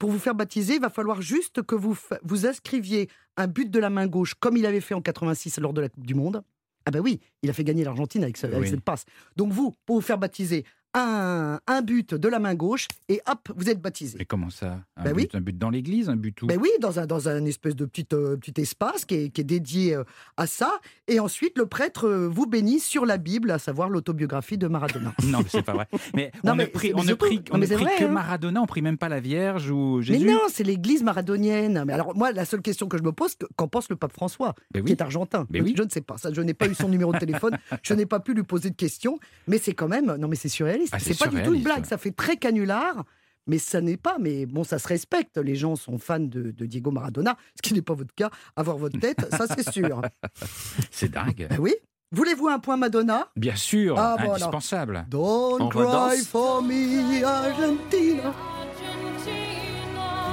pour 0.00 0.10
vous 0.10 0.18
faire 0.18 0.34
baptiser, 0.34 0.74
il 0.76 0.80
va 0.80 0.90
falloir 0.90 1.22
juste 1.22 1.62
que 1.62 1.76
vous, 1.76 1.96
vous 2.24 2.46
inscriviez 2.46 3.08
un 3.36 3.46
but 3.46 3.70
de 3.70 3.78
la 3.78 3.90
main 3.90 4.06
gauche, 4.08 4.34
comme 4.34 4.56
il 4.56 4.66
avait 4.66 4.80
fait 4.80 4.94
en 4.94 5.00
86 5.02 5.58
lors 5.60 5.72
de 5.72 5.80
la 5.82 5.88
Coupe 5.88 6.04
du 6.06 6.14
Monde. 6.14 6.42
Ah 6.86 6.90
ben 6.90 7.00
oui, 7.00 7.20
il 7.42 7.50
a 7.50 7.52
fait 7.52 7.62
gagner 7.64 7.84
l'Argentine 7.84 8.22
avec, 8.24 8.36
ce- 8.38 8.46
avec 8.46 8.58
Oui. 8.60 8.68
cette 8.70 8.80
passe. 8.80 9.04
Donc 9.36 9.52
vous, 9.52 9.74
pour 9.86 9.96
vous 9.96 10.02
faire 10.02 10.16
baptiser, 10.18 10.64
un, 10.94 11.60
un 11.66 11.82
but 11.82 12.14
de 12.14 12.28
la 12.28 12.38
main 12.38 12.54
gauche, 12.54 12.88
et 13.08 13.20
hop, 13.30 13.48
vous 13.56 13.68
êtes 13.70 13.80
baptisé. 13.80 14.16
Mais 14.18 14.24
comment 14.24 14.50
ça? 14.50 14.80
Un, 14.96 15.12
oui. 15.12 15.22
but, 15.24 15.34
un 15.34 15.40
but 15.40 15.56
dans 15.56 15.70
l'église 15.70 16.08
Un 16.08 16.16
but 16.16 16.40
où? 16.42 16.46
Ben 16.46 16.58
oui, 16.60 16.68
dans 16.80 16.98
un, 16.98 17.06
dans 17.06 17.28
un 17.28 17.44
espèce 17.44 17.76
de 17.76 17.84
petit, 17.84 18.06
euh, 18.12 18.36
petit 18.36 18.60
espace 18.60 19.04
qui 19.04 19.14
est, 19.14 19.28
qui 19.30 19.40
est 19.40 19.44
dédié 19.44 19.94
euh, 19.94 20.04
à 20.36 20.46
ça. 20.46 20.80
Et 21.06 21.20
ensuite, 21.20 21.56
le 21.58 21.66
prêtre 21.66 22.08
euh, 22.08 22.26
vous 22.28 22.46
bénit 22.46 22.80
sur 22.80 23.06
la 23.06 23.18
Bible, 23.18 23.50
à 23.50 23.58
savoir 23.58 23.88
l'autobiographie 23.88 24.58
de 24.58 24.66
Maradona. 24.68 25.12
Non, 25.24 25.38
mais 25.38 25.48
c'est 25.48 25.62
pas 25.62 25.74
vrai. 25.74 25.86
Mais 26.14 26.32
Non, 26.44 26.52
on 26.52 26.56
mais 26.56 26.64
ne 26.64 26.68
prie, 26.70 26.92
on 26.94 27.04
ne 27.04 27.14
prie, 27.14 27.36
non, 27.36 27.42
on 27.52 27.58
ne 27.58 27.66
prie 27.66 27.74
vrai, 27.76 27.96
que 27.98 28.04
hein. 28.04 28.08
Maradona, 28.08 28.62
on 28.62 28.66
prie 28.66 28.82
même 28.82 28.98
pas 28.98 29.08
la 29.08 29.20
Vierge 29.20 29.70
ou 29.70 30.00
Jésus. 30.02 30.24
Mais 30.26 30.32
non, 30.32 30.40
c'est 30.48 30.64
l'église 30.64 31.02
maradonienne. 31.04 31.84
Mais 31.86 31.92
alors, 31.92 32.16
moi, 32.16 32.32
la 32.32 32.44
seule 32.44 32.62
question 32.62 32.88
que 32.88 32.98
je 32.98 33.02
me 33.04 33.12
pose, 33.12 33.36
que- 33.36 33.46
qu'en 33.56 33.68
pense 33.68 33.88
le 33.90 33.96
pape 33.96 34.12
François, 34.12 34.54
Ben 34.72 34.80
qui 34.82 34.86
oui. 34.86 34.92
est 34.92 35.00
argentin? 35.02 35.46
Mais 35.50 35.60
oui. 35.60 35.74
Je 35.76 35.82
ne 35.84 35.88
sais 35.88 36.00
pas. 36.00 36.18
Ça, 36.18 36.32
je 36.32 36.40
n'ai 36.40 36.54
pas 36.54 36.66
eu 36.66 36.74
son 36.74 36.88
numéro 36.88 37.12
de 37.12 37.18
téléphone. 37.18 37.56
Je 37.82 37.94
n'ai 37.94 38.06
pas 38.06 38.20
pu 38.20 38.34
lui 38.34 38.42
poser 38.42 38.70
de 38.70 38.74
questions. 38.76 39.18
Mais 39.46 39.58
c'est 39.58 39.72
quand 39.74 39.88
même. 39.88 40.16
Non, 40.16 40.26
mais 40.28 40.36
c'est 40.36 40.48
surréaliste. 40.86 40.94
Ah, 40.94 40.98
c'est 41.00 41.18
pas 41.18 41.26
du 41.28 41.42
tout 41.42 41.54
une 41.54 41.62
blague. 41.62 41.80
ouais. 41.80 41.88
Ça 41.88 41.98
fait 41.98 42.12
très 42.12 42.36
canular. 42.36 43.04
Mais 43.46 43.58
ça 43.58 43.80
n'est 43.80 43.96
pas. 43.96 44.16
Mais 44.20 44.46
bon, 44.46 44.64
ça 44.64 44.78
se 44.78 44.86
respecte. 44.86 45.36
Les 45.38 45.56
gens 45.56 45.74
sont 45.74 45.98
fans 45.98 46.20
de, 46.20 46.50
de 46.50 46.66
Diego 46.66 46.90
Maradona, 46.90 47.36
ce 47.56 47.62
qui 47.62 47.74
n'est 47.74 47.82
pas 47.82 47.94
votre 47.94 48.14
cas. 48.14 48.30
Avoir 48.54 48.76
votre 48.76 48.98
tête, 49.00 49.26
ça, 49.34 49.46
c'est 49.48 49.68
sûr. 49.72 50.02
C'est 50.90 51.10
dingue. 51.10 51.46
Ben 51.48 51.58
oui. 51.58 51.74
Voulez-vous 52.12 52.48
un 52.48 52.58
point 52.58 52.76
Madonna? 52.76 53.28
Bien 53.36 53.56
sûr, 53.56 53.96
Ah, 53.98 54.16
indispensable. 54.18 55.06
Don't 55.08 55.58
On 55.62 55.68
cry 55.68 56.18
for 56.24 56.62
me, 56.62 57.24
Argentina. 57.24 58.34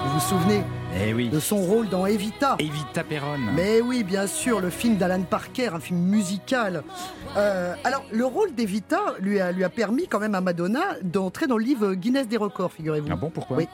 Vous 0.05 0.13
vous 0.13 0.19
souvenez? 0.19 0.63
Eh 0.99 1.13
oui. 1.13 1.29
de 1.29 1.39
son 1.39 1.57
rôle 1.57 1.89
dans 1.89 2.05
Evita 2.05 2.55
Evita 2.59 3.03
Perron. 3.03 3.37
Mais 3.55 3.81
oui, 3.81 4.03
bien 4.03 4.25
sûr, 4.27 4.59
le 4.59 4.69
film 4.69 4.97
d'Alan 4.97 5.21
Parker, 5.23 5.67
un 5.73 5.79
film 5.79 5.99
musical. 5.99 6.83
Euh, 7.35 7.75
alors, 7.83 8.03
le 8.11 8.25
rôle 8.25 8.55
d'Evita 8.55 9.15
lui 9.19 9.39
a, 9.39 9.51
lui 9.51 9.63
a 9.63 9.69
permis 9.69 10.07
quand 10.07 10.19
même 10.19 10.33
à 10.35 10.41
Madonna 10.41 10.95
d'entrer 11.03 11.45
dans 11.47 11.57
le 11.57 11.63
livre 11.63 11.93
Guinness 11.93 12.27
des 12.27 12.37
records, 12.37 12.71
figurez-vous. 12.73 13.07
Ah 13.11 13.15
bon, 13.15 13.29
pourquoi 13.29 13.57
Oui. 13.57 13.67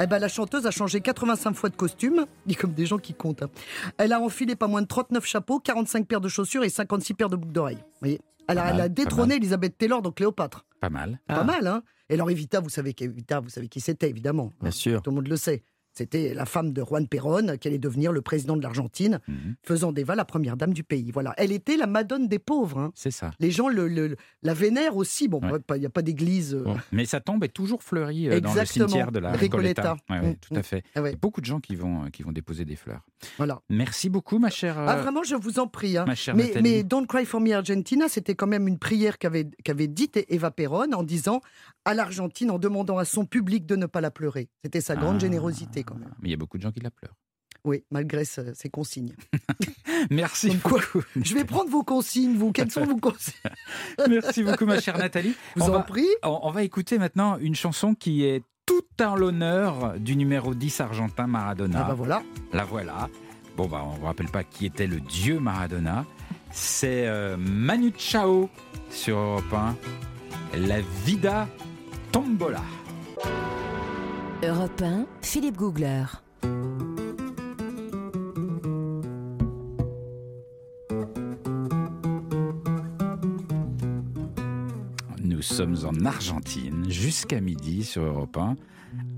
Eh 0.00 0.06
ben, 0.06 0.18
la 0.18 0.28
chanteuse 0.28 0.66
a 0.66 0.70
changé 0.70 1.00
85 1.00 1.54
fois 1.54 1.68
de 1.68 1.76
costume, 1.76 2.26
dit 2.46 2.54
comme 2.54 2.72
des 2.72 2.86
gens 2.86 2.98
qui 2.98 3.14
comptent. 3.14 3.42
hein. 3.42 3.50
Elle 3.98 4.12
a 4.12 4.20
enfilé 4.20 4.54
pas 4.54 4.68
moins 4.68 4.82
de 4.82 4.86
39 4.86 5.24
chapeaux, 5.26 5.58
45 5.58 6.06
paires 6.06 6.20
de 6.20 6.28
chaussures 6.28 6.64
et 6.64 6.68
56 6.70 7.14
paires 7.14 7.28
de 7.28 7.36
boucles 7.36 7.52
d'oreilles. 7.52 7.76
Vous 7.76 7.98
voyez 8.00 8.20
elle 8.50 8.58
a, 8.58 8.62
Pas 8.62 8.68
elle 8.68 8.76
mal, 8.76 8.80
a 8.80 8.84
pas 8.84 8.88
détrôné 8.88 9.28
mal. 9.34 9.36
Elisabeth 9.38 9.76
Taylor 9.76 10.00
dans 10.00 10.12
Cléopâtre. 10.12 10.64
Pas 10.80 10.88
mal. 10.90 11.20
Pas 11.26 11.44
mal, 11.44 11.66
hein 11.66 11.82
Et 12.08 12.14
alors 12.14 12.30
Evita, 12.30 12.60
vous 12.60 12.70
savez, 12.70 12.94
qu'Evita, 12.94 13.40
vous 13.40 13.50
savez 13.50 13.68
qui 13.68 13.80
c'était, 13.80 14.08
évidemment. 14.08 14.52
Bien 14.62 14.70
sûr. 14.70 15.02
Tout 15.02 15.10
le 15.10 15.16
monde 15.16 15.28
le 15.28 15.36
sait. 15.36 15.64
C'était 15.98 16.32
la 16.32 16.46
femme 16.46 16.72
de 16.72 16.82
Juan 16.82 17.08
Perón, 17.08 17.58
qui 17.58 17.66
allait 17.68 17.78
devenir 17.78 18.12
le 18.12 18.22
président 18.22 18.56
de 18.56 18.62
l'Argentine, 18.62 19.18
Mhm. 19.26 19.54
faisant 19.62 19.90
d'Eva 19.92 20.14
la 20.14 20.24
première 20.24 20.56
dame 20.56 20.72
du 20.72 20.84
pays. 20.84 21.10
Voilà. 21.10 21.34
Elle 21.36 21.50
était 21.52 21.76
la 21.76 21.86
madone 21.88 22.28
des 22.28 22.38
pauvres. 22.38 22.78
hein. 22.78 22.92
C'est 22.94 23.10
ça. 23.10 23.32
Les 23.40 23.50
gens 23.50 23.68
le, 23.68 23.88
le- 23.88 24.16
la 24.42 24.54
vénèrent 24.54 24.96
aussi. 24.96 25.26
Bon, 25.28 25.40
Ouais. 25.40 25.58
il 25.76 25.80
n'y 25.80 25.86
a 25.86 25.90
pas 25.90 26.02
d'église. 26.02 26.54
euh, 26.54 26.62
Bon. 26.62 26.76
Mais 26.92 27.04
sa 27.04 27.20
tombe 27.20 27.42
est 27.44 27.48
toujours 27.48 27.82
fleurie 27.82 28.28
euh, 28.28 28.40
dans 28.40 28.52
le 28.54 28.60
Exactement. 28.60 28.88
cimetière 28.88 29.12
de 29.12 29.18
la 29.18 29.32
Recoleta. 29.32 29.92
Recoleta. 29.92 29.96
Ouais, 30.10 30.20
ouais, 30.20 30.30
Mm, 30.32 30.36
tout 30.36 30.54
mm. 30.54 30.58
à 30.58 30.62
fait. 30.62 30.82
ah 30.94 31.02
ouais. 31.02 31.16
Beaucoup 31.20 31.40
de 31.40 31.46
gens 31.46 31.60
qui 31.60 31.74
vont, 31.74 32.04
euh, 32.04 32.08
qui 32.10 32.22
vont 32.22 32.32
déposer 32.32 32.64
des 32.64 32.76
fleurs. 32.76 33.04
Voilà. 33.36 33.60
Merci 33.68 34.08
beaucoup, 34.08 34.38
ma 34.38 34.50
chère, 34.50 34.78
Ah, 34.78 34.96
vraiment, 34.96 35.22
je 35.24 35.34
vous 35.34 35.58
en 35.58 35.66
prie. 35.66 35.96
hein. 35.96 36.04
ma 36.06 36.14
chère 36.14 36.36
Mais, 36.36 36.44
Nathalie. 36.48 36.62
mais 36.70 36.82
Don't 36.84 37.06
Cry 37.06 37.24
for 37.24 37.40
Me 37.40 37.52
Argentina, 37.52 38.08
c'était 38.08 38.34
quand 38.36 38.46
même 38.46 38.68
une 38.68 38.78
prière 38.78 39.18
qu'avait 39.18 39.48
qu'avait 39.64 39.88
dite 39.88 40.18
Eva 40.28 40.50
Perón 40.52 40.94
en 40.94 41.02
disant 41.02 41.40
à 41.84 41.94
l'Argentine, 41.94 42.50
en 42.50 42.58
demandant 42.58 42.98
à 42.98 43.04
son 43.04 43.24
public 43.24 43.64
de 43.66 43.74
ne 43.74 43.86
pas 43.86 44.00
la 44.00 44.10
pleurer. 44.10 44.48
C'était 44.62 44.80
sa 44.82 44.94
grande 44.94 45.16
Ah. 45.16 45.20
générosité 45.20 45.82
quand 45.88 45.96
même. 45.98 46.14
Mais 46.20 46.28
il 46.28 46.30
y 46.30 46.34
a 46.34 46.36
beaucoup 46.36 46.58
de 46.58 46.62
gens 46.62 46.70
qui 46.72 46.80
la 46.80 46.90
pleurent. 46.90 47.14
Oui, 47.64 47.84
malgré 47.90 48.24
ce- 48.24 48.54
ses 48.54 48.68
consignes. 48.70 49.14
Merci 50.10 50.56
quoi, 50.58 50.78
beaucoup. 50.80 51.04
Je 51.16 51.34
vais 51.34 51.44
prendre 51.44 51.70
vos 51.70 51.82
consignes, 51.82 52.36
vous. 52.36 52.52
Quelles 52.52 52.70
sont 52.70 52.84
vos 52.86 52.96
consignes? 52.98 53.34
Merci 54.08 54.42
beaucoup, 54.44 54.64
ma 54.66 54.80
chère 54.80 54.96
Nathalie. 54.98 55.34
Vous 55.56 55.64
on, 55.64 55.68
en 55.68 55.72
va, 55.72 55.80
prie. 55.80 56.06
on- 56.22 56.38
on 56.42 56.50
va 56.50 56.62
écouter 56.62 56.98
maintenant 56.98 57.36
une 57.38 57.54
chanson 57.56 57.94
qui 57.94 58.24
est 58.24 58.42
tout 58.66 58.84
en 59.02 59.16
l'honneur 59.16 59.98
du 59.98 60.14
numéro 60.14 60.54
10 60.54 60.80
argentin 60.80 61.26
Maradona. 61.26 61.84
Ah 61.84 61.88
bah 61.88 61.94
voilà. 61.94 62.22
La 62.52 62.64
voilà. 62.64 63.08
Bon, 63.56 63.66
bah, 63.66 63.82
on 63.84 63.98
ne 63.98 64.04
rappelle 64.04 64.28
pas 64.28 64.44
qui 64.44 64.66
était 64.66 64.86
le 64.86 65.00
dieu 65.00 65.40
Maradona. 65.40 66.04
C'est 66.52 67.08
euh, 67.08 67.36
Manu 67.36 67.92
Chao 67.98 68.48
sur 68.90 69.16
Europe 69.18 69.52
1. 69.52 69.76
La 70.58 70.80
Vida 71.04 71.48
Tombola. 72.12 72.62
Europe 74.44 74.82
1, 74.82 75.06
Philippe 75.20 75.56
Googler. 75.56 76.04
Nous 85.20 85.42
sommes 85.42 85.76
en 85.84 86.04
Argentine 86.04 86.88
jusqu'à 86.88 87.40
midi 87.40 87.82
sur 87.82 88.04
Europe 88.04 88.36
1 88.36 88.54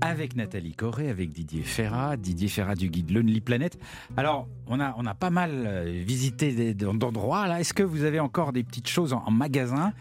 avec 0.01 0.35
Nathalie 0.35 0.73
Corré, 0.73 1.09
avec 1.09 1.31
Didier 1.31 1.61
Ferrat, 1.61 2.17
Didier 2.17 2.47
Ferrat 2.47 2.75
du 2.75 2.89
guide 2.89 3.11
Lonely 3.11 3.39
Planet. 3.41 3.77
Alors, 4.17 4.47
on 4.67 4.79
a, 4.79 4.93
on 4.97 5.05
a 5.05 5.13
pas 5.13 5.29
mal 5.29 5.51
euh, 5.65 6.01
visité 6.05 6.73
d'endroits 6.73 7.47
là. 7.47 7.59
Est-ce 7.59 7.73
que 7.73 7.83
vous 7.83 8.03
avez 8.03 8.19
encore 8.19 8.51
des 8.51 8.63
petites 8.63 8.87
choses 8.87 9.13
en, 9.13 9.23
en 9.25 9.31
magasin? 9.31 9.93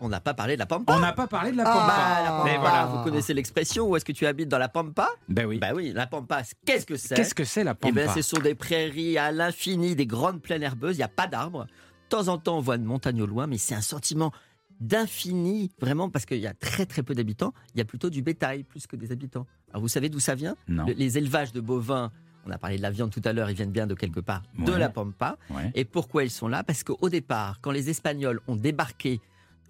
On 0.00 0.08
n'a 0.08 0.20
pas 0.20 0.34
parlé 0.34 0.54
de 0.54 0.58
la 0.60 0.66
Pampa. 0.66 0.94
On 0.96 1.00
n'a 1.00 1.12
pas 1.12 1.26
parlé 1.26 1.52
de 1.52 1.56
la 1.56 1.64
Ah, 1.66 1.72
Pampa. 1.72 2.22
La 2.24 2.44
Mais 2.44 2.56
Pampa, 2.56 2.68
voilà. 2.70 2.86
vous 2.86 3.04
connaissez 3.04 3.34
l'expression 3.34 3.88
Où 3.88 3.96
est-ce 3.96 4.04
que 4.04 4.12
tu 4.12 4.26
habites 4.26 4.48
dans 4.48 4.58
la 4.58 4.68
Pampa? 4.68 5.08
Ben 5.28 5.46
oui. 5.46 5.58
Bah 5.58 5.70
oui, 5.74 5.92
la 5.94 6.06
Pampa, 6.06 6.42
qu'est-ce 6.64 6.86
que 6.86 6.96
c'est? 6.96 7.14
Qu'est-ce 7.14 7.34
que 7.34 7.44
c'est 7.44 7.64
la 7.64 7.72
Eh 7.72 7.74
Pampa? 7.74 7.94
ben, 7.94 8.10
ce 8.14 8.22
sont 8.22 8.40
des 8.40 8.54
prairies 8.54 9.18
à 9.18 9.32
l'infini, 9.32 9.94
des 9.96 10.06
grandes 10.06 10.40
plaines 10.42 10.62
herbeuses, 10.62 10.96
il 10.96 10.98
n'y 10.98 11.04
a 11.04 11.08
pas 11.08 11.26
d'arbres. 11.26 11.64
De 11.66 12.08
temps 12.16 12.28
en 12.28 12.38
temps, 12.38 12.58
on 12.58 12.60
voit 12.60 12.76
une 12.76 12.84
montagne 12.84 13.20
au 13.20 13.26
loin, 13.26 13.46
mais 13.46 13.58
c'est 13.58 13.74
un 13.74 13.80
sentiment 13.80 14.32
d'infini, 14.80 15.70
vraiment, 15.80 16.08
parce 16.10 16.26
qu'il 16.26 16.38
y 16.38 16.46
a 16.46 16.54
très 16.54 16.86
très 16.86 17.02
peu 17.02 17.14
d'habitants. 17.14 17.52
Il 17.74 17.78
y 17.78 17.80
a 17.80 17.84
plutôt 17.84 18.10
du 18.10 18.22
bétail, 18.22 18.62
plus 18.64 18.86
que 18.86 18.96
des 18.96 19.12
habitants. 19.12 19.46
Alors 19.70 19.82
vous 19.82 19.88
savez 19.88 20.08
d'où 20.08 20.20
ça 20.20 20.34
vient? 20.34 20.56
Non. 20.68 20.86
Le- 20.86 20.92
Les 20.94 21.18
élevages 21.18 21.52
de 21.52 21.60
bovins, 21.60 22.10
on 22.46 22.50
a 22.50 22.58
parlé 22.58 22.76
de 22.76 22.82
la 22.82 22.90
viande 22.90 23.10
tout 23.10 23.22
à 23.24 23.32
l'heure, 23.32 23.50
ils 23.50 23.56
viennent 23.56 23.72
bien 23.72 23.86
de 23.86 23.94
quelque 23.94 24.20
part, 24.20 24.42
de 24.58 24.72
Ouais. 24.72 24.78
la 24.78 24.88
Pampa. 24.88 25.38
Ouais. 25.50 25.70
Et 25.74 25.84
pourquoi 25.84 26.24
ils 26.24 26.30
sont 26.30 26.48
là? 26.48 26.62
Parce 26.62 26.84
qu'au 26.84 27.08
départ, 27.08 27.60
quand 27.60 27.70
les 27.72 27.90
Espagnols 27.90 28.40
ont 28.46 28.56
débarqué 28.56 29.20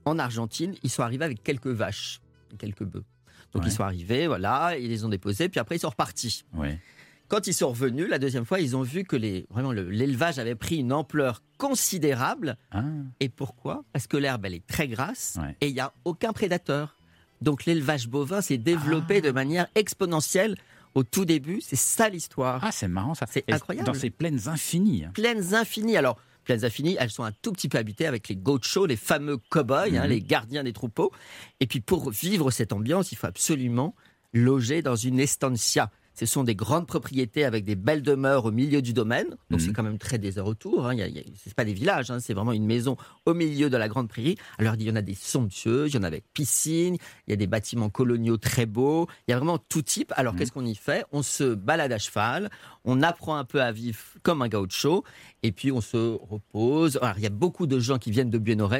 en 0.05 0.19
Argentine, 0.19 0.75
ils 0.83 0.90
sont 0.90 1.03
arrivés 1.03 1.25
avec 1.25 1.42
quelques 1.42 1.67
vaches, 1.69 2.21
quelques 2.59 2.85
bœufs. 2.85 3.04
Donc 3.52 3.63
Ouais. 3.63 3.69
ils 3.69 3.73
sont 3.73 3.85
arrivés, 3.85 4.27
voilà, 4.27 4.77
ils 4.79 4.88
les 4.88 5.04
ont 5.04 5.09
déposés, 5.09 5.48
puis 5.48 5.59
après 5.61 5.77
ils 5.77 5.81
sont 5.81 5.88
repartis. 5.88 6.44
Quand 7.29 7.46
ils 7.46 7.54
sont 7.54 7.68
revenus, 7.70 8.08
la 8.08 8.18
deuxième 8.18 8.44
fois, 8.44 8.60
ils 8.60 8.77
ont 8.77 8.83
vu 8.83 9.04
que 9.04 9.16
les, 9.16 9.46
vraiment 9.50 9.72
le- 9.72 9.90
l'élevage 9.90 10.38
avait 10.38 10.54
pris 10.54 10.77
une 10.79 10.92
ampleur 10.92 11.42
considérable. 11.58 12.56
Ah, 12.70 12.83
Et 13.20 13.29
pourquoi? 13.29 13.85
Parce 13.92 14.06
que 14.06 14.16
l'herbe, 14.16 14.44
elle 14.46 14.54
est 14.54 14.66
très 14.66 14.88
grasse 14.88 15.38
Ouais. 15.40 15.56
et 15.60 15.68
il 15.68 15.74
n'y 15.74 15.81
a 15.81 15.92
aucun 16.04 16.33
prédateur. 16.33 16.96
Donc 17.42 17.64
l'élevage 17.64 18.08
bovin 18.08 18.40
s'est 18.40 18.58
développé 18.58 19.20
de 19.20 19.31
manière 19.31 19.66
exponentielle 19.74 20.56
au 20.94 21.02
tout 21.04 21.24
début. 21.24 21.60
C'est 21.60 21.77
ça 21.77 22.08
l'histoire. 22.08 22.60
Ah, 22.64 22.72
c'est 22.72 22.88
marrant 22.88 23.14
ça. 23.14 23.27
C'est 23.31 23.44
incroyable. 23.52 23.87
Dans 23.87 23.94
ces 23.94 24.10
plaines 24.10 24.48
infinies. 24.48 25.04
hein. 25.04 25.10
plaines 25.12 25.54
infinies. 25.54 25.96
Alors, 25.96 26.18
plaines 26.44 26.64
infinies, 26.64 26.96
elles 26.98 27.10
sont 27.10 27.24
un 27.24 27.33
tout 27.33 27.52
petit 27.52 27.68
peu 27.68 27.77
habitées 27.77 28.06
avec 28.06 28.29
les 28.29 28.37
gauchos, 28.37 28.87
les 28.87 28.96
fameux 28.96 29.37
cow-boys, 29.50 29.88
hein, 29.96 30.04
Mhm. 30.04 30.08
les 30.10 30.20
gardiens 30.22 30.64
des 30.64 30.72
troupeaux. 30.72 31.12
Et 31.60 31.66
puis, 31.66 31.81
pour 31.81 32.10
vivre 32.10 32.50
cette 32.50 32.72
ambiance, 32.72 33.12
il 33.12 33.16
faut 33.18 33.27
absolument 33.27 33.94
loger 34.33 34.81
dans 34.81 34.96
une 34.96 35.18
estancia. 35.20 35.90
Ce 36.19 36.25
sont 36.27 36.44
des 36.44 36.54
grandes 36.54 36.87
propriétés 36.87 37.44
avec 37.44 37.64
des 37.64 37.77
belles 37.77 38.02
demeures 38.02 38.46
au 38.46 38.50
milieu 38.50 38.81
du 38.83 38.92
domaine. 38.92 39.29
Donc, 39.50 39.60
Mhm. 39.60 39.67
c'est 39.67 39.73
quand 39.73 39.83
même 39.83 39.98
très 39.98 40.19
désert 40.19 40.46
autour. 40.46 40.87
Hein. 40.88 40.96
C'est 41.37 41.54
pas 41.54 41.64
des 41.64 41.75
villages, 41.75 42.10
hein, 42.10 42.19
c'est 42.21 42.33
vraiment 42.35 42.52
une 42.52 42.67
maison 42.67 42.96
au 43.27 43.35
milieu 43.35 43.69
de 43.71 43.77
la 43.77 43.88
grande 43.88 44.08
prairie. 44.08 44.37
Alors, 44.58 44.75
il 44.77 44.83
y 44.83 44.90
en 44.90 44.96
a 44.96 45.02
des 45.02 45.14
somptueuses, 45.14 45.92
il 45.92 45.96
y 45.96 45.98
en 45.98 46.02
a 46.02 46.06
avec 46.06 46.25
piscine, 46.33 46.96
il 47.27 47.31
y 47.31 47.33
a 47.35 47.37
des 47.37 47.46
bâtiments 47.46 47.90
coloniaux 47.90 48.38
très 48.38 48.64
beaux. 48.67 49.06
Il 49.29 49.31
y 49.33 49.35
a 49.35 49.37
vraiment 49.38 49.58
tout 49.58 49.83
type. 49.83 50.12
Alors, 50.17 50.33
Mhm. 50.33 50.38
qu'est-ce 50.38 50.52
qu'on 50.52 50.64
y 50.64 50.75
fait? 50.75 51.04
On 51.12 51.23
se 51.23 51.54
balade 51.54 51.92
à 51.92 51.98
cheval, 51.98 52.50
on 52.87 53.03
apprend 53.03 53.37
un 53.37 53.45
peu 53.45 53.61
à 53.61 53.73
vivre 53.73 53.99
comme 54.23 54.43
un 54.43 54.49
gaucho, 54.49 55.05
et 55.43 55.53
puis 55.53 55.71
on 55.73 55.81
se 55.81 55.97
repose. 55.97 56.99
Alors, 57.03 57.19
il 57.19 57.23
y 57.23 57.27
a 57.27 57.31
beaucoup 57.31 57.67
de 57.67 57.79
gens 57.79 57.99
qui 57.99 58.11
viennent 58.11 58.31
de 58.31 58.39
Buenos 58.39 58.73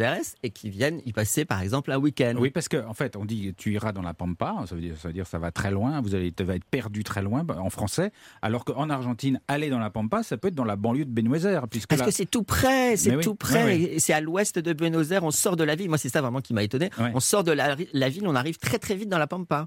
Aires- 0.00 0.20
et 0.42 0.50
qui 0.50 0.70
viennent 0.70 1.00
y 1.06 1.12
passer, 1.12 1.44
par 1.44 1.60
exemple, 1.62 1.90
un 1.92 1.98
week-end. 1.98 2.34
Oui, 2.38 2.50
parce 2.50 2.68
qu'en 2.68 2.88
en 2.88 2.94
fait, 2.94 3.16
on 3.16 3.24
dit 3.24 3.54
tu 3.56 3.72
iras 3.72 3.92
dans 3.92 4.02
la 4.02 4.14
pampa, 4.14 4.64
ça 4.66 4.74
veut 4.74 4.80
dire 4.80 4.96
ça 4.98 5.08
veut 5.08 5.14
dire 5.14 5.26
ça 5.26 5.38
va 5.38 5.50
très 5.50 5.70
loin, 5.70 6.00
vous 6.00 6.14
allez 6.14 6.32
tu 6.32 6.42
vas 6.44 6.56
être 6.56 6.64
perdu 6.64 7.04
très 7.04 7.22
loin 7.22 7.44
bah, 7.44 7.56
en 7.60 7.70
français, 7.70 8.12
alors 8.42 8.64
qu'en 8.64 8.90
Argentine, 8.90 9.40
aller 9.48 9.70
dans 9.70 9.78
la 9.78 9.90
pampa, 9.90 10.22
ça 10.22 10.36
peut 10.36 10.48
être 10.48 10.54
dans 10.54 10.64
la 10.64 10.76
banlieue 10.76 11.04
de 11.04 11.10
Buenos 11.10 11.44
Aires, 11.44 11.68
puisque 11.68 11.88
Parce 11.88 12.00
là, 12.00 12.06
que 12.06 12.12
c'est 12.12 12.26
tout 12.26 12.42
près, 12.42 12.96
c'est 12.96 13.16
oui, 13.16 13.22
tout 13.22 13.34
près. 13.34 13.98
C'est 13.98 14.12
à 14.12 14.20
l'ouest 14.20 14.58
de 14.58 14.72
Buenos 14.72 15.10
Aires. 15.10 15.24
On 15.24 15.30
sort 15.30 15.56
de 15.56 15.64
la 15.64 15.74
ville. 15.76 15.88
Moi, 15.88 15.98
c'est 15.98 16.08
ça 16.08 16.20
vraiment 16.20 16.40
qui 16.40 16.54
m'a 16.54 16.62
étonné. 16.62 16.90
On 17.14 17.20
sort 17.20 17.44
de 17.44 17.52
la, 17.52 17.76
la 17.92 18.08
ville, 18.08 18.26
on 18.26 18.34
arrive 18.34 18.58
très 18.58 18.78
très 18.78 18.96
vite 18.96 19.08
dans 19.08 19.18
la 19.18 19.26
pampa. 19.26 19.66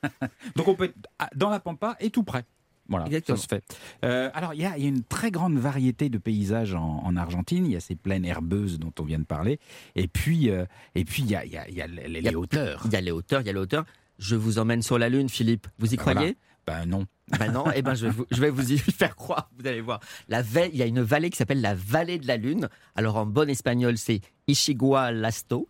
donc 0.56 0.68
on 0.68 0.74
peut 0.74 0.84
être 0.84 0.96
dans 1.34 1.50
la 1.50 1.60
pampa 1.60 1.96
et 2.00 2.10
tout 2.10 2.24
près. 2.24 2.44
Voilà, 2.88 3.06
Exactement. 3.06 3.36
ça 3.36 3.42
se 3.42 3.48
fait. 3.48 3.62
Euh, 4.04 4.30
alors, 4.32 4.54
il 4.54 4.60
y, 4.60 4.64
a 4.64 4.76
il 4.78 4.82
y 4.82 4.86
a 4.86 4.88
une 4.88 5.02
très 5.04 5.30
grande 5.30 5.58
variété 5.58 6.08
de 6.08 6.16
paysages 6.18 6.74
en, 6.74 7.02
en 7.04 7.16
Argentine. 7.16 7.66
Il 7.66 7.72
y 7.72 7.76
a 7.76 7.80
ces 7.80 7.94
plaines 7.96 8.24
herbeuses 8.24 8.78
dont 8.78 8.92
on 8.98 9.04
vient 9.04 9.18
de 9.18 9.24
parler. 9.24 9.60
Et 9.94 10.08
puis, 10.08 10.50
euh, 10.50 10.64
et 10.94 11.04
puis 11.04 11.22
il 11.22 11.30
y 11.30 11.36
a, 11.36 11.44
il 11.44 11.52
y 11.52 11.58
a- 11.58 11.68
il 11.68 11.74
y 11.76 11.82
a 11.82 11.86
les, 11.86 12.34
hauteurs. 12.34 12.82
Il 12.86 12.92
y 12.92 12.96
a 12.96 13.00
les 13.00 13.10
hauteurs, 13.10 13.42
il 13.42 13.46
y 13.46 13.50
a 13.50 13.52
les 13.52 13.58
hauteurs. 13.58 13.84
Je 14.18 14.36
vous 14.36 14.58
emmène 14.58 14.82
sur 14.82 14.98
la 14.98 15.08
lune, 15.08 15.28
Philippe. 15.28 15.66
Vous 15.78 15.92
y 15.92 15.96
croyez? 15.96 16.36
Ben 16.66 16.86
non. 16.86 17.04
Ben 17.38 17.52
non, 17.52 17.64
eh 17.74 17.82
ben 17.82 17.94
je, 17.94 18.06
vais 18.06 18.12
vous- 18.12 18.26
je 18.30 18.40
vais 18.40 18.48
vous 18.50 18.72
y 18.72 18.78
faire 18.78 19.14
croire, 19.16 19.50
vous 19.58 19.66
allez 19.66 19.80
voir. 19.82 20.00
La 20.28 20.40
il 20.66 20.76
y 20.76 20.82
a 20.82 20.86
une 20.86 21.00
vallée 21.02 21.28
qui 21.30 21.36
s'appelle 21.36 21.60
la 21.60 21.74
vallée 21.74 22.18
de 22.18 22.26
la 22.26 22.36
Lune. 22.38 22.68
Alors 22.96 23.16
en 23.16 23.26
bon 23.26 23.48
espagnol, 23.50 23.98
c'est 23.98 24.20
Ichigualasto, 24.46 25.68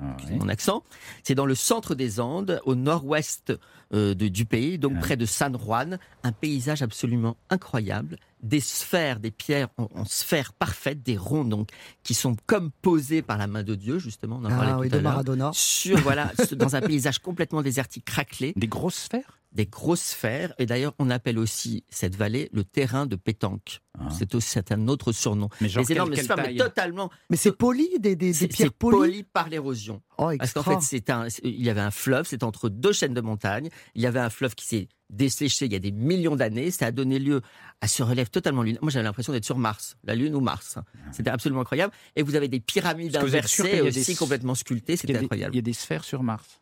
Ah, 0.00 0.16
ouais. 0.28 0.36
mon 0.36 0.48
accent. 0.48 0.82
C'est 1.22 1.34
dans 1.36 1.46
le 1.46 1.54
centre 1.54 1.94
des 1.94 2.18
Andes, 2.20 2.60
au 2.64 2.74
nord-ouest 2.74 3.52
euh, 3.92 4.14
de- 4.14 4.28
du 4.28 4.44
pays, 4.44 4.78
donc 4.78 4.94
Ouais. 4.94 4.98
près 5.00 5.16
de 5.16 5.24
San 5.26 5.56
Juan. 5.56 5.98
Un 6.24 6.32
paysage 6.32 6.82
absolument 6.82 7.36
incroyable. 7.50 8.16
Des 8.42 8.60
sphères, 8.60 9.20
des 9.20 9.30
pierres 9.30 9.68
en, 9.78 9.88
en 9.94 10.04
sphères 10.04 10.52
parfaites, 10.52 11.02
des 11.02 11.16
ronds 11.16 11.44
donc, 11.44 11.68
qui 12.02 12.12
sont 12.14 12.36
comme 12.46 12.70
posées 12.82 13.22
par 13.22 13.38
la 13.38 13.46
main 13.46 13.62
de 13.62 13.74
Dieu, 13.74 13.98
justement, 13.98 14.40
on 14.42 14.44
en 14.46 14.48
parlait 14.48 14.72
Ah 14.72 14.78
oui, 14.78 14.88
tout 14.88 14.96
à 14.96 14.98
de 14.98 15.02
l'heure. 15.04 15.12
Maradona. 15.12 15.50
Sur, 15.54 15.98
voilà, 16.00 16.32
dans 16.56 16.74
un 16.76 16.80
paysage 16.80 17.20
complètement 17.20 17.62
désertique, 17.62 18.04
craquelé 18.04 18.52
Des 18.56 18.66
grosses 18.66 18.96
sphères? 18.96 19.38
Des 19.54 19.66
grosses 19.66 20.02
sphères. 20.02 20.52
Et 20.58 20.66
d'ailleurs, 20.66 20.94
on 20.98 21.10
appelle 21.10 21.38
aussi 21.38 21.84
cette 21.88 22.16
vallée 22.16 22.50
le 22.52 22.64
terrain 22.64 23.06
de 23.06 23.16
pétanque. 23.16 23.80
Ah. 23.98 24.08
C'est 24.40 24.72
un 24.72 24.88
autre 24.88 25.12
surnom. 25.12 25.48
Mais 25.60 25.68
genre 25.68 25.84
les 25.84 25.92
énormes 25.92 26.10
quelle 26.12 26.24
sphères, 26.24 26.36
mais 26.36 26.56
totalement. 26.56 27.10
Mais 27.30 27.36
c'est 27.36 27.52
poli, 27.56 27.88
des, 28.00 28.16
des, 28.16 28.16
des 28.16 28.32
C'est 28.32 28.48
pierres 28.48 28.68
c'est 28.70 28.76
polies. 28.76 28.96
poli 28.98 29.22
par 29.22 29.48
l'érosion. 29.48 30.02
Oh, 30.18 30.30
Parce 30.36 30.52
qu'en 30.52 30.62
fait, 30.64 30.80
c'est 30.80 31.10
un, 31.10 31.28
c'est- 31.30 31.42
il 31.44 31.62
y 31.62 31.70
avait 31.70 31.80
un 31.80 31.92
fleuve, 31.92 32.26
c'est 32.28 32.42
entre 32.42 32.68
deux 32.68 32.92
chaînes 32.92 33.14
de 33.14 33.20
montagnes. 33.20 33.68
Il 33.94 34.02
y 34.02 34.06
avait 34.06 34.18
un 34.20 34.30
fleuve 34.30 34.54
qui 34.56 34.66
s'est 34.66 34.88
desséché 35.10 35.66
il 35.66 35.72
y 35.72 35.76
a 35.76 35.78
des 35.78 35.92
millions 35.92 36.34
d'années. 36.34 36.72
Ça 36.72 36.86
a 36.86 36.90
donné 36.90 37.20
lieu 37.20 37.40
à 37.80 37.86
ce 37.86 38.02
relève 38.02 38.30
totalement 38.30 38.62
lunaire. 38.64 38.82
Moi, 38.82 38.90
j'avais 38.90 39.04
l'impression 39.04 39.32
d'être 39.32 39.44
sur 39.44 39.58
Mars, 39.58 39.96
la 40.02 40.16
Lune 40.16 40.34
ou 40.34 40.40
Mars. 40.40 40.78
C'était 41.12 41.30
absolument 41.30 41.60
incroyable. 41.60 41.92
Et 42.16 42.22
vous 42.22 42.34
avez 42.34 42.48
des 42.48 42.58
pyramides 42.60 43.16
inversées 43.16 43.62
des- 43.62 43.80
aussi 43.82 44.16
complètement 44.16 44.56
sculptées. 44.56 44.96
C'était 44.96 45.16
incroyable. 45.16 45.54
il 45.54 45.58
y 45.58 45.60
a 45.60 45.62
des 45.62 45.72
sphères 45.72 46.02
sur 46.04 46.24
Mars. 46.24 46.60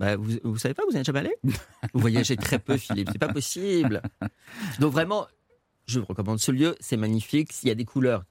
Bah, 0.00 0.16
vous, 0.16 0.32
vous 0.42 0.58
savez 0.58 0.74
pas, 0.74 0.82
vous 0.88 0.92
n'êtes 0.92 1.06
jamais 1.06 1.20
allé 1.20 1.34
Vous 1.94 2.00
voyagez 2.00 2.36
très 2.36 2.58
peu, 2.58 2.76
Philippe, 2.76 3.10
c'est 3.12 3.18
pas 3.18 3.32
possible. 3.32 4.02
Donc 4.80 4.92
vraiment, 4.92 5.26
je 5.86 6.00
vous 6.00 6.06
recommande 6.06 6.40
ce 6.40 6.50
lieu, 6.50 6.74
c'est 6.80 6.96
magnifique. 6.96 7.52
S'il 7.52 7.68
y 7.68 7.72
a 7.72 7.76
des 7.76 7.84
couleurs 7.84 8.24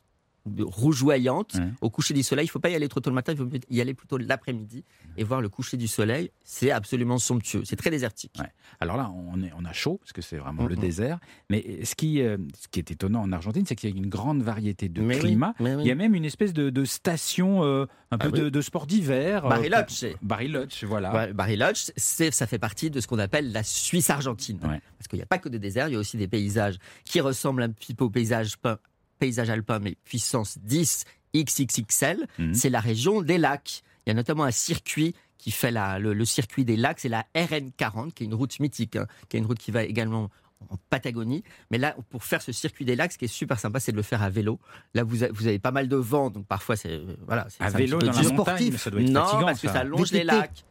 Ouais. 0.45 1.67
au 1.81 1.89
coucher 1.89 2.13
du 2.13 2.21
soleil, 2.23 2.45
il 2.45 2.49
faut 2.49 2.59
pas 2.59 2.69
y 2.69 2.75
aller 2.75 2.89
trop 2.89 2.99
tôt 2.99 3.09
le 3.09 3.13
matin, 3.15 3.31
il 3.31 3.37
faut 3.37 3.47
y 3.69 3.81
aller 3.81 3.93
plutôt 3.93 4.17
l'après-midi 4.17 4.83
et 5.17 5.23
voir 5.23 5.41
le 5.41 5.49
coucher 5.49 5.77
du 5.77 5.87
soleil. 5.87 6.31
C'est 6.43 6.71
absolument 6.71 7.17
somptueux, 7.17 7.61
c'est 7.65 7.75
très 7.75 7.89
désertique. 7.89 8.35
Ouais. 8.39 8.47
Alors 8.79 8.97
là, 8.97 9.09
on, 9.11 9.41
est, 9.41 9.51
on 9.57 9.63
a 9.65 9.73
chaud, 9.73 9.97
parce 10.01 10.11
que 10.11 10.21
c'est 10.21 10.37
vraiment 10.37 10.65
le 10.65 10.75
désert. 10.75 11.19
Mais 11.49 11.85
ce 11.85 11.95
qui, 11.95 12.21
euh, 12.21 12.37
ce 12.61 12.67
qui 12.67 12.79
est 12.79 12.91
étonnant 12.91 13.21
en 13.21 13.31
Argentine, 13.31 13.65
c'est 13.65 13.75
qu'il 13.75 13.89
y 13.89 13.93
a 13.93 13.95
une 13.95 14.09
grande 14.09 14.41
variété 14.41 14.89
de 14.89 15.01
Mais 15.01 15.17
climats. 15.19 15.53
oui. 15.59 15.69
Il 15.79 15.85
y 15.87 15.91
a 15.91 15.95
même 15.95 16.13
une 16.15 16.25
espèce 16.25 16.53
de, 16.53 16.69
de 16.69 16.85
station, 16.85 17.63
euh, 17.63 17.85
un 18.11 18.17
peu 18.17 18.27
Ah 18.27 18.31
oui. 18.33 18.39
de, 18.41 18.49
de 18.49 18.61
sport 18.61 18.85
d'hiver. 18.85 19.45
euh, 19.45 19.49
Bariloche. 19.49 20.05
Bariloche, 20.21 20.83
voilà. 20.83 21.31
Bariloche, 21.33 21.91
c'est, 21.95 22.31
ça 22.31 22.47
fait 22.47 22.59
partie 22.59 22.89
de 22.91 22.99
ce 22.99 23.07
qu'on 23.07 23.19
appelle 23.19 23.51
la 23.51 23.63
Suisse 23.63 24.09
argentine. 24.09 24.59
Ouais. 24.63 24.81
Parce 24.97 25.07
qu'il 25.07 25.17
n'y 25.19 25.23
a 25.23 25.27
pas 25.27 25.37
que 25.37 25.49
des 25.49 25.59
déserts, 25.59 25.87
il 25.89 25.93
y 25.93 25.95
a 25.95 25.99
aussi 25.99 26.17
des 26.17 26.27
paysages 26.27 26.77
qui 27.05 27.21
ressemblent 27.21 27.63
un 27.63 27.69
petit 27.69 27.93
peu 27.93 28.03
au 28.03 28.09
paysage, 28.09 28.57
peint- 28.57 28.77
paysage 29.23 29.49
alpin, 29.49 29.79
mais 29.79 29.95
puissance 30.03 30.57
10 30.63 31.05
XXXL. 31.35 32.27
Mhm. 32.39 32.53
C'est 32.53 32.69
la 32.69 32.79
région 32.79 33.21
des 33.21 33.37
lacs. 33.37 33.83
Il 34.05 34.09
y 34.09 34.11
a 34.11 34.13
notamment 34.15 34.43
un 34.43 34.51
circuit 34.51 35.15
qui 35.37 35.51
fait 35.51 35.71
la- 35.71 35.97
le, 35.99 36.13
le 36.13 36.25
circuit 36.25 36.65
des 36.65 36.75
lacs, 36.77 36.99
c'est 36.99 37.09
la 37.09 37.25
RN40, 37.35 38.11
qui 38.13 38.23
est 38.23 38.27
une 38.27 38.33
route 38.33 38.59
mythique, 38.59 38.95
hein, 38.97 39.07
qui 39.29 39.37
est 39.37 39.39
une 39.39 39.45
route 39.45 39.59
qui 39.59 39.71
va 39.71 39.83
également 39.83 40.29
en 40.69 40.77
Patagonie. 40.89 41.43
Mais 41.71 41.77
là, 41.77 41.95
pour 42.09 42.23
faire 42.23 42.41
ce 42.41 42.51
circuit 42.53 42.85
des 42.85 42.95
lacs, 42.95 43.11
ce 43.13 43.17
qui 43.17 43.25
est 43.25 43.35
super 43.41 43.59
sympa, 43.59 43.79
c'est 43.81 43.91
de 43.91 43.97
le 43.97 44.03
faire 44.03 44.21
à 44.23 44.29
vélo. 44.29 44.59
Là, 44.93 45.03
vous, 45.03 45.23
a- 45.23 45.31
vous 45.31 45.47
avez 45.47 45.59
pas 45.59 45.71
mal 45.71 45.87
de 45.89 45.95
vent, 45.97 46.29
donc 46.29 46.45
parfois, 46.47 46.75
c'est 46.77 46.91
euh, 46.91 47.15
voilà, 47.27 47.47
c'est 47.49 47.63
un 47.63 47.69
vélo 47.69 47.97
petit 47.99 48.07
peu 48.07 48.11
dans 48.13 48.21
la 48.21 48.29
montagne, 48.29 48.35
sportif. 48.57 48.81
ça 48.81 48.89
doit 48.89 49.01
être 49.01 49.09
Non, 49.09 49.25
fatigant. 49.25 49.45
parce 49.45 49.61
que 49.61 49.67
ça 49.69 49.83
longe 49.83 50.11
les 50.11 50.23
lacs. 50.23 50.63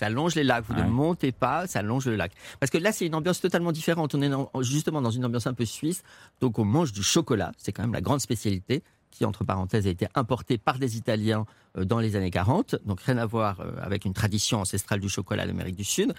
Ça 0.00 0.08
longe 0.08 0.34
les 0.34 0.44
lacs. 0.44 0.64
Vous 0.66 0.74
Ouais. 0.74 0.82
ne 0.84 0.88
montez 0.88 1.30
pas, 1.30 1.66
ça 1.66 1.82
longe 1.82 2.06
le 2.06 2.16
lac. 2.16 2.32
Parce 2.58 2.70
que 2.70 2.78
là, 2.78 2.90
c'est 2.90 3.04
une 3.04 3.14
ambiance 3.14 3.38
totalement 3.42 3.70
différente. 3.70 4.14
On 4.14 4.22
est 4.22 4.30
dans- 4.30 4.50
justement 4.62 5.02
dans 5.02 5.10
une 5.10 5.26
ambiance 5.26 5.46
un 5.46 5.52
peu 5.52 5.66
suisse. 5.66 6.02
Donc, 6.40 6.58
on 6.58 6.64
mange 6.64 6.92
du 6.92 7.02
chocolat. 7.02 7.52
C'est 7.58 7.72
quand 7.72 7.82
même 7.82 7.92
la 7.92 8.00
grande 8.00 8.20
spécialité 8.22 8.82
qui, 9.10 9.26
entre 9.26 9.44
parenthèses, 9.44 9.86
a 9.86 9.90
été 9.90 10.06
importée 10.14 10.56
par 10.56 10.78
des 10.78 10.96
Italiens 10.96 11.44
euh, 11.76 11.84
dans 11.84 11.98
les 11.98 12.16
années 12.16 12.30
40. 12.30 12.76
Donc, 12.86 13.02
rien 13.02 13.18
à 13.18 13.26
voir 13.26 13.60
euh, 13.60 13.72
avec 13.82 14.06
une 14.06 14.14
tradition 14.14 14.60
ancestrale 14.62 15.00
du 15.00 15.10
chocolat 15.10 15.46
d'Amérique 15.46 15.76
du 15.76 15.84
Sud. 15.84 16.14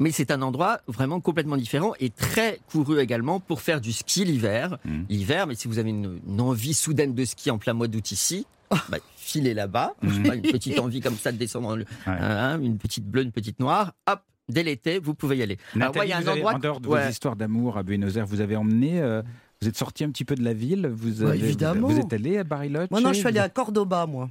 Mais 0.00 0.10
c'est 0.10 0.32
un 0.32 0.42
endroit 0.42 0.80
vraiment 0.88 1.20
complètement 1.20 1.56
différent 1.56 1.92
et 2.00 2.10
très 2.10 2.58
couru 2.72 2.98
également 2.98 3.38
pour 3.38 3.60
faire 3.60 3.80
du 3.80 3.92
ski 3.92 4.24
l'hiver. 4.24 4.76
Mhm. 4.84 5.06
L'hiver, 5.08 5.46
mais 5.46 5.54
si 5.54 5.68
vous 5.68 5.78
avez 5.78 5.90
une, 5.90 6.18
une 6.26 6.40
envie 6.40 6.74
soudaine 6.74 7.14
de 7.14 7.24
ski 7.24 7.52
en 7.52 7.58
plein 7.58 7.74
mois 7.74 7.86
d'août 7.86 8.10
ici, 8.10 8.44
bah, 8.90 8.98
filez 9.16 9.54
là-bas. 9.54 9.94
Pas, 10.00 10.34
une 10.34 10.42
petite 10.42 10.78
envie 10.78 11.00
comme 11.00 11.16
ça 11.16 11.32
de 11.32 11.36
descendre, 11.36 11.68
dans 11.68 11.76
le- 11.76 11.84
Ouais. 12.06 12.12
hein, 12.18 12.60
une 12.60 12.78
petite 12.78 13.06
bleue, 13.06 13.22
une 13.22 13.32
petite 13.32 13.58
noire. 13.60 13.92
Hop, 14.06 14.20
dès 14.48 14.62
l'été, 14.62 14.98
vous 14.98 15.14
pouvez 15.14 15.36
y 15.38 15.42
aller. 15.42 15.58
Alors, 15.76 15.94
il 16.04 16.08
y 16.08 16.12
a 16.12 16.16
un 16.18 16.20
avez- 16.20 16.30
endroit. 16.30 16.54
en 16.54 16.58
dehors 16.58 16.80
de 16.80 16.88
Ouais. 16.88 17.04
vos 17.04 17.10
histoires 17.10 17.36
d'amour 17.36 17.78
à 17.78 17.82
Buenos 17.82 18.16
Aires, 18.16 18.26
vous 18.26 18.40
avez 18.40 18.56
emmené, 18.56 19.00
euh, 19.00 19.22
vous 19.62 19.68
êtes 19.68 19.76
sorti 19.76 20.04
un 20.04 20.10
petit 20.10 20.24
peu 20.24 20.34
de 20.34 20.42
la 20.44 20.52
ville, 20.52 20.86
vous 20.88 21.22
Bah, 21.24 21.30
avez, 21.30 21.38
évidemment. 21.38 21.88
Vous, 21.88 21.98
êtes 21.98 22.12
allé 22.12 22.38
à 22.38 22.44
Bariloche 22.44 22.90
Moi, 22.90 23.00
non, 23.00 23.12
je 23.12 23.18
suis 23.18 23.26
allé 23.28 23.38
à 23.40 23.48
Cordoba, 23.48 24.06
moi. 24.06 24.28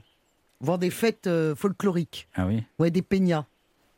Voir 0.59 0.77
des 0.77 0.89
fêtes 0.91 1.27
euh, 1.27 1.55
folkloriques. 1.55 2.27
Ah 2.35 2.45
oui, 2.47 2.63
Ouais, 2.79 2.89
des 2.91 3.01
peñas. 3.01 3.45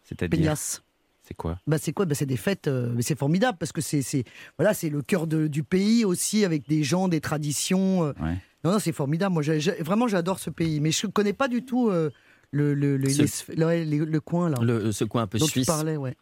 c'est-à-dire, 0.03 0.39
Peñas. 0.39 0.81
c'est 1.23 1.33
quoi? 1.35 1.59
Bah, 1.67 1.77
c'est 1.77 1.91
quoi? 1.93 2.05
Bah, 2.05 2.15
C'est 2.15 2.25
des 2.25 2.37
fêtes, 2.37 2.67
euh, 2.67 2.91
mais 2.95 3.01
c'est 3.03 3.17
formidable 3.17 3.57
parce 3.59 3.71
que 3.71 3.81
c'est 3.81 4.01
c'est- 4.01 4.23
voilà, 4.57 4.73
c'est 4.73 4.89
le 4.89 5.01
cœur 5.01 5.27
de- 5.27 5.45
du 5.47 5.61
pays 5.63 6.05
aussi, 6.05 6.43
avec 6.45 6.67
des 6.67 6.83
gens, 6.83 7.07
des 7.07 7.21
traditions. 7.21 8.03
euh. 8.05 8.13
Ouais. 8.21 8.37
Non, 8.65 8.71
non, 8.73 8.79
c'est 8.79 8.91
formidable. 8.91 9.33
Moi, 9.33 9.43
vraiment, 9.81 10.07
j'adore 10.07 10.39
ce 10.39 10.49
pays. 10.49 10.79
Mais 10.81 10.91
je 10.91 11.05
ne 11.07 11.11
connais 11.11 11.33
pas 11.33 11.47
du 11.47 11.63
tout 11.63 11.89
euh, 11.89 12.09
le, 12.51 12.73
le, 12.73 12.97
le, 12.97 13.09
Ce- 13.09 13.21
les 13.21 13.27
sphères- 13.27 13.57
ouais, 13.59 13.85
les- 13.85 13.99
le 13.99 14.19
coin 14.19 14.49
là. 14.49 14.57
Le, 14.61 14.91
ce 14.91 15.03
coin 15.05 15.21
un 15.21 15.27
peu 15.27 15.37
dont 15.37 15.45
tu 15.45 15.51
suisse. 15.51 15.67
parlais, 15.67 15.95
ouais. 15.97 16.15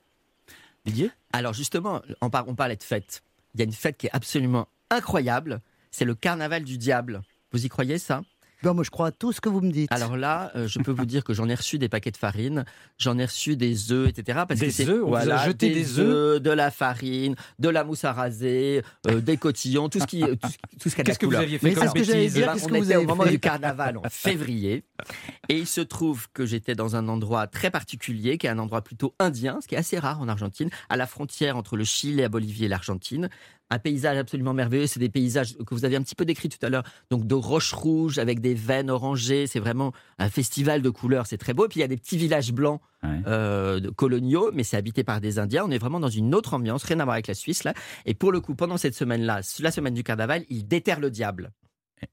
Didier? 0.85 1.09
Alors 1.31 1.53
justement, 1.53 2.01
on, 2.21 2.29
par- 2.29 2.47
on 2.49 2.55
parlait 2.55 2.75
de 2.75 2.83
fête. 2.83 3.23
Il 3.55 3.59
y 3.61 3.63
a 3.63 3.65
une 3.65 3.71
fête 3.71 3.97
qui 3.97 4.07
est 4.07 4.11
absolument 4.13 4.67
incroyable. 4.89 5.61
C'est 5.91 6.05
le 6.05 6.15
carnaval 6.15 6.63
du 6.63 6.77
diable. 6.77 7.21
Vous 7.53 7.65
y 7.65 7.69
croyez 7.69 7.97
ça? 7.97 8.23
Bon, 8.63 8.73
moi, 8.73 8.85
je 8.85 8.91
crois 8.91 9.07
à 9.07 9.11
tout 9.11 9.33
ce 9.33 9.41
que 9.41 9.49
vous 9.49 9.59
me 9.59 9.71
dites. 9.71 9.91
Alors 9.91 10.15
là, 10.15 10.49
euh, 10.55 10.69
je 10.69 10.79
peux 10.79 10.91
vous 10.91 11.05
dire 11.05 11.25
que 11.25 11.33
j'en 11.33 11.49
ai 11.49 11.55
reçu 11.55 11.77
des 11.77 11.89
paquets 11.89 12.11
de 12.11 12.17
farine, 12.17 12.63
j'en 12.97 13.17
ai 13.17 13.25
reçu 13.25 13.57
des 13.57 13.91
œufs, 13.91 14.07
etc. 14.07 14.43
Parce 14.47 14.61
Des 14.61 14.67
que 14.67 14.71
c'est 14.71 14.87
œufs 14.87 15.03
On 15.03 15.09
vous 15.09 15.15
a 15.15 15.25
voilà, 15.25 15.45
jeté 15.45 15.69
des 15.69 15.99
œufs 15.99 16.41
de 16.41 16.49
la 16.49 16.71
farine, 16.71 17.35
de 17.59 17.67
la 17.67 17.83
mousse 17.83 18.05
à 18.05 18.13
raser, 18.13 18.81
euh, 19.07 19.19
des 19.19 19.35
cotillons, 19.35 19.89
tout 19.89 19.99
ce 19.99 20.05
qui, 20.05 20.21
tout 20.21 20.27
ce, 20.47 20.77
tout 20.79 20.89
ce 20.89 20.95
qui 20.95 21.01
a 21.01 21.03
de 21.03 21.09
la 21.09 21.15
Qu'est-ce 21.15 21.19
que 21.19 21.25
vous 21.25 21.35
aviez 21.35 21.59
fait 21.59 21.67
Mais 21.67 21.73
comme 21.73 21.83
c'est 21.83 21.89
ce 21.89 21.93
que 21.93 22.03
j'allais 22.03 22.19
bêtise 22.21 22.33
dire. 22.35 22.45
Ben, 22.45 22.53
on 22.53 22.67
que 22.67 22.77
vous 22.77 22.91
était 22.91 22.95
au 22.95 23.05
moment 23.05 23.25
du 23.25 23.39
carnaval 23.39 23.97
en 23.97 24.03
février. 24.09 24.85
Et 25.49 25.57
il 25.57 25.67
se 25.67 25.81
trouve 25.81 26.29
que 26.31 26.45
j'étais 26.45 26.73
dans 26.73 26.95
un 26.95 27.09
endroit 27.09 27.47
très 27.47 27.69
particulier, 27.69 28.37
qui 28.37 28.47
est 28.47 28.49
un 28.49 28.59
endroit 28.59 28.81
plutôt 28.81 29.13
indien, 29.19 29.59
ce 29.61 29.67
qui 29.67 29.75
est 29.75 29.79
assez 29.79 29.99
rare 29.99 30.21
en 30.21 30.29
Argentine, 30.29 30.69
à 30.87 30.95
la 30.95 31.05
frontière 31.05 31.57
entre 31.57 31.75
le 31.75 31.83
Chili, 31.83 32.21
la 32.21 32.29
Bolivie 32.29 32.63
et 32.63 32.69
l'Argentine. 32.69 33.27
Un 33.73 33.79
paysage 33.79 34.17
absolument 34.19 34.53
merveilleux. 34.53 34.85
C'est 34.85 34.99
des 34.99 35.09
paysages 35.09 35.57
que 35.57 35.73
vous 35.73 35.83
avez 35.83 35.95
un 35.95 36.03
petit 36.03 36.13
peu 36.13 36.25
décrits 36.25 36.47
tout 36.49 36.63
à 36.63 36.69
l'heure. 36.69 36.83
Donc 37.09 37.25
de 37.25 37.33
roches 37.33 37.73
rouges 37.73 38.19
avec 38.19 38.39
des 38.39 38.53
veines 38.53 38.91
orangées. 38.91 39.47
C'est 39.47 39.59
vraiment 39.59 39.93
un 40.19 40.29
festival 40.29 40.83
de 40.83 40.89
couleurs. 40.91 41.25
C'est 41.25 41.37
très 41.39 41.55
beau. 41.55 41.65
Et 41.65 41.69
puis 41.69 41.79
il 41.79 41.81
y 41.81 41.85
a 41.85 41.87
des 41.87 41.97
petits 41.97 42.17
villages 42.17 42.53
blancs 42.53 42.79
Ouais. 43.03 43.19
euh, 43.27 43.91
coloniaux, 43.97 44.51
mais 44.53 44.63
c'est 44.63 44.77
habité 44.77 45.03
par 45.03 45.19
des 45.19 45.37
Indiens. 45.37 45.65
On 45.67 45.71
est 45.71 45.77
vraiment 45.77 45.99
dans 45.99 46.07
une 46.07 46.33
autre 46.33 46.53
ambiance, 46.53 46.83
rien 46.85 47.01
à 47.01 47.03
voir 47.03 47.15
avec 47.15 47.27
la 47.27 47.33
Suisse 47.33 47.65
là. 47.65 47.73
Et 48.05 48.13
pour 48.13 48.31
le 48.31 48.39
coup, 48.39 48.55
pendant 48.55 48.77
cette 48.77 48.95
semaine-là, 48.95 49.41
la 49.59 49.71
semaine 49.71 49.93
du 49.93 50.03
carnaval, 50.03 50.43
ils 50.49 50.65
déterrent 50.65 51.01
le 51.01 51.11
diable. 51.11 51.51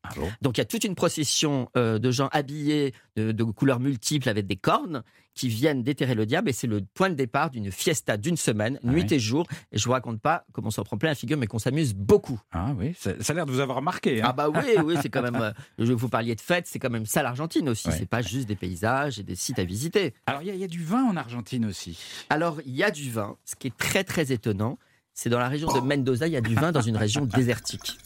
Ah 0.05 0.11
bon 0.17 0.31
Donc 0.43 0.57
il 0.59 0.61
y 0.61 0.63
a 0.63 0.67
toute 0.67 0.85
une 0.85 0.95
procession 0.95 1.69
euh, 1.77 1.99
de 1.99 2.11
gens 2.11 2.29
habillés 2.33 2.95
de, 3.17 3.33
de 3.33 3.45
couleurs 3.45 3.81
multiples 3.81 4.29
avec 4.29 4.47
des 4.47 4.57
cornes 4.57 5.03
qui 5.35 5.49
viennent 5.49 5.83
déterrer 5.85 6.15
le 6.15 6.27
diable 6.27 6.51
et 6.51 6.53
c'est 6.53 6.67
le 6.67 6.81
point 6.93 7.09
de 7.09 7.15
départ 7.15 7.51
d'une 7.51 7.71
fiesta 7.71 8.17
d'une 8.17 8.37
semaine, 8.37 8.79
Ah 8.83 8.87
nuit 8.89 9.11
et 9.13 9.19
jour. 9.21 9.47
Et 9.73 9.79
je 9.79 9.85
vous 9.85 9.93
raconte 9.93 10.21
pas 10.21 10.45
comment 10.53 10.69
on 10.69 10.71
s'en 10.73 10.83
prend 10.83 10.99
plein 10.99 11.11
la 11.11 11.15
figure, 11.15 11.39
mais 11.39 11.47
qu'on 11.47 11.59
s'amuse 11.61 11.95
beaucoup. 11.95 12.39
Ah 12.53 12.75
oui, 12.77 12.95
ça, 12.99 13.13
ça 13.21 13.33
a 13.33 13.37
l'air 13.37 13.47
de 13.47 13.53
vous 13.53 13.61
avoir 13.61 13.81
marqué. 13.81 14.21
hein. 14.21 14.27
Ah 14.29 14.33
bah 14.33 14.49
oui, 14.51 14.75
oui, 14.85 14.97
c'est 15.01 15.09
quand 15.09 15.23
même. 15.31 15.37
euh, 15.37 15.53
je 15.79 15.93
vous 15.93 16.09
parliez 16.09 16.35
de 16.35 16.41
fête, 16.41 16.67
c'est 16.67 16.79
quand 16.81 16.91
même 16.91 17.07
ça 17.07 17.23
l'Argentine 17.23 17.69
aussi. 17.69 17.89
Ouais. 17.89 17.95
C'est 17.97 18.09
pas 18.09 18.23
juste 18.23 18.49
des 18.49 18.57
paysages 18.57 19.19
et 19.19 19.23
des 19.23 19.37
sites 19.37 19.59
à 19.61 19.65
visiter. 19.65 20.15
Alors 20.27 20.43
il 20.43 20.53
y, 20.55 20.59
y 20.59 20.65
a 20.65 20.69
du 20.69 20.83
vin 20.85 21.05
en 21.05 21.17
Argentine 21.17 21.65
aussi. 21.65 21.99
Alors 22.29 22.61
il 22.67 22.75
y 22.75 22.83
a 22.83 22.91
du 22.91 23.09
vin, 23.11 23.37
ce 23.45 23.55
qui 23.55 23.69
est 23.69 23.77
très 23.77 24.03
très 24.05 24.33
étonnant, 24.33 24.79
c'est 25.15 25.31
dans 25.31 25.39
la 25.39 25.49
région 25.49 25.69
de 25.73 25.81
Mendoza, 25.81 26.27
il 26.27 26.33
y 26.33 26.37
a 26.37 26.41
du 26.41 26.55
vin 26.55 26.73
dans 26.73 26.81
une 26.81 26.97
région 26.97 27.25
désertique. 27.37 27.99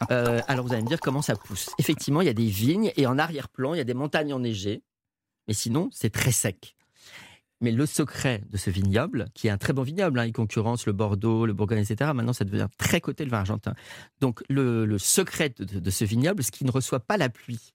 Euh, 0.10 0.40
alors 0.48 0.66
vous 0.66 0.72
allez 0.72 0.82
me 0.82 0.88
dire 0.88 1.00
comment 1.00 1.22
ça 1.22 1.36
pousse. 1.36 1.68
Effectivement, 1.78 2.20
il 2.22 2.26
y 2.26 2.30
a 2.30 2.34
des 2.34 2.46
vignes 2.46 2.90
et 2.96 3.06
en 3.06 3.18
arrière-plan, 3.18 3.74
il 3.74 3.78
y 3.78 3.80
a 3.80 3.84
des 3.84 3.94
montagnes 3.94 4.32
enneigées. 4.32 4.82
Mais 5.46 5.54
sinon, 5.54 5.90
c'est 5.92 6.10
très 6.10 6.32
sec. 6.32 6.74
Mais 7.60 7.70
le 7.70 7.84
secret 7.84 8.42
de 8.48 8.56
ce 8.56 8.70
vignoble, 8.70 9.26
qui 9.34 9.48
est 9.48 9.50
un 9.50 9.58
très 9.58 9.74
bon 9.74 9.82
vignoble, 9.82 10.18
hein, 10.18 10.24
il 10.24 10.32
concurrence 10.32 10.86
le 10.86 10.94
Bordeaux, 10.94 11.44
le 11.44 11.52
Bourgogne, 11.52 11.80
etc., 11.80 12.12
maintenant 12.14 12.32
ça 12.32 12.46
devient 12.46 12.68
très 12.78 13.02
coté 13.02 13.24
le 13.26 13.30
vin 13.30 13.40
argentin. 13.40 13.74
Donc 14.20 14.42
le, 14.48 14.86
le 14.86 14.98
secret 14.98 15.50
de, 15.58 15.90
ce 15.90 16.04
vignoble, 16.06 16.42
c'est 16.42 16.50
qu'il 16.52 16.66
ne 16.66 16.72
reçoit 16.72 17.00
pas 17.00 17.18
la 17.18 17.28
pluie. 17.28 17.72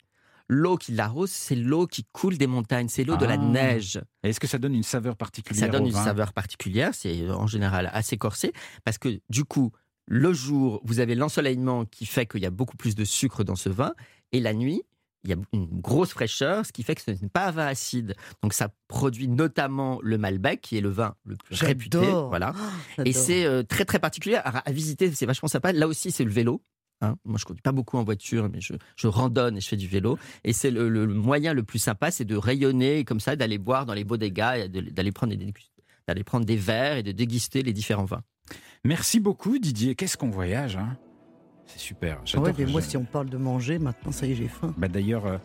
L'eau 0.48 0.78
qui 0.78 0.92
l'arrose, 0.94 1.30
c'est 1.32 1.56
l'eau 1.56 1.86
qui 1.86 2.04
coule 2.12 2.38
des 2.40 2.48
montagnes, 2.48 2.88
c'est 2.88 3.04
l'eau 3.04 3.18
de 3.18 3.26
la 3.26 3.34
Ah. 3.34 3.38
neige. 3.38 4.00
Est-ce 4.24 4.40
que 4.40 4.48
ça 4.48 4.58
donne 4.58 4.74
une 4.74 4.84
saveur 4.84 5.16
particulière 5.16 5.66
Ça 5.66 5.72
donne 5.72 5.84
au 5.84 5.88
une 5.88 5.94
saveur 5.94 6.34
particulière, 6.34 6.90
c'est 6.94 7.30
en 7.30 7.46
général 7.48 7.90
assez 7.94 8.18
corsé, 8.18 8.54
parce 8.84 8.98
que 8.98 9.20
du 9.30 9.44
coup, 9.44 9.72
le 10.08 10.34
jour, 10.34 10.82
vous 10.84 11.00
avez 11.00 11.16
l'ensoleillement 11.16 11.86
qui 11.86 12.06
fait 12.06 12.26
qu'il 12.26 12.42
y 12.42 12.46
a 12.46 12.52
beaucoup 12.52 12.78
plus 12.78 12.96
de 12.96 13.04
sucre 13.06 13.44
dans 13.44 13.56
ce 13.56 13.70
vin, 13.70 13.94
et 14.32 14.40
la 14.40 14.54
nuit, 14.54 14.84
il 15.24 15.32
y 15.32 15.34
a 15.34 15.38
une 15.54 15.66
grosse 15.82 16.12
fraîcheur, 16.12 16.66
ce 16.68 16.72
qui 16.72 16.84
fait 16.84 16.94
que 16.94 17.02
ce 17.02 17.10
n'est 17.10 17.30
pas 17.30 17.48
un 17.48 17.52
vin 17.52 17.66
acide. 17.66 18.14
Donc 18.44 18.54
ça 18.54 18.70
produit 18.88 19.28
notamment 19.28 20.00
le 20.04 20.20
Malbec, 20.20 20.62
qui 20.62 20.78
est 20.78 20.82
le 20.82 20.90
vin 20.90 21.16
le 21.26 21.36
plus 21.36 21.56
réputé. 21.64 21.98
Voilà. 22.30 22.54
J'adore. 22.96 23.08
Et 23.08 23.14
c'est 23.14 23.44
euh, 23.46 23.64
très 23.64 23.86
très 23.86 23.98
particulier 23.98 24.36
à, 24.36 24.60
à 24.60 24.72
visiter, 24.72 25.12
c'est 25.12 25.26
vachement 25.26 25.50
sympa. 25.50 25.74
Là 25.74 25.88
aussi, 25.88 26.12
c'est 26.12 26.24
le 26.26 26.30
vélo. 26.30 26.62
hein. 27.02 27.16
Moi, 27.26 27.40
je 27.40 27.46
conduis 27.46 27.64
pas 27.64 27.72
beaucoup 27.72 27.98
en 27.98 28.04
voiture, 28.04 28.50
mais 28.54 28.62
je, 28.62 28.74
je 28.96 29.08
randonne 29.08 29.58
et 29.58 29.62
je 29.62 29.68
fais 29.68 29.78
du 29.78 29.88
vélo. 29.88 30.20
Et 30.44 30.54
c'est 30.54 30.70
le, 30.70 31.08
moyen 31.08 31.54
le 31.56 31.64
plus 31.64 31.80
sympa, 31.80 32.12
c'est 32.12 32.26
de 32.26 32.36
rayonner 32.36 33.04
comme 33.04 33.20
ça, 33.20 33.36
d'aller 33.36 33.58
boire 33.58 33.88
dans 33.88 33.96
les 33.96 34.04
bodegas, 34.04 34.68
d'aller 34.68 35.12
prendre 35.12 35.34
des 35.36 35.54
d'aller 36.08 36.24
prendre 36.24 36.46
des 36.46 36.56
verres 36.56 36.98
et 36.98 37.04
de 37.04 37.12
déguster 37.12 37.64
les 37.64 37.74
différents 37.74 38.06
vins. 38.06 38.22
Merci 38.86 39.20
beaucoup 39.20 39.58
Didier. 39.58 39.96
Qu'est-ce 39.96 40.16
qu'on 40.16 40.30
voyage 40.30 40.78
hein? 40.78 40.96
C'est 41.66 41.80
super. 41.80 42.22
J'adore. 42.24 42.46
ouais, 42.46 42.54
mais 42.58 42.66
moi, 42.68 42.82
si 42.82 42.96
on 42.96 43.04
parle 43.04 43.28
de 43.28 43.38
manger, 43.38 43.80
maintenant, 43.80 44.12
ça 44.12 44.28
y 44.28 44.34
est, 44.34 44.36
j'ai 44.36 44.48
faim. 44.48 44.72
Bah 44.78 44.88
d'ailleurs, 44.88 45.26
euh, 45.26 45.38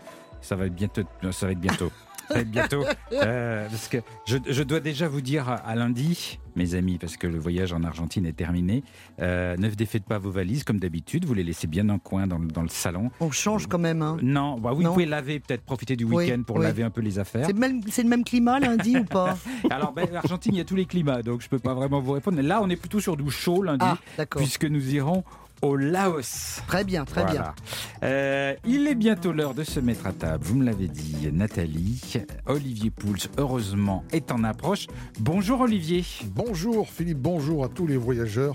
ça 0.42 0.54
va 0.54 0.66
être 0.66 0.74
bientôt. 0.74 1.02
Ça 1.32 1.46
va 1.46 1.52
être 1.52 1.60
bientôt. 1.60 1.90
Bientôt. 2.46 2.84
Euh, 3.12 3.66
parce 3.68 3.88
que 3.88 3.98
je, 4.24 4.36
je 4.48 4.62
dois 4.62 4.78
déjà 4.78 5.08
vous 5.08 5.20
dire 5.20 5.48
à, 5.48 5.74
lundi, 5.74 6.38
mes 6.54 6.74
amis, 6.76 6.96
parce 6.96 7.16
que 7.16 7.26
le 7.26 7.38
voyage 7.38 7.72
en 7.72 7.82
Argentine 7.82 8.24
est 8.24 8.32
terminé. 8.36 8.84
Euh, 9.20 9.56
ne 9.56 9.68
défaites 9.68 10.04
pas 10.04 10.18
vos 10.18 10.30
valises 10.30 10.62
comme 10.62 10.78
d'habitude. 10.78 11.24
Vous 11.24 11.34
les 11.34 11.42
laissez 11.42 11.66
bien 11.66 11.88
en 11.88 11.98
coin 11.98 12.28
dans, 12.28 12.38
le- 12.38 12.46
dans 12.46 12.62
le 12.62 12.68
salon. 12.68 13.10
On 13.18 13.30
change 13.32 13.66
quand 13.66 13.80
même. 13.80 14.00
Hein. 14.00 14.16
Non, 14.22 14.58
bah 14.60 14.70
oui, 14.74 14.84
Non. 14.84 14.90
vous 14.90 14.94
pouvez 14.94 15.06
laver, 15.06 15.40
peut-être 15.40 15.62
profiter 15.64 15.96
du 15.96 16.04
Oui, 16.04 16.24
week-end 16.24 16.42
pour 16.46 16.56
oui. 16.58 16.62
laver 16.62 16.84
un 16.84 16.90
peu 16.90 17.00
les 17.00 17.18
affaires. 17.18 17.46
C'est 17.46 17.52
le, 17.52 17.58
même- 17.58 17.82
c'est 17.90 18.04
le 18.04 18.08
même 18.08 18.24
climat 18.24 18.60
lundi 18.60 18.96
ou 18.96 19.04
pas 19.04 19.36
Alors, 19.70 19.92
ben, 19.92 20.06
l'Argentine, 20.12 20.54
il 20.54 20.58
y 20.58 20.62
a 20.62 20.64
tous 20.64 20.76
les 20.76 20.86
climats, 20.86 21.22
donc 21.22 21.42
je 21.42 21.48
peux 21.48 21.58
pas 21.58 21.74
vraiment 21.74 22.00
vous 22.00 22.12
répondre. 22.12 22.36
Mais 22.36 22.44
là, 22.44 22.60
on 22.62 22.70
est 22.70 22.76
plutôt 22.76 23.00
sur 23.00 23.16
du 23.16 23.28
chaud 23.30 23.62
lundi, 23.62 23.84
Ah, 24.18 24.26
puisque 24.36 24.64
nous 24.66 24.94
irons 24.94 25.24
au 25.62 25.76
Laos. 25.76 26.60
Très 26.66 26.84
bien, 26.84 27.04
très 27.04 27.24
bien. 27.24 27.54
Euh, 28.02 28.54
il 28.66 28.86
est 28.86 28.94
bientôt 28.94 29.32
l'heure 29.32 29.54
de 29.54 29.64
se 29.64 29.80
mettre 29.80 30.06
à 30.06 30.12
table. 30.12 30.44
Vous 30.44 30.56
me 30.56 30.64
l'avez 30.64 30.88
dit, 30.88 31.28
Nathalie. 31.32 32.00
Olivier 32.46 32.90
Pouls, 32.90 33.28
heureusement, 33.38 34.04
est 34.12 34.32
en 34.32 34.44
approche. 34.44 34.86
Bonjour 35.18 35.60
Olivier. 35.60 36.04
Bonjour 36.26 36.88
Philippe, 36.88 37.18
bonjour 37.18 37.64
à 37.64 37.68
tous 37.68 37.86
les 37.86 37.96
voyageurs. 37.96 38.54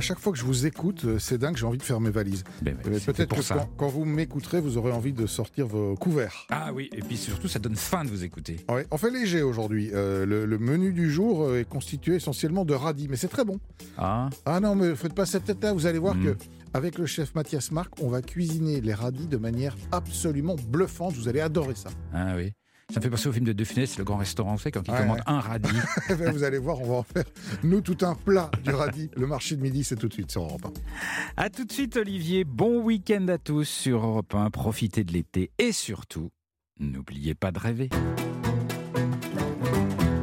À 0.00 0.02
chaque 0.02 0.18
fois 0.18 0.32
que 0.32 0.38
je 0.38 0.44
vous 0.46 0.64
écoute, 0.64 1.02
euh, 1.04 1.18
c'est 1.18 1.36
dingue, 1.36 1.58
j'ai 1.58 1.66
envie 1.66 1.76
de 1.76 1.82
faire 1.82 2.00
mes 2.00 2.08
valises. 2.08 2.42
Ben, 2.62 2.74
Euh, 2.86 2.98
Peut-être 3.04 3.36
que 3.36 3.42
ça. 3.42 3.54
quand, 3.56 3.68
quand 3.76 3.88
vous 3.88 4.06
m'écouterez, 4.06 4.58
vous 4.62 4.78
aurez 4.78 4.92
envie 4.92 5.12
de 5.12 5.26
sortir 5.26 5.66
vos 5.66 5.94
couverts. 5.94 6.46
Ah 6.48 6.70
oui, 6.72 6.88
et 6.94 7.02
puis 7.02 7.18
surtout, 7.18 7.48
ça 7.48 7.58
donne 7.58 7.76
faim 7.76 8.04
de 8.06 8.08
vous 8.08 8.24
écouter. 8.24 8.56
Ouais, 8.70 8.86
on 8.90 8.96
fait 8.96 9.10
léger 9.10 9.42
aujourd'hui. 9.42 9.90
Euh, 9.92 10.24
le, 10.24 10.46
le 10.46 10.58
menu 10.58 10.94
du 10.94 11.10
jour 11.10 11.54
est 11.54 11.68
constitué 11.68 12.14
essentiellement 12.14 12.64
de 12.64 12.72
radis, 12.72 13.08
mais 13.10 13.16
c'est 13.16 13.28
très 13.28 13.44
bon. 13.44 13.60
Ah, 13.98 14.30
Ah 14.46 14.58
non, 14.58 14.74
mais 14.74 14.96
faites 14.96 15.12
pas 15.12 15.26
cette 15.26 15.44
tête-là, 15.44 15.74
vous 15.74 15.84
allez 15.84 15.98
voir 15.98 16.14
Mm. 16.14 16.24
que 16.24 16.36
avec 16.72 16.96
le 16.96 17.04
chef 17.04 17.34
Mathias 17.34 17.70
Marc, 17.70 17.92
on 18.00 18.08
va 18.08 18.22
cuisiner 18.22 18.80
les 18.80 18.94
radis 18.94 19.26
de 19.26 19.36
manière 19.36 19.76
absolument 19.92 20.56
bluffante. 20.68 21.12
Vous 21.12 21.28
allez 21.28 21.40
adorer 21.42 21.74
ça. 21.74 21.90
ah 22.14 22.32
oui. 22.36 22.52
Ça 22.92 22.98
me 22.98 23.02
fait 23.02 23.10
penser 23.10 23.28
au 23.28 23.32
film 23.32 23.44
de 23.46 23.52
De 23.52 23.64
Funès, 23.64 23.98
le 23.98 24.04
grand 24.04 24.16
restaurant 24.16 24.56
fait 24.56 24.70
quand 24.72 24.82
il 24.86 24.90
Ouais, 24.92 24.98
commande 24.98 25.16
ouais. 25.18 25.22
un 25.26 25.40
radis. 25.40 25.68
Vous 26.08 26.42
allez 26.42 26.58
voir, 26.58 26.80
on 26.80 26.86
va 26.88 26.94
en 26.96 27.02
faire 27.02 27.24
nous 27.62 27.80
tout 27.80 27.96
un 28.02 28.14
plat 28.14 28.50
du 28.64 28.70
radis. 28.70 29.10
Le 29.16 29.26
marché 29.26 29.54
de 29.56 29.62
midi, 29.62 29.84
c'est 29.84 29.96
tout 29.96 30.08
de 30.08 30.12
suite 30.12 30.30
sur 30.30 30.42
Europe 30.42 30.66
1. 31.38 31.42
À 31.44 31.50
tout 31.50 31.64
de 31.64 31.72
suite 31.72 31.96
Olivier, 31.96 32.44
bon 32.44 32.82
week-end 32.82 33.26
à 33.28 33.38
tous 33.38 33.64
sur 33.64 34.04
Europe 34.04 34.34
1. 34.34 34.50
Profitez 34.50 35.04
de 35.04 35.12
l'été 35.12 35.50
et 35.58 35.72
surtout, 35.72 36.30
n'oubliez 36.80 37.34
pas 37.34 37.52
de 37.52 37.58
rêver. 37.60 37.90